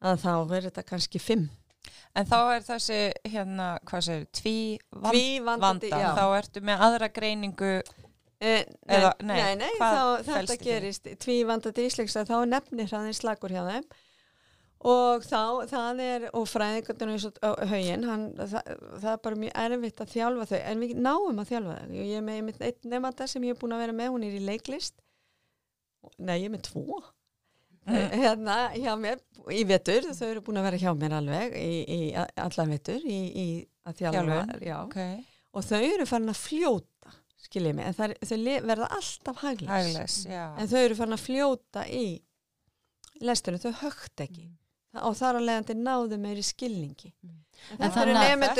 að 0.00 0.20
þá 0.22 0.30
verður 0.50 0.68
þetta 0.70 0.86
kannski 0.92 1.18
5 1.22 1.48
En 2.14 2.26
þá 2.26 2.36
er 2.56 2.64
þessi, 2.66 2.96
hérna, 3.30 3.66
hvað 3.86 4.00
segir, 4.02 4.24
tví 4.34 4.54
vand, 4.90 5.14
tvívandandi, 5.14 5.90
vanda, 5.90 6.00
já. 6.02 6.08
þá 6.18 6.24
ertu 6.40 6.60
með 6.66 6.82
aðra 6.86 7.08
greiningu, 7.14 7.72
Eh, 8.40 8.64
nei, 8.88 8.96
Eða- 8.96 9.12
nei, 9.20 9.36
nei, 9.36 9.54
nei, 9.60 9.72
þá, 9.76 10.22
þetta 10.24 10.54
gerist 10.64 11.04
tvívanda 11.20 11.72
dísleiksa, 11.76 12.22
þá 12.24 12.38
er 12.40 12.46
nefnir 12.48 12.86
hraðin 12.88 13.12
slagur 13.18 13.52
hjá 13.52 13.66
þeim 13.68 13.84
og 14.80 15.24
þá, 15.28 15.40
það 15.68 15.98
er, 16.00 16.26
og 16.32 16.46
fræðingarnir 16.48 17.24
á- 17.44 17.64
hauginn, 17.68 18.04
hann, 18.08 18.26
það, 18.38 18.70
það 19.02 19.10
er 19.12 19.22
bara 19.26 19.40
mjög 19.42 19.56
erfitt 19.64 20.00
að 20.00 20.12
þjálfa 20.14 20.46
þau, 20.48 20.58
en 20.70 20.80
við 20.84 20.94
náum 21.04 21.40
að 21.42 21.50
þjálfa 21.50 21.74
þau, 21.80 21.96
ég 21.98 22.12
er 22.16 22.24
með 22.24 22.62
einn 22.64 22.92
nefnda 22.94 23.26
sem 23.28 23.44
ég 23.44 23.54
er 23.56 23.58
búin 23.60 23.74
að 23.76 23.82
vera 23.84 23.96
með, 23.98 24.12
hún 24.14 24.24
er 24.24 24.36
í 24.38 24.44
leiklist. 24.46 24.96
Nei, 26.16 26.38
ég 26.40 26.46
er 26.48 26.54
með 26.54 26.62
tvo. 26.70 27.00
Hérna 27.90 28.56
hjá 28.76 28.92
mér 29.00 29.20
í 29.52 29.64
vetur, 29.68 30.06
þau 30.16 30.26
eru 30.30 30.42
búin 30.46 30.60
að 30.60 30.66
vera 30.68 30.80
hjá 30.80 30.90
mér 30.96 31.16
alveg 31.18 31.56
í, 31.58 31.70
í 31.84 32.00
allan 32.16 32.72
vetur 32.76 33.04
í, 33.04 33.18
í 33.28 33.46
að 33.88 34.00
þjálfa, 34.00 34.40
já. 34.64 34.76
ok, 34.84 34.98
og 35.56 35.66
þau 35.66 35.80
eru 35.80 36.06
farin 36.08 36.32
að 36.32 36.40
fljóta 36.40 37.14
skiljið 37.40 37.76
mig, 37.78 37.88
en 37.88 37.96
það, 37.96 38.14
þau 38.30 38.36
verða 38.68 38.88
alltaf 38.96 39.40
já. 40.28 40.42
en 40.60 40.70
þau 40.70 40.80
eru 40.84 40.98
farin 41.00 41.16
að 41.16 41.24
fljóta 41.24 41.84
í 41.88 42.04
lestunum, 43.24 43.60
þau 43.64 43.72
högt 43.80 44.24
ekki 44.28 44.46
og 44.94 45.14
þar 45.16 45.38
að 45.38 45.46
leiðandi 45.48 45.74
náðu 45.78 46.18
meiri 46.18 46.42
skilningi 46.42 47.12
Mm. 47.22 47.36
en 47.78 47.90
þetta 47.90 48.02
eru 48.02 48.12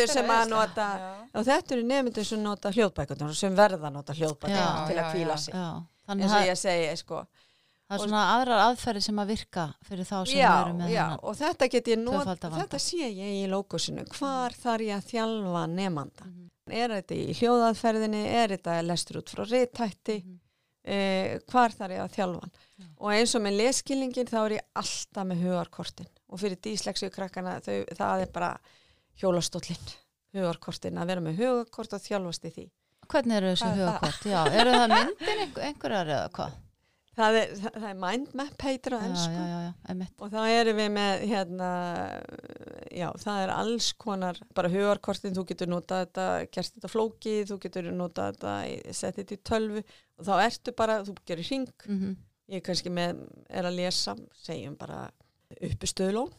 er 0.03 0.07
sem 0.13 0.27
að 0.29 0.49
nota 0.51 0.87
Já. 1.01 1.29
og 1.35 1.45
þetta 1.47 1.73
eru 1.73 1.83
nefnendur 1.89 2.25
sem 2.29 2.43
nota 2.43 2.71
hljóðbækunar 2.71 3.35
sem 3.35 3.55
verða 3.57 3.89
að 3.89 3.93
nota 3.95 4.13
hljóðbækunar 4.13 4.59
Já, 4.61 4.87
til 4.89 4.97
að 4.97 5.05
já, 5.07 5.13
kvíla 5.15 5.33
já. 5.33 5.39
sig 5.39 5.55
Já, 5.55 5.83
eins 6.09 6.33
og 6.37 6.45
ég 6.51 6.59
segi 6.61 6.97
sko 7.01 7.23
það 7.91 7.97
er 7.97 8.03
svona 8.05 8.25
aðrar 8.37 8.61
aðferði 8.69 9.03
sem 9.03 9.17
að 9.19 9.27
virka 9.33 9.65
fyrir 9.89 10.05
þá 10.05 10.19
sem 10.27 10.39
já, 10.39 10.51
eru 10.67 10.75
með 10.79 10.91
já, 10.93 11.03
hennan. 11.07 11.19
og 11.23 11.37
þetta 11.41 11.71
get 11.71 11.89
ég 11.89 12.05
vanda. 12.05 12.51
þetta 12.61 12.79
sé 12.79 12.97
ég 13.09 13.33
í 13.41 13.49
lókusinu 13.51 14.05
hvar 14.19 14.51
þarf 14.53 14.81
ég 14.85 14.95
að 15.01 15.09
þjálfa 15.11 15.65
nefnanda 15.73 16.25
Mhm. 16.29 16.51
er 16.71 16.89
þetta 17.01 17.15
í 17.17 17.35
hljóðaðferðinni 17.41 18.23
er 18.27 18.49
þetta 18.49 18.83
lestur 18.87 19.17
út 19.23 19.31
frá 19.33 19.45
reytætti 19.49 20.23
Mhm. 20.23 20.39
eh, 20.85 21.39
hvar 21.51 21.71
þarf 21.73 21.91
ég 21.97 22.05
að 22.05 22.15
þjálfa 22.15 22.41
hann 22.41 22.53
Já. 22.79 22.85
og 23.01 23.11
eins 23.13 23.35
og 23.35 23.43
með 23.43 23.57
leskilningin 23.65 24.29
þá 24.29 24.39
er 24.47 24.51
ég 24.61 24.65
alltaf 24.77 25.25
með 25.27 25.43
hugarkortin 25.43 26.07
og 26.31 26.41
fyrir 26.41 26.61
díslexíu 26.63 27.11
krakkana 27.15 27.59
þau, 27.65 27.83
það 27.99 28.25
er 28.25 28.33
bara 28.35 28.55
hjólastóllin 29.21 29.93
hugarkortin 30.37 31.01
að 31.01 31.13
vera 31.13 31.25
með 31.25 31.43
hugarkort 31.43 31.97
og 31.97 32.03
þjálfast 32.05 32.47
í 32.47 32.55
því. 32.57 32.67
Hvernig 33.11 33.41
eru 33.41 33.53
þessu 33.53 33.71
hugakort? 33.75 34.27
Já, 34.31 34.41
eru 34.55 34.75
það 34.77 34.97
einhver, 34.97 35.63
einhverjar 35.67 36.13
eða 36.17 36.35
hvað? 36.39 36.59
það 37.21 37.37
er, 37.37 37.51
er 37.91 37.97
mindmap 37.99 38.63
heitir 38.65 38.95
Já, 38.95 39.01
ennsku 39.09 40.21
og 40.23 40.31
þá 40.33 40.39
erum 40.47 40.79
við 40.79 40.89
með 40.95 41.25
hérna, 41.29 41.71
já, 42.97 43.07
það 43.21 43.43
er 43.43 43.53
alls 43.55 43.91
konar, 44.01 44.41
bara 44.57 44.71
hugarkortin, 44.73 45.35
þú 45.37 45.45
getur 45.51 45.71
notað 45.71 46.07
þetta, 46.07 46.27
gerst 46.55 46.79
þetta 46.79 46.93
flókið, 46.93 47.43
þú 47.51 47.59
getur 47.67 47.91
notað 47.93 48.31
þetta, 48.31 48.55
sett 48.97 49.21
þetta 49.21 49.37
í 49.37 49.43
tölvu. 49.51 49.85
Og 50.21 50.29
þá 50.29 50.33
ertu 50.47 50.77
bara, 50.77 51.01
þú 51.05 51.17
gerir 51.29 51.51
hring, 51.51 51.87
Mm 51.91 52.19
ég 52.51 52.59
er 52.59 52.67
kannski 52.67 52.91
með, 52.91 53.21
er 53.47 53.69
að 53.69 53.77
lesa, 53.79 54.17
segjum 54.43 54.75
bara 54.79 55.05
uppistöðlón, 55.59 56.31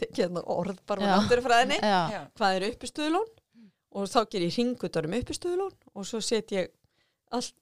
tekið 0.00 0.22
hérna 0.26 0.42
orð 0.52 0.78
bara 0.88 1.02
á 1.02 1.08
náttúrufræðinni, 1.16 1.80
hvað 2.38 2.58
er 2.58 2.68
uppistöðlón 2.70 3.32
og 3.96 4.08
þá 4.12 4.20
ger 4.32 4.44
ég 4.44 4.54
hringutar 4.56 5.08
um 5.08 5.16
uppistöðlón 5.18 5.74
og 5.94 6.06
svo 6.08 6.20
set 6.24 6.52
ég 6.54 6.70
allt, 7.34 7.54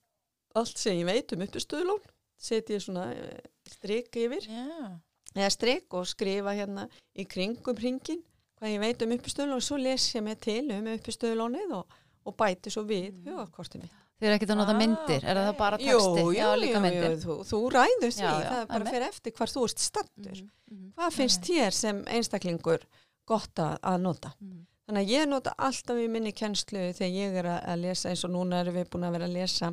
allt 0.59 0.79
sem 0.81 0.99
ég 0.99 1.09
veit 1.09 1.35
um 1.37 1.45
uppistöðlón, 1.47 2.05
set 2.37 2.71
ég 2.75 2.83
svona 2.83 3.09
eh, 3.15 3.43
strik 3.71 4.15
yfir. 4.19 4.47
Já. 4.51 5.01
eða 5.35 5.51
strik 5.51 5.95
og 5.99 6.07
skrifa 6.07 6.55
hérna 6.55 6.89
í 7.19 7.25
kringum 7.27 7.79
hringin 7.79 8.23
hvað 8.59 8.75
ég 8.75 8.83
veit 8.83 9.03
um 9.03 9.15
uppistöðlón 9.17 9.59
og 9.59 9.67
svo 9.67 9.79
les 9.81 10.07
ég 10.15 10.23
mig 10.23 10.39
til 10.43 10.71
um 10.75 10.91
uppistöðlónið 10.95 11.75
og, 11.81 12.01
og 12.25 12.37
bæti 12.39 12.71
svo 12.71 12.85
við 12.87 13.13
hugakortinu. 13.27 13.89
Þið 14.21 14.29
eru 14.29 14.37
ekkert 14.39 14.53
að 14.55 14.61
nota 14.61 14.75
Ah, 14.75 14.79
myndir, 14.81 15.25
er 15.25 15.37
það 15.41 15.57
bara 15.59 15.79
texti? 15.79 15.93
jú, 15.93 16.27
já, 16.37 16.49
jú, 16.57 16.81
myndir. 16.81 17.09
jú, 17.15 17.23
þú, 17.25 17.35
þú 17.51 17.61
ræður 17.75 18.13
því, 18.15 18.21
Já, 18.23 18.31
já, 18.41 18.49
það 18.51 18.61
er 18.63 18.69
bara 18.75 18.93
fyrir 18.93 19.09
eftir 19.09 19.33
hvar 19.39 19.53
þú 19.55 19.65
ert 19.69 19.79
stattur. 19.85 20.39
Mhm, 20.43 20.51
mhm, 20.71 20.93
Hvað 20.99 21.17
finnst 21.19 21.43
þér 21.51 21.73
sem 21.73 22.05
einstaklingur 22.07 22.87
gott 23.27 23.55
að, 23.59 23.75
að 23.83 24.01
nota? 24.01 24.33
mhm. 24.41 24.63
Þannig 24.85 25.01
að 25.07 25.13
ég 25.15 25.29
nota 25.29 25.55
alltaf 25.59 25.97
í 25.97 26.09
minni 26.13 26.33
kennslu 26.37 26.81
þegar 26.93 27.15
ég 27.17 27.37
er 27.41 27.47
að, 27.55 27.79
lesa 27.81 28.11
eins 28.11 28.25
og 28.25 28.31
núna 28.35 28.59
erum 28.61 28.75
við 28.77 28.91
búin 28.93 29.07
að 29.09 29.13
vera 29.17 29.25
að 29.25 29.33
lesa 29.39 29.71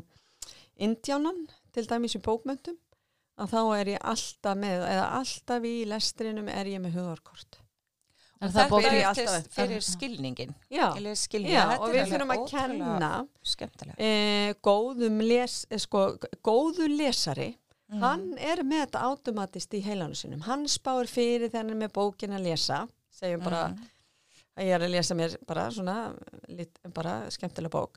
Indjánan 0.81 1.41
til 1.75 1.83
dæmis 1.89 2.15
í 2.15 2.21
bókmöntum 2.23 2.77
að 3.41 3.51
þá 3.51 3.59
er 3.79 3.89
ég 3.91 4.05
alltaf 4.07 4.55
með 4.57 4.85
eða 4.87 5.03
alltaf 5.19 5.63
í 5.67 5.73
lestrinum 5.89 6.47
er 6.51 6.65
ég 6.71 6.79
með 6.83 6.95
hugarkort. 6.99 7.59
Er 8.41 8.47
Og 8.47 8.53
það 8.55 8.83
er 8.89 9.03
alltaf- 9.05 9.49
fyrir 9.53 9.81
skilningin. 9.85 10.53
Já, 10.71 10.87
skilningin. 11.15 11.53
já 11.53 11.77
og 11.79 11.89
er 11.89 11.93
við 11.93 12.11
þurfum 12.11 12.31
að 12.33 12.49
kenna 12.49 13.27
e, 13.99 14.53
góðum 14.63 15.19
les, 15.27 15.65
e, 15.69 15.77
sko, 15.77 16.17
góðu 16.43 16.87
lesari 16.97 17.55
Mhm. 17.91 17.99
hann 17.99 18.37
er 18.39 18.63
með 18.63 18.85
þetta 18.87 19.01
automatist 19.03 19.69
í 19.73 19.83
heilanum 19.83 20.15
sinum. 20.15 20.41
Hann 20.41 20.65
spáir 20.65 21.07
fyrir 21.07 21.49
þegar 21.49 21.57
hann 21.67 21.69
er 21.81 21.87
með 21.87 21.91
bókin 21.93 22.31
að 22.31 22.43
lesa, 22.49 22.87
segjum 23.11 23.43
bara 23.43 23.67
Mhm. 23.69 23.77
að 24.57 24.63
ég 24.65 24.73
er 24.75 24.79
að 24.79 24.91
lesa 24.91 25.13
mér 25.15 25.37
bara 25.45 25.69
svona 25.69 26.15
lit, 26.49 26.79
bara 26.93 27.29
skemmtilega 27.29 27.69
bók 27.69 27.95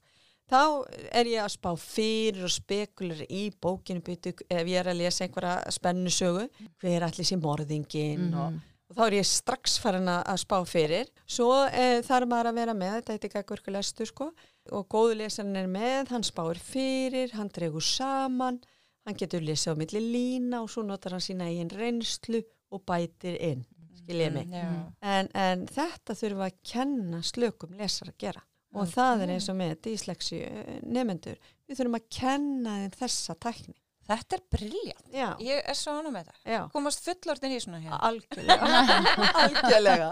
þá 0.51 0.84
er 1.11 1.24
ég 1.24 1.40
að 1.42 1.57
spá 1.57 1.74
fyrir 1.78 2.45
og 2.45 2.51
spekulir 2.51 3.26
í 3.30 3.51
bókinu 3.62 4.03
byttu 4.03 4.34
ef 4.51 4.66
ég 4.66 4.76
er 4.80 4.92
að 4.92 4.99
lesa 4.99 5.24
einhverja 5.26 5.64
spennusögu 5.70 6.51
hver 6.82 7.01
allir 7.03 7.24
sé 7.24 7.40
morðingin 7.40 8.30
Mhm. 8.30 8.34
og, 8.34 8.61
og 8.91 8.99
þá 8.99 9.03
er 9.07 9.16
ég 9.18 9.28
strax 9.28 9.78
farin 9.82 10.11
að 10.12 10.41
spá 10.43 10.59
fyrir. 10.68 11.11
Svo 11.26 11.51
e, 11.68 12.03
þarf 12.05 12.30
maður 12.30 12.51
að 12.51 12.61
vera 12.61 12.76
með 12.76 12.97
þetta 12.99 13.14
er 13.14 13.18
ekki 13.28 13.41
eitthvað 13.41 13.74
lestu 13.78 14.07
sko. 14.09 14.30
Og 14.72 14.87
góðu 14.93 15.18
lesan 15.20 15.57
er 15.57 15.68
með, 15.68 16.12
hann 16.14 16.24
spáir 16.24 16.61
fyrir 16.61 17.35
hann 17.37 17.53
dregur 17.53 17.85
saman 17.85 18.61
hann 19.05 19.18
getur 19.20 19.45
lesið 19.45 19.76
á 19.76 19.80
milli 19.80 20.03
lína 20.03 20.62
og 20.64 20.70
svo 20.72 20.85
notar 20.87 21.14
hann 21.16 21.24
sína 21.24 21.51
eigin 21.51 21.72
reynslu 21.72 22.41
og 22.74 22.85
bætir 22.89 23.37
inn 23.37 23.62
skiljið 24.01 24.35
mig? 24.35 24.51
Já. 24.53 24.66
en, 25.14 25.30
en 25.37 25.64
þetta 25.70 26.16
þurfa 26.18 26.49
að 26.49 26.59
kenna 26.72 27.22
slökum 27.24 27.78
lesar 27.78 28.12
að 28.12 28.18
gera. 28.26 28.45
Og 28.74 28.89
það 28.91 29.20
er 29.22 29.30
eins 29.37 29.47
og 29.53 29.55
með 29.55 29.76
dyslexi 29.87 30.41
nefendur 30.82 31.37
við 31.39 31.78
þurfum 31.78 31.99
að 32.01 32.09
kenna 32.16 32.72
þessa 32.97 33.37
tækni 33.39 33.76
Þetta 34.05 34.37
er 34.37 34.43
briljant. 34.53 35.05
já, 35.15 35.29
Ég 35.41 35.63
er 35.65 35.77
svo 35.79 35.95
ánum 35.97 36.13
með 36.13 36.27
þetta. 36.29 36.59
Komast 36.75 37.05
fullortin 37.07 37.55
í 37.57 37.61
svona 37.63 37.81
hér. 37.81 37.95
algjörlega. 38.09 38.83
Algjörlega. 39.45 40.09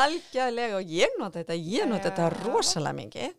Algjörlega. 0.00 0.80
Og 0.80 0.92
ég 0.92 1.16
nota 1.20 1.40
þetta 1.40 1.56
ég 1.56 1.88
nota 1.88 2.10
þetta 2.10 2.28
rosalega 2.42 2.98
mikið. 2.98 3.34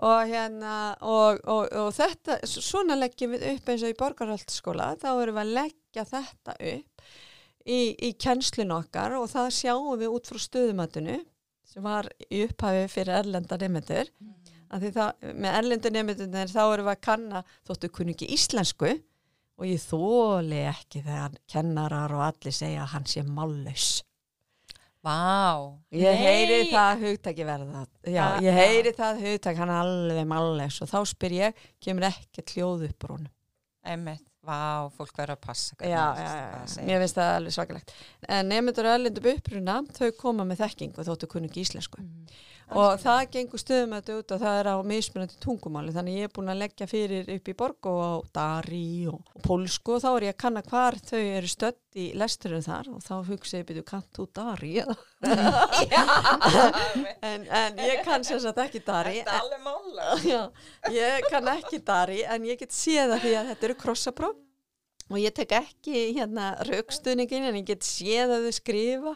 Og 0.00 0.20
hérna 0.32 0.74
og, 1.04 1.40
og, 1.44 1.66
og 1.76 1.90
þetta, 1.92 2.38
svona 2.48 2.96
leggjum 2.96 3.34
við 3.36 3.42
upp 3.52 3.68
eins 3.68 3.82
og 3.84 3.92
í 3.92 3.98
borgarhaldsskóla 4.00 4.94
þá 5.02 5.10
erum 5.12 5.36
við 5.36 5.42
að 5.42 5.50
leggja 5.58 6.04
þetta 6.08 6.54
upp 6.72 7.04
í, 7.68 7.80
í 8.08 8.10
kennslun 8.16 8.72
okkar 8.78 9.18
og 9.18 9.28
það 9.28 9.50
sjáum 9.58 9.98
við 10.00 10.14
út 10.16 10.30
frá 10.30 10.40
stöðumatinu 10.40 11.18
sem 11.68 11.84
var 11.84 12.08
í 12.32 12.40
upphafi 12.46 12.86
fyrir 12.90 13.18
erlenda 13.20 13.58
nefnendur 13.60 14.08
því 14.70 14.90
það, 14.96 15.28
með 15.36 15.58
erlendu 15.60 15.92
nefnendur 15.92 16.50
þá 16.54 16.62
erum 16.64 16.88
við 16.88 16.94
að 16.94 17.04
kanna 17.10 17.44
þóttu 17.68 17.92
kunni 17.92 18.16
ekki 18.16 18.30
íslensku 18.38 18.94
og 19.60 19.66
ég 19.68 19.82
þóli 19.84 20.62
ekki 20.70 21.02
þegar 21.04 21.34
kennarar 21.52 22.14
og 22.16 22.22
allir 22.30 22.54
segja 22.56 22.86
að 22.86 22.94
hann 22.94 23.08
sé 23.12 23.22
mállaus. 23.26 23.88
Vá. 25.00 25.80
Ég 25.96 26.12
Nei. 26.12 26.20
heyri 26.20 26.56
það 26.72 27.04
hugtaki 27.06 27.44
verða. 27.48 27.84
Já, 28.04 28.24
Ah, 28.24 28.40
ég 28.44 28.52
heyri 28.56 28.92
það 28.96 29.20
hugtak, 29.24 29.56
hann 29.56 29.72
alveg 29.72 30.26
mállaus 30.28 30.80
og 30.84 30.90
þá 30.90 30.98
spyr 31.08 31.36
ég, 31.38 31.62
kemur 31.80 32.04
ekki 32.10 32.44
hljóð 32.52 32.84
upp 32.90 33.06
honum. 33.08 33.30
Einmitt. 33.84 34.26
Vá, 34.44 34.88
fólk 34.96 35.12
verður 35.18 35.36
að 35.36 35.40
passa. 35.44 35.74
Já, 35.84 36.04
já, 36.16 36.28
já, 36.32 36.84
mér 36.88 37.02
finnst 37.02 37.16
það 37.18 37.34
alveg 37.36 37.52
svakalegt. 37.52 37.90
En 38.24 38.48
nefnendur 38.48 38.86
erlendum 38.88 39.26
uppruna, 39.34 39.74
þau 39.96 40.08
koma 40.16 40.46
með 40.48 40.62
þekking 40.62 40.94
og 40.96 41.08
þóttu 41.08 41.28
kunni 41.28 41.50
ekki 41.50 41.60
íslensku. 41.66 42.00
Og 42.70 43.00
það 43.02 43.20
gengur 43.34 43.60
stöðum 43.60 43.94
þetta 43.96 44.16
út 44.20 44.34
og 44.34 44.40
það 44.42 44.58
er 44.60 44.68
á 44.70 44.76
mismunandi 44.86 45.38
tungumáli. 45.42 45.94
Þannig 45.94 46.18
ég 46.20 46.28
er 46.28 46.34
búin 46.34 46.52
að 46.52 46.60
leggja 46.62 46.88
fyrir 46.90 47.30
upp 47.34 47.50
í 47.50 47.54
borg 47.58 47.88
og 47.90 48.00
á 48.00 48.12
Dari 48.38 49.06
og, 49.10 49.20
og 49.34 49.44
Pólsku 49.46 49.96
og 49.96 50.02
þá 50.04 50.10
er 50.12 50.26
ég 50.28 50.34
að 50.36 50.42
kanna 50.44 50.62
hvar 50.66 50.98
þau 51.10 51.18
eru 51.20 51.50
stödd 51.50 51.80
í 51.98 52.06
lesturinn 52.18 52.62
þar 52.64 52.92
og 52.94 53.00
þá 53.02 53.14
hugsa 53.30 53.60
ég 53.60 53.66
byrju 53.70 53.86
kant 53.88 54.10
þú 54.16 54.28
Dari 54.38 54.74
eða?" 54.84 54.96
en, 57.30 57.48
en 57.48 57.82
ég 57.86 58.04
kann 58.06 58.26
sem 58.26 58.40
sagt 58.42 58.62
ekki 58.62 58.84
Dari. 58.86 59.18
Þetta 59.20 59.34
er 59.34 59.42
alveg 59.42 59.66
mála. 59.66 60.46
Ég 61.00 61.26
kann 61.30 61.50
ekki 61.52 61.82
Dari 61.84 62.22
en 62.24 62.46
ég 62.48 62.60
get 62.60 62.72
séð 62.74 63.14
það 63.14 63.24
því 63.24 63.34
að 63.40 63.50
þetta 63.50 63.68
eru 63.68 63.76
krossapróf 63.82 64.38
og 65.10 65.18
ég 65.18 65.34
tek 65.34 65.52
ekki 65.58 66.04
hérna 66.14 66.52
raukstuðningin 66.68 67.48
en 67.48 67.58
ég 67.60 67.66
get 67.72 67.86
séð 67.86 68.36
að 68.36 68.46
þau 68.46 68.56
skrifa 68.60 69.14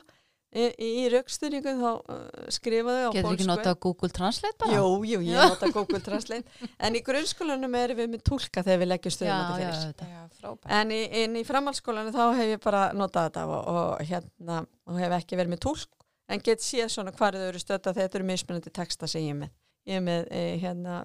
í, 0.54 0.66
í 1.02 1.06
raukstuðningum 1.12 1.80
þá 1.82 1.88
uh, 1.90 2.20
skrifa 2.54 2.94
þau 2.94 3.08
á 3.08 3.12
Getur 3.16 3.36
ekki 3.36 3.48
notað 3.48 3.80
Google 3.86 4.10
Translate 4.14 4.58
bara? 4.62 4.76
Jú, 4.78 4.86
jú, 5.10 5.20
ég 5.26 5.50
nota 5.50 5.70
Google 5.74 6.00
Translate 6.04 6.70
en 6.78 6.98
í 6.98 7.02
grunnskólanum 7.06 7.76
erum 7.80 8.00
við 8.02 8.12
með 8.14 8.24
tólka 8.30 8.62
þegar 8.62 8.80
við 8.84 8.90
leggjum 8.92 9.16
já, 9.16 9.34
já, 9.34 9.50
fyrir. 9.58 10.14
Já, 10.14 10.22
frábært. 10.38 10.70
en 10.78 10.94
í, 10.94 11.02
inn 11.24 11.40
í 11.40 11.44
framhaldsskólanum 11.48 12.14
þá 12.14 12.24
hef 12.38 12.54
ég 12.54 12.62
bara 12.64 12.86
notað 12.96 13.28
þetta 13.28 13.44
og, 13.50 13.74
og 13.74 14.08
hérna 14.08 14.62
og 14.88 15.02
hef 15.02 15.18
ekki 15.18 15.40
verið 15.40 15.56
með 15.56 15.64
tólk 15.66 16.00
en 16.30 16.40
get 16.44 16.64
séð 16.64 16.88
svona 16.92 17.12
hvar 17.14 17.36
þau 17.36 17.50
eru 17.50 17.60
stödd 17.60 17.90
að 17.90 18.00
þetta 18.00 18.18
eru 18.20 18.30
mismunandi 18.30 18.72
texta 18.74 19.10
sem 19.10 19.26
ég 19.26 19.34
er 19.34 19.42
með 19.42 19.52
ég 19.84 20.00
er 20.00 20.04
með 20.04 20.30
e, 20.32 20.42
hérna 20.62 21.02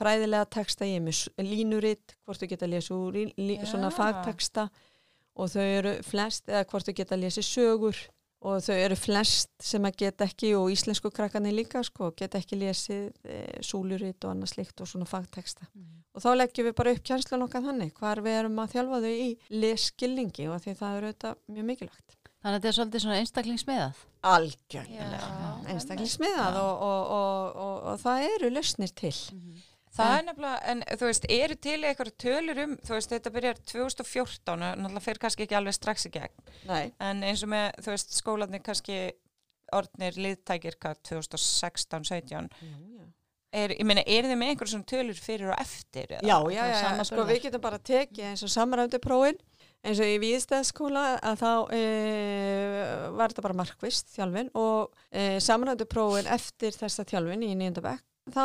fræðilega 0.00 0.46
texta, 0.54 0.86
ég 0.88 1.00
er 1.00 1.04
með 1.04 1.50
línuritt 1.50 2.14
hvort 2.24 2.40
þú 2.40 2.48
geta 2.52 2.66
að 2.66 2.74
lesa 2.76 2.94
úr 2.96 3.18
lí, 3.18 3.56
Já. 3.58 3.66
svona 3.72 3.90
fagteksta 3.94 4.68
og 5.40 5.50
þau 5.52 5.66
eru 5.66 5.94
flest 6.06 6.48
eða 6.50 6.64
hvort 6.70 6.88
þú 6.88 6.96
geta 7.00 7.16
að 7.16 7.24
lesa 7.26 7.44
sögur 7.44 7.98
og 8.40 8.62
þau 8.64 8.76
eru 8.76 8.96
flest 8.96 9.50
sem 9.60 9.84
að 9.84 9.98
geta 10.04 10.26
ekki 10.28 10.54
og 10.56 10.70
íslensku 10.72 11.10
krakkarnir 11.12 11.52
líka 11.56 11.82
sko, 11.84 12.12
geta 12.16 12.40
ekki 12.40 12.60
lesið 12.60 13.10
e, 13.24 13.40
súluritt 13.64 14.24
og 14.24 14.34
annað 14.34 14.54
slikt 14.54 14.80
og 14.80 14.88
svona 14.88 15.08
fagteksta 15.08 15.68
og 16.14 16.24
þá 16.24 16.30
leggjum 16.36 16.68
við 16.68 16.76
bara 16.78 16.94
upp 16.94 17.02
kjænslun 17.06 17.44
okkar 17.46 17.66
þannig 17.66 17.92
hvar 17.98 18.22
við 18.24 18.38
erum 18.40 18.62
að 18.62 18.72
þjálfa 18.74 19.02
þau 19.04 19.12
í 19.12 19.28
leskilningi 19.62 20.48
og 20.50 20.62
því 20.64 20.74
það 20.80 20.96
eru 20.96 21.10
auðvitað 21.10 21.42
mjög 21.54 21.68
mikilvægt. 21.70 22.16
Þannig 22.40 22.56
að 22.56 22.56
þetta 22.56 22.70
er 22.70 22.76
svolítið 22.76 23.02
svona 23.04 23.18
einstaklingsmiðað. 23.20 24.04
algjörlega 24.30 25.18
Já, 25.20 25.50
einstaklismiðað 25.74 26.58
og, 26.60 26.84
og, 26.86 27.12
og, 27.16 27.58
og, 27.64 27.74
og 27.92 28.00
það 28.00 28.26
eru 28.30 28.50
lausnir 28.56 28.94
til 28.96 29.14
Það 30.00 30.16
er 30.16 30.26
nefnilega, 30.28 30.60
en 30.72 30.82
þú 31.00 31.08
veist, 31.10 31.26
eru 31.36 31.56
til 31.66 31.78
eitthvað 31.78 32.12
tölur 32.24 32.62
um, 32.64 32.76
þú 32.86 32.96
veist, 32.96 33.14
þetta 33.14 33.32
byrjar 33.36 33.62
2014, 33.72 34.52
og 34.54 34.60
náttúrulega 34.62 35.04
fyrir 35.06 35.22
kannski 35.24 35.46
ekki 35.46 35.58
alveg 35.60 35.76
strax 35.76 36.08
í 36.08 36.12
gegn, 36.14 36.46
Nei. 36.70 36.84
en 37.08 37.24
eins 37.26 37.44
og 37.46 37.52
með, 37.52 37.68
þú 37.84 37.94
veist, 37.94 38.16
skólanir 38.18 38.64
kannski 38.66 39.00
orðnir 39.76 40.18
liðtækir 40.18 40.78
hvað 40.82 41.02
2016-17, 41.10 42.50
er, 43.54 43.74
ég 43.76 43.86
meina, 43.86 44.02
er 44.06 44.26
þið 44.26 44.38
með 44.38 44.52
einhver 44.54 44.70
svona 44.70 44.88
tölur 44.90 45.20
fyrir 45.20 45.52
og 45.52 45.62
eftir? 45.62 46.16
eða? 46.16 46.24
Já, 46.26 46.36
já, 46.54 46.64
já, 46.70 47.04
sko 47.06 47.26
við 47.28 47.44
getum 47.46 47.62
bara 47.64 47.78
tekið 47.82 48.32
eins 48.32 48.44
og 48.46 48.52
samræmdu 48.52 49.00
prófin 49.02 49.38
eins 49.80 50.00
og 50.02 50.10
í 50.10 50.18
Víðstæðskóla 50.20 51.04
að 51.24 51.40
þá 51.40 51.52
e, 51.72 51.84
var 53.16 53.32
þetta 53.32 53.44
bara 53.46 53.58
markvist 53.62 54.12
þjálfin 54.12 54.50
og 54.60 54.90
e, 55.08 55.38
samræmdu 55.42 55.86
prófin 55.90 56.28
eftir 56.30 56.76
þessa 56.76 57.06
þjálfin 57.08 57.46
í 57.46 57.54
nýjönda 57.56 57.84
bekk 57.86 58.34
þá 58.34 58.44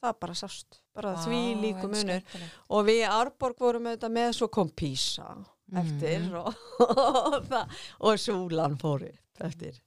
það 0.00 0.16
bara 0.24 0.38
sást, 0.38 0.79
bara 0.94 1.14
Vá, 1.14 1.22
því 1.26 1.40
líku 1.62 1.88
munur 1.92 2.22
og 2.70 2.84
við 2.88 3.02
í 3.04 3.08
Árborg 3.10 3.58
vorum 3.62 3.86
auðvitað 3.90 4.14
með 4.16 4.32
svo 4.38 4.48
kom 4.48 4.68
Písa 4.70 5.28
eftir 5.76 6.20
Mhm. 6.26 6.34
og, 6.34 6.54
og, 6.80 7.44
það, 7.46 7.78
og 8.00 8.18
Súlan 8.18 8.76
fór 8.80 9.04
upp 9.06 9.44
eftir 9.46 9.78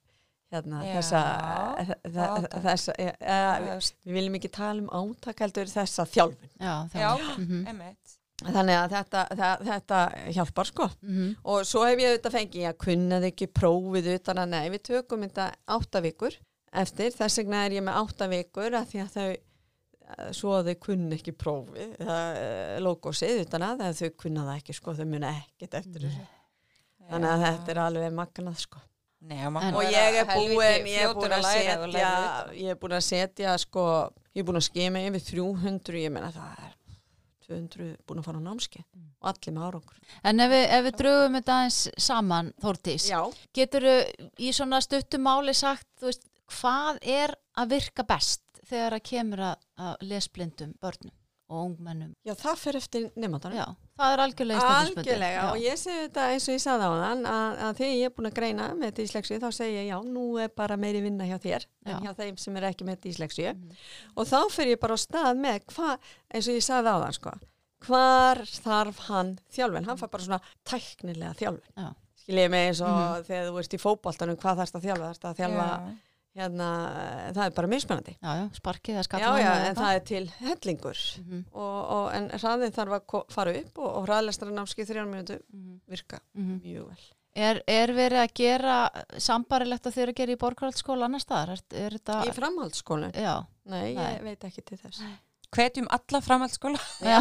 hérna 0.53 0.83
Já, 0.85 0.93
þessa, 0.99 1.21
þe- 2.05 2.27
átak. 2.29 2.57
þessa 2.63 2.93
e, 2.97 3.07
e, 3.19 3.37
Þú 3.59 3.67
við, 3.67 3.91
viljum 4.15 4.35
ekki 4.39 4.51
tala 4.53 4.81
um 4.83 4.89
átak 4.93 5.39
heldur 5.43 5.65
þessa 5.71 6.05
þjálfun 6.05 6.51
Já, 6.61 6.75
Já, 6.93 7.09
Mhm. 7.37 7.65
einmitt. 7.67 8.17
þannig 8.43 8.75
að 8.77 8.89
þetta, 8.95 9.21
það, 9.39 9.61
þetta 9.67 9.99
hjálpar 10.37 10.65
sko 10.71 10.89
Mhm. 11.01 11.35
og 11.45 11.65
svo 11.65 11.83
hef 11.87 11.99
ég 11.99 12.09
auðvitað 12.13 12.37
fengið 12.37 12.67
að 12.71 12.77
kunnaði 12.85 13.31
ekki 13.33 13.47
prófið 13.59 14.09
utan 14.15 14.37
að 14.43 14.49
nei, 14.49 14.69
við 14.69 14.83
tökum 14.89 15.21
þetta 15.27 15.51
átta 15.67 16.01
vikur 16.01 16.37
eftir, 16.73 17.11
þess 17.11 17.37
vegna 17.43 17.65
er 17.65 17.71
ég 17.71 17.83
með 17.83 17.99
átta 18.03 18.27
vikur 18.31 18.71
að 18.71 18.87
því 18.93 19.03
að 19.03 19.11
þau 19.17 19.37
svo 20.35 20.53
að 20.57 20.71
þau 20.71 20.79
kunni 20.87 21.17
ekki 21.17 21.33
prófið 21.37 21.93
það 21.99 22.39
logosið 22.85 23.43
utan 23.45 23.67
að 23.67 23.83
þau 23.99 24.09
kunna 24.23 24.47
það 24.49 24.61
ekki 24.61 24.77
sko, 24.77 24.95
þau 24.97 25.05
muna 25.09 25.35
ekkert 25.41 25.77
eftir 25.81 26.07
þessu. 26.07 26.25
Þannig 27.03 27.31
að 27.33 27.45
þetta 27.47 27.73
er 27.73 27.81
alveg 27.83 28.13
magnað 28.15 28.59
sko. 28.63 28.83
Nei, 29.23 29.39
og, 29.47 29.79
ég 29.87 30.17
er 30.19 30.27
búin 30.27 30.87
ég 30.91 31.05
er 31.05 31.13
búin 31.15 31.31
að 31.31 31.45
setja 31.47 31.75
ég 32.51 32.73
er 32.73 32.79
búin 32.79 32.95
að 32.97 33.05
setja 33.07 33.53
sko 33.61 33.83
ég 34.35 34.43
er 34.43 34.47
búin 34.49 34.59
að 34.59 34.65
skema 34.67 35.03
yfir 35.07 35.23
300 35.29 36.01
ég 36.01 36.11
meina 36.11 36.31
það 36.35 36.65
er 36.65 36.73
200 37.47 37.87
búin 38.03 38.19
að 38.19 38.27
fara 38.27 38.41
á 38.43 38.47
námskeið 38.49 38.85
og 39.23 39.29
allir 39.31 39.55
með 39.55 39.67
árangur. 39.69 40.03
En 40.27 40.43
ef 40.43 40.51
við, 40.51 40.63
ef 40.75 40.85
við 40.87 40.99
drögum 40.99 41.37
þetta 41.39 41.55
aðeins 41.55 41.79
saman, 42.09 42.51
Þórdís, 42.63 43.07
já, 43.07 43.19
getur 43.55 43.87
í 44.35 44.51
svona 44.55 44.81
stuttum 44.83 45.23
máli 45.23 45.55
sagt, 45.55 45.87
veist, 46.03 46.27
hvað 46.51 46.99
er 47.15 47.35
að 47.59 47.77
virka 47.77 48.03
best 48.07 48.42
þegar 48.69 48.93
að 48.99 49.03
kemur 49.09 49.39
að, 49.39 49.97
lesblindum 50.01 50.73
börnum 50.81 51.11
og 51.53 51.65
ungmennum? 51.67 52.13
já 52.25 52.33
það 52.39 52.57
fer 52.57 52.75
eftir 52.79 53.03
nefndanum 53.19 53.57
Já, 53.59 53.65
það 53.99 54.13
er 54.15 54.21
algjörlega 54.23 54.59
einstaklingsbundið. 54.63 55.11
Algjörlega 55.13 55.41
Já. 55.43 55.49
og 55.51 55.57
ég 55.61 55.77
segi 55.77 55.99
þetta 56.07 56.27
eins 56.33 56.47
og 56.47 56.53
ég 56.55 56.61
sagði 56.63 56.87
á 56.87 56.91
þann 57.03 57.25
að, 57.33 57.57
að 57.67 57.73
þegar 57.81 57.93
ég 57.99 58.05
er 58.09 58.13
búin 58.17 58.29
að 58.29 58.37
greina 58.39 58.67
með 58.79 58.93
dyslexi 58.99 59.39
þá 59.43 59.47
segi 59.53 59.75
ég 59.75 59.87
já, 59.91 59.97
nú 60.03 60.23
er 60.41 60.49
bara 60.55 60.77
meiri 60.77 61.01
vinna 61.03 61.27
hjá 61.29 61.37
þér 61.43 61.65
Já. 61.67 61.91
en 61.97 62.03
hjá 62.07 62.13
þeim 62.21 62.37
sem 62.39 62.57
er 62.57 62.63
ekki 62.71 62.87
með 62.87 63.01
dyslexi 63.03 63.49
Mhm. 63.53 63.73
og 64.15 64.25
þá 64.31 64.39
fer 64.55 64.67
ég 64.71 64.79
bara 64.79 64.95
á 64.95 64.99
stað 65.03 65.37
með 65.43 65.59
hvað, 65.73 65.97
eins 66.33 66.47
og 66.47 66.55
ég 66.57 66.63
sagði 66.63 66.89
á 66.89 66.97
þann 67.03 67.13
sko, 67.19 67.33
hvar 67.83 68.37
þarf 68.63 68.99
hann 69.09 69.35
þjálfin, 69.51 69.85
hann 69.85 69.97
fær 69.99 70.09
bara 70.09 70.23
svona 70.23 70.41
tæknilega 70.65 71.35
þjálfin 71.35 71.75
Já. 71.77 71.91
skiljið 72.23 72.49
mig 72.49 72.69
eins 72.71 72.81
og 72.81 72.87
Mhm. 72.95 73.23
þegar 73.27 73.51
þú 73.51 73.59
ert 73.59 73.73
í 73.77 73.81
fótboltanum 73.83 74.37
hvað 74.39 74.57
þarfst 74.63 74.75
að 74.79 74.85
þjálfa, 74.87 75.09
þarfst 75.11 75.27
að 75.27 75.37
þjálfa 75.43 75.67
hérna, 76.37 76.67
það 77.35 77.43
er 77.45 77.55
bara 77.57 77.71
mismunandi 77.71 78.13
Já, 78.17 78.29
já, 78.39 78.45
sparkið 78.57 78.95
að 78.95 79.01
já, 79.01 79.07
skalla 79.07 79.33
já, 79.41 79.49
en 79.69 79.75
það 79.79 79.97
er 79.97 80.05
til 80.09 80.23
hellingur 80.39 81.01
Mhm, 81.23 81.41
og, 81.53 81.81
og, 81.95 82.05
en 82.17 82.29
hraðin 82.37 82.75
þarf 82.75 82.95
að 82.97 83.25
fara 83.33 83.57
upp 83.59 83.81
og, 83.81 83.89
og 83.89 84.07
hraðlestara 84.07 84.55
námski 84.55 84.87
þrjár 84.89 85.09
minútu 85.09 85.37
mhm, 85.41 85.75
virka 85.89 86.21
mhm. 86.33 86.61
mjög 86.63 86.87
vel. 86.93 87.11
Er, 87.33 87.63
er 87.65 87.89
verið 87.97 88.21
að 88.21 88.33
gera 88.37 88.73
sambarilegt 89.17 89.87
að 89.89 89.95
þeir 89.95 90.03
eru 90.03 90.13
að 90.13 90.19
gera 90.19 90.33
í 90.35 90.41
borgarhaldsskóla 90.43 91.07
annar 91.07 91.23
staðar? 91.23 91.55
Er, 91.55 91.63
er 91.81 91.95
þetta, 91.97 92.17
Í 92.29 92.33
framhaldsskólan? 92.37 93.15
já, 93.17 93.35
Nei, 93.65 93.95
Nei. 93.95 94.03
ég 94.03 94.25
veit 94.27 94.43
ekki 94.45 94.61
til 94.61 94.77
þess. 94.77 95.01
Hvetjum 95.53 95.87
alla 95.93 96.21
framhaldsskóla. 96.25 96.81
Já, 97.03 97.17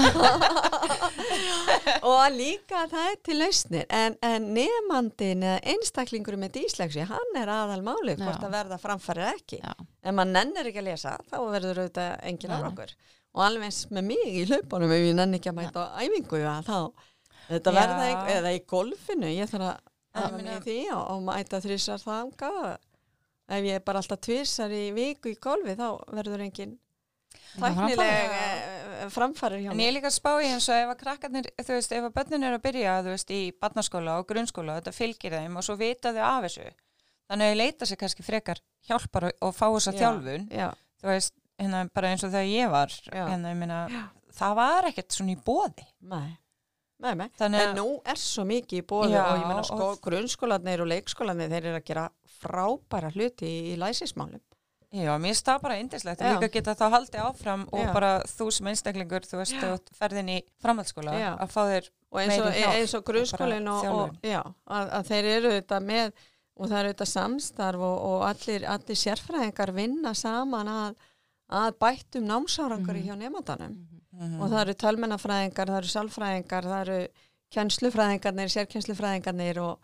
og 2.11 2.21
líka 2.35 2.85
það 2.91 3.09
er 3.13 3.19
til 3.29 3.39
lausnir. 3.41 3.87
En, 3.93 4.17
en 4.25 4.51
nefnandin 4.57 5.47
eða 5.47 5.63
einstaklingur 5.75 6.39
með 6.41 6.57
díslexi, 6.59 7.07
hann 7.09 7.39
er 7.39 7.53
aðal 7.53 7.81
máli 7.87 8.17
hvort 8.21 8.41
Já. 8.41 8.47
að 8.49 8.55
verða 8.57 8.81
framfærir 8.83 9.31
ekki. 9.33 9.63
Já, 9.63 9.73
ef 10.03 10.17
maður 10.17 10.35
nennir 10.37 10.71
ekki 10.73 10.83
að 10.83 10.89
lesa 10.91 11.17
þá 11.31 11.39
verður 11.47 11.83
auðvitað 11.85 12.13
engin 12.33 12.53
Nei. 12.53 12.59
árangur 12.59 12.95
og 13.33 13.45
alveg 13.47 13.69
eins 13.71 13.81
með 13.93 14.09
mig 14.11 14.25
í 14.29 14.45
hlaupunum 14.49 14.93
ef 14.93 15.03
ég 15.07 15.17
nenni 15.17 15.39
ekki 15.41 15.51
að 15.53 15.59
mæta 15.59 15.87
á 15.89 16.05
æfingu 16.05 16.41
já, 16.43 16.53
þá 16.67 16.77
þetta 17.49 17.73
Já. 17.73 17.77
verða 17.79 18.03
einhver, 18.09 18.33
eða 18.37 18.53
í 18.53 18.63
golfinu 18.69 19.31
ég 19.33 19.51
þarf 19.51 19.71
að 19.71 19.89
En 20.13 20.21
hafa 20.27 20.37
mig 20.37 20.51
í 20.53 20.57
því 20.67 20.79
og, 20.93 21.05
og 21.15 21.23
mæta 21.25 21.61
þrísar 21.65 22.03
þanga 22.03 22.51
ef 23.57 23.65
ég 23.65 23.79
er 23.79 23.85
bara 23.87 24.03
alltaf 24.03 24.21
tvisar 24.21 24.75
í 24.77 24.83
viku 24.93 25.33
í 25.33 25.39
golfi 25.41 25.73
þá 25.79 25.87
verður 26.13 26.45
engin 26.45 26.75
tæknileg 27.59 28.35
eh, 28.37 29.09
framfærir 29.13 29.63
hjá 29.65 29.71
En 29.73 29.81
ég 29.83 29.89
er 29.91 29.97
líka 29.97 30.09
að 30.11 30.17
spá 30.17 30.31
í 30.43 30.49
eins 30.51 30.69
og 30.71 30.77
ef 30.79 30.93
að 30.95 31.01
krakkarnir, 31.03 31.49
þú 31.61 31.77
veist, 31.77 31.93
ef 31.97 32.07
að 32.09 32.15
börnin 32.19 32.47
eru 32.49 32.59
að 32.59 32.65
byrja, 32.67 32.95
þú 33.07 33.13
veist, 33.15 33.31
í 33.35 33.41
barnaskóla 33.61 34.19
og 34.21 34.27
grunnskóla, 34.31 34.79
þetta 34.81 34.95
fylgir 34.97 35.37
þeim 35.39 35.57
og 35.61 35.67
svo 35.67 35.77
vita 35.81 36.13
þau 36.17 36.23
af 36.29 36.47
þessu. 36.49 36.69
Þannig 37.33 37.47
að 37.47 37.53
þau 37.55 37.61
leita 37.63 37.89
sér 37.89 38.01
kannski 38.03 38.27
frekar 38.27 38.61
hjálpar 38.89 39.29
og, 39.31 39.33
og 39.49 39.55
fá 39.57 39.67
þessa 39.73 39.93
Já. 39.95 39.99
þjálfun. 40.03 40.47
já, 40.53 40.69
Þú 41.03 41.09
veist, 41.13 41.35
hérna 41.59 41.83
bara 41.95 42.13
eins 42.13 42.23
og 42.27 42.31
þegar 42.35 42.51
ég 42.53 42.71
var, 42.71 42.95
hérna, 43.13 43.53
ég 43.55 43.59
meina, 43.63 43.81
það 44.37 44.55
var 44.63 44.89
ekkert 44.93 45.13
svona 45.17 45.35
í 45.37 45.43
bóði. 45.43 45.87
nei 46.01 46.39
Nei, 47.03 47.17
nei. 47.19 47.27
Þannig 47.35 47.59
En 47.59 47.71
að, 47.73 47.79
nú 47.81 47.87
er 48.07 48.19
svo 48.21 48.45
mikið 48.47 48.79
í 48.79 48.83
bóði 48.87 49.17
Já, 49.17 49.23
og 49.27 49.41
ég 49.41 49.47
meina 49.49 49.63
og- 49.65 49.67
sko, 49.67 49.87
grunnskólanir 50.05 50.85
og 50.85 50.87
leikskólanir 50.87 51.49
þeir 51.51 51.65
eru 51.73 51.79
að 51.81 51.87
gera 51.89 52.05
frábæra 52.39 53.09
hluti 53.11 53.49
í 53.73 53.77
læsismálum. 53.81 54.39
Já, 54.93 55.13
mér 55.19 55.33
finnst 55.33 55.47
það 55.49 55.63
bara 55.63 55.77
indislegt 55.81 56.21
Já. 56.21 56.27
að 56.29 56.35
líka 56.43 56.53
geta 56.59 56.75
þá 56.77 56.85
haldið 56.97 57.23
áfram 57.27 57.63
og 57.73 57.81
Já. 57.87 57.93
bara 57.97 58.11
þú 58.29 58.47
sem 58.53 58.67
einstaklingur, 58.73 59.25
þú 59.29 59.39
veist, 59.41 59.55
þú 59.63 59.97
ferðin 59.99 60.29
í 60.29 60.39
framhaldsskóla 60.63 61.15
Já. 61.19 61.31
að 61.41 61.49
fá 61.55 61.63
þér, 61.71 61.89
og 62.13 62.21
eins 62.21 62.35
og, 62.39 62.45
Meiri 62.45 62.61
hjálp 62.61 62.77
eins 62.81 62.95
og 62.99 63.05
grunnskólinn 63.09 63.71
og 63.73 63.87
og, 63.89 64.03
og 64.03 64.29
já, 64.29 64.43
að, 64.69 64.93
að 64.99 65.09
þeir 65.09 65.31
eru 65.33 65.53
auðvitað 65.55 65.87
með 65.89 66.13
og 66.53 66.69
það 66.69 66.79
eru 66.83 66.91
auðvitað 66.93 67.11
samstarf 67.15 67.81
og, 67.89 67.97
og 68.11 68.27
allir, 68.29 68.67
allir 68.69 69.01
sérfræðingar 69.01 69.73
vinna 69.81 70.13
saman 70.15 70.69
að, 70.69 71.01
að 71.49 71.79
bættum 71.81 72.29
námsárangur 72.29 72.97
Mhm. 73.01 73.07
hjá 73.09 73.17
nefndanum 73.17 73.73
mm 74.13 74.41
og 74.43 74.51
það 74.53 74.61
eru 74.61 74.75
tölmennafræðingar, 74.83 75.71
það 75.73 75.79
eru 75.81 75.89
sálfræðingar, 75.89 76.67
það 76.69 76.81
eru 76.83 76.99
kennslufræðingarnir, 77.57 78.51
sérkennslufræðingarnir 78.53 79.59
og 79.63 79.79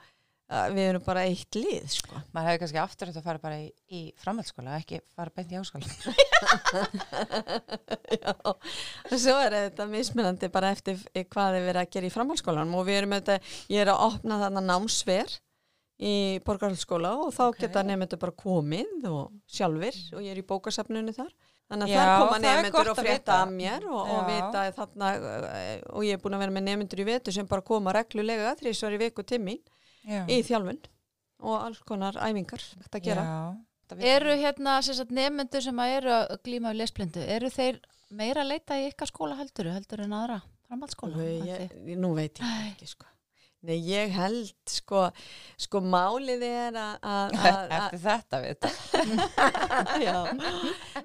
við 0.49 0.84
erum 0.86 1.03
bara 1.05 1.24
eitt 1.28 1.59
lið 1.59 1.90
sko. 1.92 2.20
maður 2.32 2.49
hefði 2.49 2.61
kannski 2.62 2.80
aftur 2.80 3.11
að 3.12 3.26
fara 3.26 3.42
bara 3.42 3.59
í, 3.61 3.66
í 3.92 4.01
framhaldsskóla, 4.22 4.78
ekki 4.80 5.01
fara 5.12 5.34
beint 5.36 5.53
í 5.53 5.59
áskóla. 5.61 5.88
Já, 8.22 8.32
og 8.49 9.12
svo 9.12 9.34
er 9.42 9.59
þetta 9.59 9.88
mismunandi 9.90 10.49
bara 10.55 10.72
eftir 10.72 11.03
hvað 11.28 11.59
er 11.59 11.68
verið 11.68 11.82
að 11.82 11.92
gera 11.96 12.09
í 12.09 12.14
framhaldsskólanum 12.14 12.78
og 12.80 12.88
við 12.88 13.03
erum 13.03 13.18
auðvitað, 13.18 13.53
ég 13.74 13.84
er 13.84 13.92
að 13.92 14.07
opna 14.09 14.40
þarna 14.44 14.64
námsver 14.70 15.36
í 15.99 16.14
borgarhaldsskóla 16.46 17.12
og 17.26 17.32
þá 17.34 17.44
Ok. 17.49 17.61
geta 17.64 17.82
nefndur 17.82 18.20
bara 18.22 18.34
komið 18.38 19.07
og 19.11 19.32
sjálfur 19.51 19.96
og 20.14 20.20
ég 20.22 20.30
er 20.30 20.40
í 20.40 20.46
bókasafnunni 20.46 21.14
þar 21.16 21.32
þannig 21.68 21.88
að 21.88 21.90
Já, 21.90 21.99
þar 21.99 22.12
koma 22.22 22.36
það 22.36 22.44
nefndur 22.44 22.74
gott 22.76 22.90
og 22.92 22.92
að 22.92 23.01
frétta 23.03 23.38
af 23.42 23.51
mér 23.53 23.88
og, 23.88 24.12
og 24.14 24.28
vita 24.28 24.62
þarna 24.76 25.09
eh, 25.51 25.80
og 25.90 26.07
ég 26.07 26.14
er 26.14 26.22
búin 26.22 26.38
að 26.38 26.44
vera 26.44 26.55
með 26.55 26.68
nefndur 26.68 27.03
í 27.03 27.09
vetu 27.09 27.34
sem 27.34 27.51
bara 27.51 27.66
koma 27.66 27.92
reglulega 27.99 28.55
þrísvar 28.61 28.94
í 28.94 29.03
viku 29.03 29.26
til 29.26 29.40
mín 29.42 29.59
Já. 30.05 30.22
í 30.30 30.38
þjálfun 30.46 30.78
og 31.40 31.57
alls 31.62 31.80
konar 31.86 32.16
æfingar 32.18 32.62
þetta 32.82 32.99
að 32.99 33.05
gera. 33.09 33.24
Veit 33.88 34.05
eru 34.05 34.32
hérna 34.36 34.78
sem 34.84 34.94
sagt, 34.99 35.11
nefnendur 35.16 35.62
sem 35.64 35.78
að 35.80 35.92
eru 35.99 36.11
að 36.12 36.32
glíma 36.44 36.72
við 36.74 36.80
lesblindu, 36.82 37.22
eru 37.24 37.49
þeir 37.51 37.78
meira 38.11 38.42
að 38.44 38.51
leita 38.53 38.76
í 38.82 38.88
ykkar 38.90 39.09
skóla 39.09 39.36
heldur, 39.38 39.70
heldur 39.72 40.03
en 40.05 40.12
aðra 40.18 40.40
framhaldsskóla? 40.68 41.16
Nú, 41.16 41.94
nú 42.03 42.11
veit 42.18 42.36
ég 42.42 42.66
ekki 42.74 42.88
sko. 42.90 43.07
Nei, 43.68 43.78
ég 43.82 44.12
held 44.14 44.53
sko, 44.70 45.07
sko 45.59 45.80
málið 45.82 46.44
er 46.46 46.76
að- 46.78 47.01
að 47.03 47.32
að- 47.49 47.72
Eftir 47.78 48.03
þetta 48.05 48.40
við 48.44 48.53
þetta. 48.53 48.70
Já, 50.07 50.18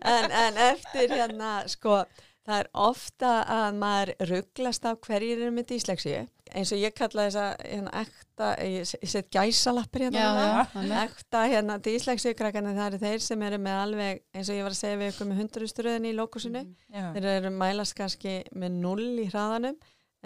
en, 0.01 0.31
en 0.43 0.59
eftir 0.67 1.15
hérna, 1.17 1.53
sko, 1.71 2.03
það 2.45 2.59
er 2.59 2.69
ofta 2.83 3.31
að 3.55 3.79
maður 3.81 4.13
rugglast 4.29 4.85
af 4.85 4.99
hverjir 5.07 5.41
eru 5.41 5.51
með 5.55 5.71
díslexíu. 5.73 6.27
Eins 6.53 6.71
og 6.75 6.81
ég 6.81 6.93
kalla 6.95 7.25
þessa, 7.27 7.45
hérna, 7.63 7.91
ekta, 8.03 8.49
ég, 8.67 8.91
set 9.09 9.29
gæsalappir 9.33 10.05
hérna. 10.05 10.21
Já, 10.21 10.29
með 10.75 10.91
já. 10.93 10.99
Ekta, 11.03 11.41
hérna, 11.49 11.77
díslexíukrakkarnir, 11.87 12.77
það 12.77 12.89
eru 12.91 12.99
þeir 13.01 13.23
sem 13.25 13.45
eru 13.47 13.59
með 13.63 13.79
alveg, 13.81 14.21
eins 14.35 14.51
og 14.51 14.59
ég 14.59 14.67
var 14.67 14.75
að 14.75 14.79
segja 14.79 14.99
við 15.01 15.11
ykkur 15.13 15.29
með 15.29 15.41
hundruðsturöðin 15.41 16.07
í 16.09 16.13
lókusinu. 16.17 16.63
Já. 16.93 17.07
Þeir 17.15 17.29
eru 17.33 17.53
mælast 17.57 17.97
kannski 17.97 18.35
með 18.53 18.77
0 18.83 19.09
í 19.23 19.27
hraðanum 19.31 19.79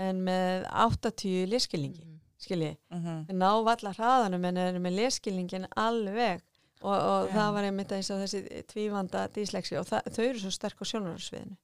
en 0.08 0.22
með 0.28 0.68
80 0.88 1.32
í 1.32 1.46
leskilningi, 1.54 2.06
skiljið. 2.44 2.76
Mhm. 2.94 3.24
Þeir 3.30 3.40
ná 3.42 3.50
valla 3.70 3.96
hraðanum 3.98 4.50
en 4.52 4.62
eru 4.66 4.84
með 4.84 5.00
leskilningin 5.02 5.70
alveg 5.76 6.44
og, 6.84 6.94
og 6.94 7.32
það 7.34 7.54
var 7.56 7.70
einmitt 7.70 7.94
eins 7.96 8.12
og 8.14 8.20
þessi 8.22 8.44
tvífanda 8.70 9.24
díslexi 9.34 9.80
og 9.80 9.88
það, 9.90 10.12
þau 10.14 10.26
eru 10.28 10.44
svo 10.44 10.52
sterk 10.54 10.84
á 10.84 10.86
sjónarsviðinu. 10.92 11.58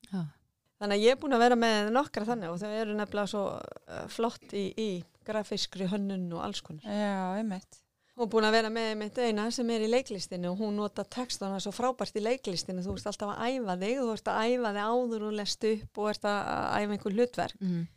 Já. 0.84 0.90
Þannig 0.90 1.00
að 1.00 1.06
ég 1.06 1.16
er 1.16 1.20
búin 1.22 1.34
að 1.38 1.44
vera 1.46 1.56
með 1.56 1.90
nokkra 1.96 2.26
þannig 2.28 2.52
og 2.52 2.58
þau 2.60 2.72
eru 2.76 2.96
nefnilega 2.98 3.32
svo 3.32 3.44
uh, 3.56 4.02
flott 4.12 4.52
í, 4.52 4.66
í 4.76 4.90
grafískri 5.24 5.88
hönnun 5.88 6.26
og 6.36 6.44
alls 6.44 6.60
konar. 6.66 6.84
Já, 6.84 7.40
einmitt. 7.40 7.80
Og 8.20 8.28
búin 8.30 8.46
að 8.46 8.58
vera 8.60 8.70
með 8.70 8.92
mitt 9.00 9.16
eina 9.18 9.48
sem 9.56 9.70
er 9.74 9.86
í 9.86 9.90
leiklistinu 9.90 10.52
og 10.52 10.60
hún 10.60 10.76
nota 10.78 11.06
textana 11.08 11.62
svo 11.64 11.72
frábært 11.74 12.20
í 12.20 12.26
leiklistinu. 12.26 12.84
Þú 12.84 12.98
ert 12.98 13.08
alltaf 13.14 13.32
að 13.32 13.48
æfa 13.48 13.78
þig, 13.80 14.02
þú 14.02 14.10
ert 14.14 14.30
að 14.34 14.44
æfa 14.52 14.74
þig 14.76 14.90
áður 14.92 15.26
og 15.30 15.38
lest 15.40 15.68
upp 15.72 16.02
og 16.04 16.10
ert 16.12 16.28
að 16.30 16.42
æfa 16.52 16.98
einhver 16.98 17.18
hlutverk. 17.18 17.64
Mhm. 17.64 17.88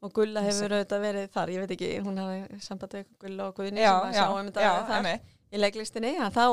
Og 0.00 0.14
Gulla 0.16 0.40
hefur 0.40 0.72
auðvitað 0.72 1.02
verið 1.04 1.26
þar, 1.34 1.50
ég 1.52 1.60
veit 1.60 1.72
ekki, 1.76 1.88
hún 2.00 2.16
hafi 2.16 2.60
samband 2.64 2.94
við 2.96 3.08
Gulla 3.20 3.50
og 3.50 3.58
Já, 3.60 3.68
sem 3.68 3.76
að 3.76 4.14
já, 4.16 4.16
sjá 4.16 4.30
um 4.32 4.46
þetta 4.48 4.64
já, 4.64 4.70
þar 4.88 4.96
einmitt. 4.96 5.39
Í 5.50 5.58
leiklistinni. 5.60 6.12
Að 6.22 6.36
þá 6.36 6.44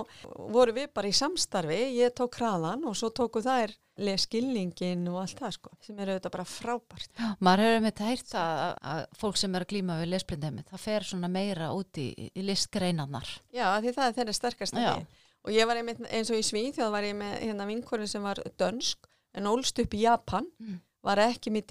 voru 0.53 0.73
við 0.77 0.87
bara 0.97 1.07
í 1.11 1.15
samstarfi, 1.17 1.81
ég 1.97 2.13
tók 2.17 2.37
hraðan 2.39 2.85
og 2.89 2.95
svo 2.97 3.09
tóku 3.13 3.41
þær 3.45 3.75
leskilningin 3.97 5.07
og 5.11 5.19
allt 5.23 5.39
það 5.41 5.53
sko, 5.55 5.71
sem 5.85 5.99
er 6.01 6.11
auðvitað 6.13 6.33
bara 6.35 6.45
frábært. 6.49 7.21
Maður 7.43 7.63
hefur 7.65 7.83
með 7.85 7.91
þetta 7.93 8.09
heyrt 8.11 8.33
að, 8.41 8.73
að 8.93 9.03
fólk 9.21 9.39
sem 9.41 9.55
er 9.57 9.65
að 9.65 9.71
glíma 9.73 9.99
við 10.01 10.11
lesblindheimi, 10.13 10.65
það 10.69 10.83
fer 10.83 11.07
svona 11.09 11.29
meira 11.33 11.69
út 11.77 12.01
í, 12.01 12.07
í 12.37 12.45
listgreinarnar. 12.45 13.31
Já, 13.55 13.67
því 13.81 13.93
það 13.97 14.09
er 14.11 14.17
þeirra 14.19 14.35
sterkast 14.37 14.77
Já. 14.77 14.89
ekki. 14.95 15.23
Og 15.47 15.53
ég 15.55 15.69
var 15.69 15.79
einmitt 15.79 16.01
eins 16.11 16.31
og 16.33 16.39
í 16.41 16.43
Svíþjóð 16.45 16.91
var 16.91 17.05
ég 17.07 17.15
með 17.17 17.37
hérna 17.45 17.67
vinkonu 17.69 18.07
sem 18.09 18.25
var 18.25 18.41
dönsk 18.59 19.07
en 19.37 19.47
ólst 19.49 19.79
upp 19.83 19.93
í 19.95 20.03
Japan, 20.03 20.49
Mm. 20.59 20.79
var 21.07 21.21
ekki 21.23 21.51
með 21.53 21.67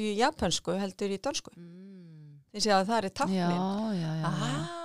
í 0.00 0.16
japansku 0.22 0.72
heldur 0.78 1.10
í 1.12 1.18
dönsku. 1.20 1.50
Mm. 1.58 2.38
Séu 2.54 2.70
að 2.72 2.86
það 2.86 2.98
er 3.00 3.04
Já, 3.10 3.14
táknin. 3.18 3.40
já, 3.42 3.94
já. 3.98 4.10
já. 4.22 4.24
Ah, 4.30 4.83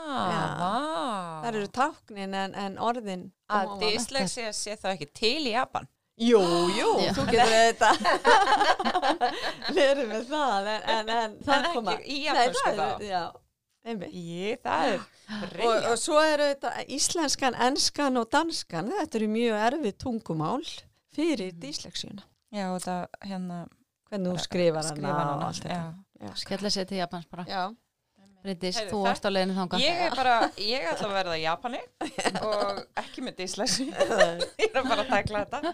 Vá. 0.60 1.42
Það 1.44 1.48
eru 1.54 1.68
táknin 1.80 2.34
en, 2.36 2.56
en 2.56 2.78
orðin. 2.78 3.32
Að 3.50 3.80
dyslexia 3.82 4.52
sé 4.54 4.76
það 4.78 4.92
ekki 4.98 5.08
til 5.14 5.48
í 5.48 5.54
Japan. 5.56 5.88
Jú, 6.20 6.40
jú, 6.76 6.90
Já. 7.00 7.14
þú 7.16 7.24
getur 7.32 7.52
þetta 7.54 7.90
verið 9.76 10.10
með 10.14 10.26
það 10.30 10.68
en, 10.74 10.82
en, 10.96 11.12
en 11.16 11.38
það 11.46 11.62
ekki 11.64 11.76
koma 11.78 11.94
í 12.04 12.18
Nei, 12.18 12.26
japönsku 12.26 12.64
það 12.66 12.82
er- 12.84 12.98
þá? 13.00 13.06
Já, 13.08 13.22
einmitt 13.88 14.18
Ég, 14.20 14.60
það 14.66 14.90
er 14.90 15.00
og, 15.64 15.88
og 15.94 15.98
svo 16.02 16.20
eru 16.26 16.48
þetta 16.52 16.74
íslenskan, 16.98 17.56
enskan 17.70 18.20
og 18.20 18.28
danskan 18.36 18.92
þetta 18.98 19.20
eru 19.22 19.30
mjög 19.32 19.60
erfið 19.70 19.98
tungumál 20.04 20.66
fyrir 21.16 21.54
Mhm. 21.54 21.60
díslexíuna 21.64 22.26
Já, 22.52 22.66
og 22.74 22.82
það 22.84 23.06
hérna 23.30 23.60
hvernig 24.10 24.34
þú 24.34 24.44
skrifar 24.44 24.84
hana 24.84 24.96
skrifar 24.96 25.26
hana. 25.30 25.94
Já. 26.20 26.32
Skella 26.36 26.70
sér 26.74 26.88
til 26.90 26.98
Japans 26.98 27.26
bara. 27.32 27.44
Já. 27.46 27.64
Bryndis, 28.44 28.78
þú 28.88 29.00
það- 29.02 29.08
varst 29.10 29.26
á 29.28 29.30
leiðinu 29.36 29.56
þangað. 29.58 29.82
Ég 29.84 30.04
er 30.06 30.14
bara, 30.16 30.36
ég 30.74 30.86
ætla 30.94 31.08
að 31.10 31.16
verða 31.20 31.38
í 31.40 31.42
Japani 31.44 31.82
og 32.42 32.84
ekki 33.04 33.24
með 33.26 33.40
dyslexi. 33.42 33.90
ég 34.64 34.70
er 34.70 34.86
bara 34.86 35.04
að 35.04 35.12
tækla 35.16 35.46
þetta. 35.46 35.74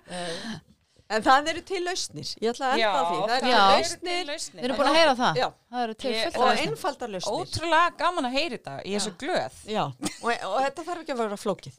En 1.10 1.22
það 1.26 1.49
eru 1.51 1.62
til 1.70 1.82
lausnir 1.86 2.30
ég 2.41 2.49
ætla 2.53 2.66
að 2.72 2.80
enda 2.82 3.01
því, 3.06 3.18
það 3.26 3.36
eru 3.36 3.49
Já. 3.51 3.60
til 3.66 3.76
lausnir 3.76 4.26
lausnir. 4.30 4.62
Við 4.62 4.66
erum 4.70 4.78
búin 4.80 4.89
að 4.89 4.95
heyra 4.99 5.16
það. 5.20 5.39
Já. 5.41 5.47
Það 5.76 5.84
eru 5.86 5.93
til 6.01 6.14
fullt 6.16 6.36
og 6.36 6.41
af 6.41 6.47
lausnum. 6.49 6.72
einfaldar 6.72 7.10
lausnir 7.14 7.36
Ótrúlega 7.36 7.91
gaman 7.99 8.26
að 8.30 8.36
heyri 8.39 8.58
þetta. 8.58 8.76
Ég 8.86 8.95
er 8.95 9.03
svo 9.06 9.14
glöð. 9.22 9.60
Já, 9.70 9.84
og, 9.86 10.30
og 10.49 10.58
þetta 10.66 10.86
þarf 10.88 11.03
ekki 11.03 11.14
að 11.16 11.22
vera 11.22 11.38
flókið 11.38 11.76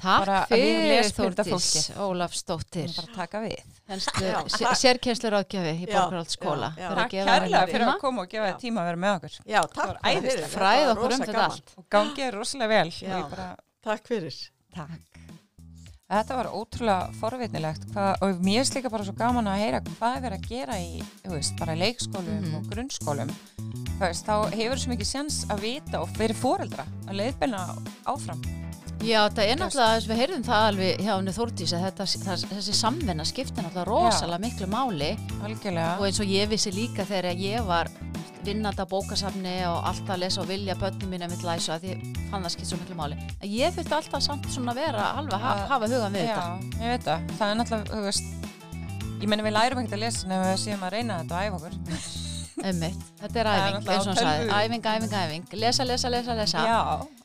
Takk 0.00 0.24
bara 0.24 0.38
fyrir. 0.48 1.94
Ólafsdóttir. 2.04 2.88
Ég 2.88 2.94
er 2.94 3.00
bara 3.02 3.16
taka 3.18 3.42
við. 3.44 3.74
Já. 3.84 4.38
Sérkjenslu 4.80 5.28
ráðgjafi 5.34 5.74
í 5.74 5.84
Já, 5.84 5.92
Borgarhaldsskóla. 5.92 6.70
já, 6.78 6.84
já. 6.86 6.94
Takk 6.96 7.10
kærlega 7.18 7.64
fyrir 7.68 7.88
að 7.90 7.98
koma 8.00 8.22
og 8.24 8.30
gefa 8.32 8.46
Já. 8.46 8.54
þér 8.54 8.60
tíma 8.64 8.80
að 8.80 8.88
vera 8.88 9.00
með 9.04 9.16
okkur. 9.18 9.34
Já, 9.44 9.60
takk 9.74 9.98
fyrir 10.24 10.46
Fræð 10.54 10.92
okkur 10.94 11.16
um 11.18 11.24
þetta 11.24 11.44
allt. 11.44 11.74
Og 11.76 11.84
gangið 11.92 12.24
er 12.30 12.38
rosalega 12.40 12.72
vel. 12.72 12.94
Já. 12.96 13.12
Og 13.12 13.20
ég 13.20 13.34
Bara, 13.34 13.50
Takk 13.84 14.08
fyrir 14.08 14.38
takk. 14.72 15.13
Þetta 16.04 16.36
var 16.36 16.48
ótrúlega 16.52 17.12
forvitnilegt. 17.16 17.86
Hvað, 17.94 18.18
og 18.26 18.40
mér 18.44 18.60
er 18.60 18.74
líka 18.76 18.90
bara 18.92 19.04
svo 19.06 19.14
gaman 19.16 19.46
að 19.48 19.62
heyra 19.62 19.80
hvað 19.86 20.16
er 20.18 20.24
verið 20.26 20.42
að 20.42 20.48
gera 20.50 20.76
í 20.76 21.02
veist, 21.32 21.62
leikskólum 21.80 22.42
Mhm. 22.44 22.54
og 22.58 22.66
grunnskólum. 22.68 23.30
Veist, 23.98 24.26
þá 24.26 24.50
hefur 24.52 24.76
svo 24.76 24.92
mikið 24.92 25.06
sens 25.06 25.44
að 25.48 25.60
vita 25.60 26.00
og 26.02 26.08
fyrir 26.18 26.34
foreldra 26.36 26.84
að 27.08 27.16
leiðbeina 27.16 27.62
áfram 28.04 28.42
Já, 29.04 29.28
það 29.28 29.50
er 29.50 29.58
náttúrulega, 29.60 29.96
þess 29.98 30.08
við 30.08 30.20
heyrðum 30.22 30.44
það 30.46 30.62
alveg 30.68 31.00
hjá 31.04 31.10
henni 31.16 31.32
Þórdís 31.36 31.72
að 31.76 31.82
þetta, 31.84 32.04
það, 32.24 32.44
þessi 32.54 32.74
samvinna 32.78 33.24
skiptir 33.28 33.64
náttúrulega 33.66 33.84
rosalega 33.90 34.38
miklu 34.46 34.68
máli 34.72 35.10
algjörlega. 35.44 35.98
og 35.98 36.06
eins 36.08 36.20
og 36.22 36.30
ég 36.32 36.48
vissi 36.48 36.72
líka 36.72 37.04
þegar 37.04 37.36
ég 37.36 37.66
var 37.68 37.90
vinnanda 38.44 38.84
bókasafni 38.88 39.54
og 39.68 39.84
alltaf 39.88 40.18
lesa 40.20 40.40
og 40.42 40.48
vilja 40.48 40.74
börnum 40.80 41.08
mín 41.12 41.24
að 41.24 41.30
mitt 41.34 41.44
læsa 41.44 41.78
því 41.80 41.92
ég 41.94 42.18
fann 42.30 42.44
það 42.44 42.54
skipt 42.54 42.68
svo 42.70 42.78
miklu 42.80 42.96
máli. 42.98 43.16
Ég 43.42 43.72
þurfti 43.76 43.94
alltaf 43.98 44.22
samt 44.24 44.48
svona 44.52 44.72
að 44.72 44.80
vera 44.82 45.04
alveg 45.20 45.36
að 45.36 45.46
Að- 45.52 45.68
hafa 45.72 45.88
hugan 45.88 46.12
við 46.16 46.24
Já, 46.24 46.34
þetta. 46.34 46.80
ég 46.84 46.92
veit 46.94 47.04
það. 47.08 47.28
Það 47.38 47.50
er 47.54 47.58
náttúrulega, 47.60 47.90
þú 47.94 48.02
veist, 48.04 48.24
ég 49.24 49.28
menna 49.32 49.44
við 49.48 49.56
lærum 49.56 49.80
ekkert 49.80 49.96
að 49.98 50.04
lesa 50.04 50.28
nefnum 50.28 50.48
við 50.52 50.60
séum 50.64 50.84
að 50.88 50.92
reyna 50.96 51.18
þetta 51.22 51.34
og 51.34 51.44
æfa 51.44 51.56
okkur. 51.60 51.74
Einmitt. 52.64 53.00
Þetta 53.20 53.40
er 53.40 53.48
æfing, 53.54 53.88
eins 53.88 54.06
og 54.06 54.12
hún 54.12 54.20
sagði. 54.20 54.48
Æfing, 54.60 54.84
æfing, 54.92 55.14
æfing. 55.24 55.48
Lesa, 55.64 55.84
lesa, 55.88 56.08
lesa, 56.12 56.34
lesa. 56.38 56.58
Já, 56.68 56.80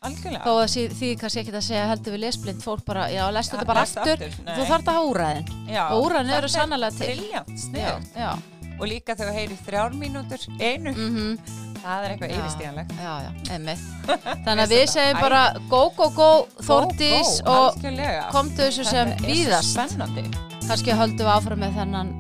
algjörlega. 0.08 0.44
Þó 0.46 0.54
að 0.56 0.68
því, 0.74 0.84
því 1.00 1.10
kannski 1.22 1.42
ekki 1.44 1.56
að 1.56 1.66
segja 1.70 1.88
heldur 1.92 2.16
við 2.16 2.24
lesblind 2.26 2.64
fólk 2.64 2.86
bara, 2.88 3.08
já, 3.14 3.24
lestu 3.36 3.58
þetta 3.58 3.70
bara 3.70 3.86
aftur. 3.88 4.28
Þú 4.30 4.60
þarf 4.60 4.76
þetta 4.76 4.94
að 4.94 5.00
hafa 5.00 5.10
úræðin. 5.14 5.50
Já, 5.70 5.82
Og 5.90 6.06
úrræðin 6.06 6.36
eru 6.38 6.50
er 6.52 6.56
sannarlega 6.56 7.00
til. 7.00 7.10
Brilljant, 7.14 7.50
Já, 7.50 7.64
sniðugt. 7.66 8.14
já. 8.16 8.32
Og 8.80 8.86
líka 8.88 9.16
þegar 9.16 9.34
þú 9.34 9.40
heyrir 9.42 9.66
þrjár 9.68 9.98
mínútur 10.00 10.46
einu, 10.60 10.94
Mm 10.96 11.68
það 11.80 12.06
er 12.06 12.14
eitthvað 12.14 12.32
Já. 12.32 12.38
yfirstíðanlegt. 12.40 12.94
Já, 13.00 13.12
já, 13.24 13.32
einmitt. 13.56 13.84
Þannig 14.46 14.64
að 14.66 14.74
við 14.74 14.84
segjum 14.94 15.22
bara 15.24 15.42
go, 15.72 15.82
go, 15.96 16.10
go, 16.10 16.28
go, 16.60 17.16
og 17.54 17.80
komdu 18.34 18.66
þessu 18.66 18.86
sem 18.88 19.14
Þetta 19.14 19.24
er 19.24 19.32
víðast. 19.32 19.74
Spennandi. 19.76 20.26
Kannski 20.68 21.00
höldum 21.00 21.26
við 21.26 21.34
áfram 21.34 21.64
með 21.64 21.80
þennan, 21.80 22.14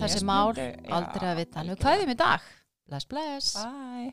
þessi 0.00 0.24
mál, 0.24 0.54
já, 0.56 0.72
aldrei 0.96 1.30
að 1.34 1.38
vita. 1.42 1.66
Hvað 1.74 1.92
er 1.92 2.04
þeim 2.04 2.14
í 2.14 2.18
dag? 2.24 2.50
Bless, 2.88 3.08
bless. 3.10 3.54
Bye. 3.58 4.12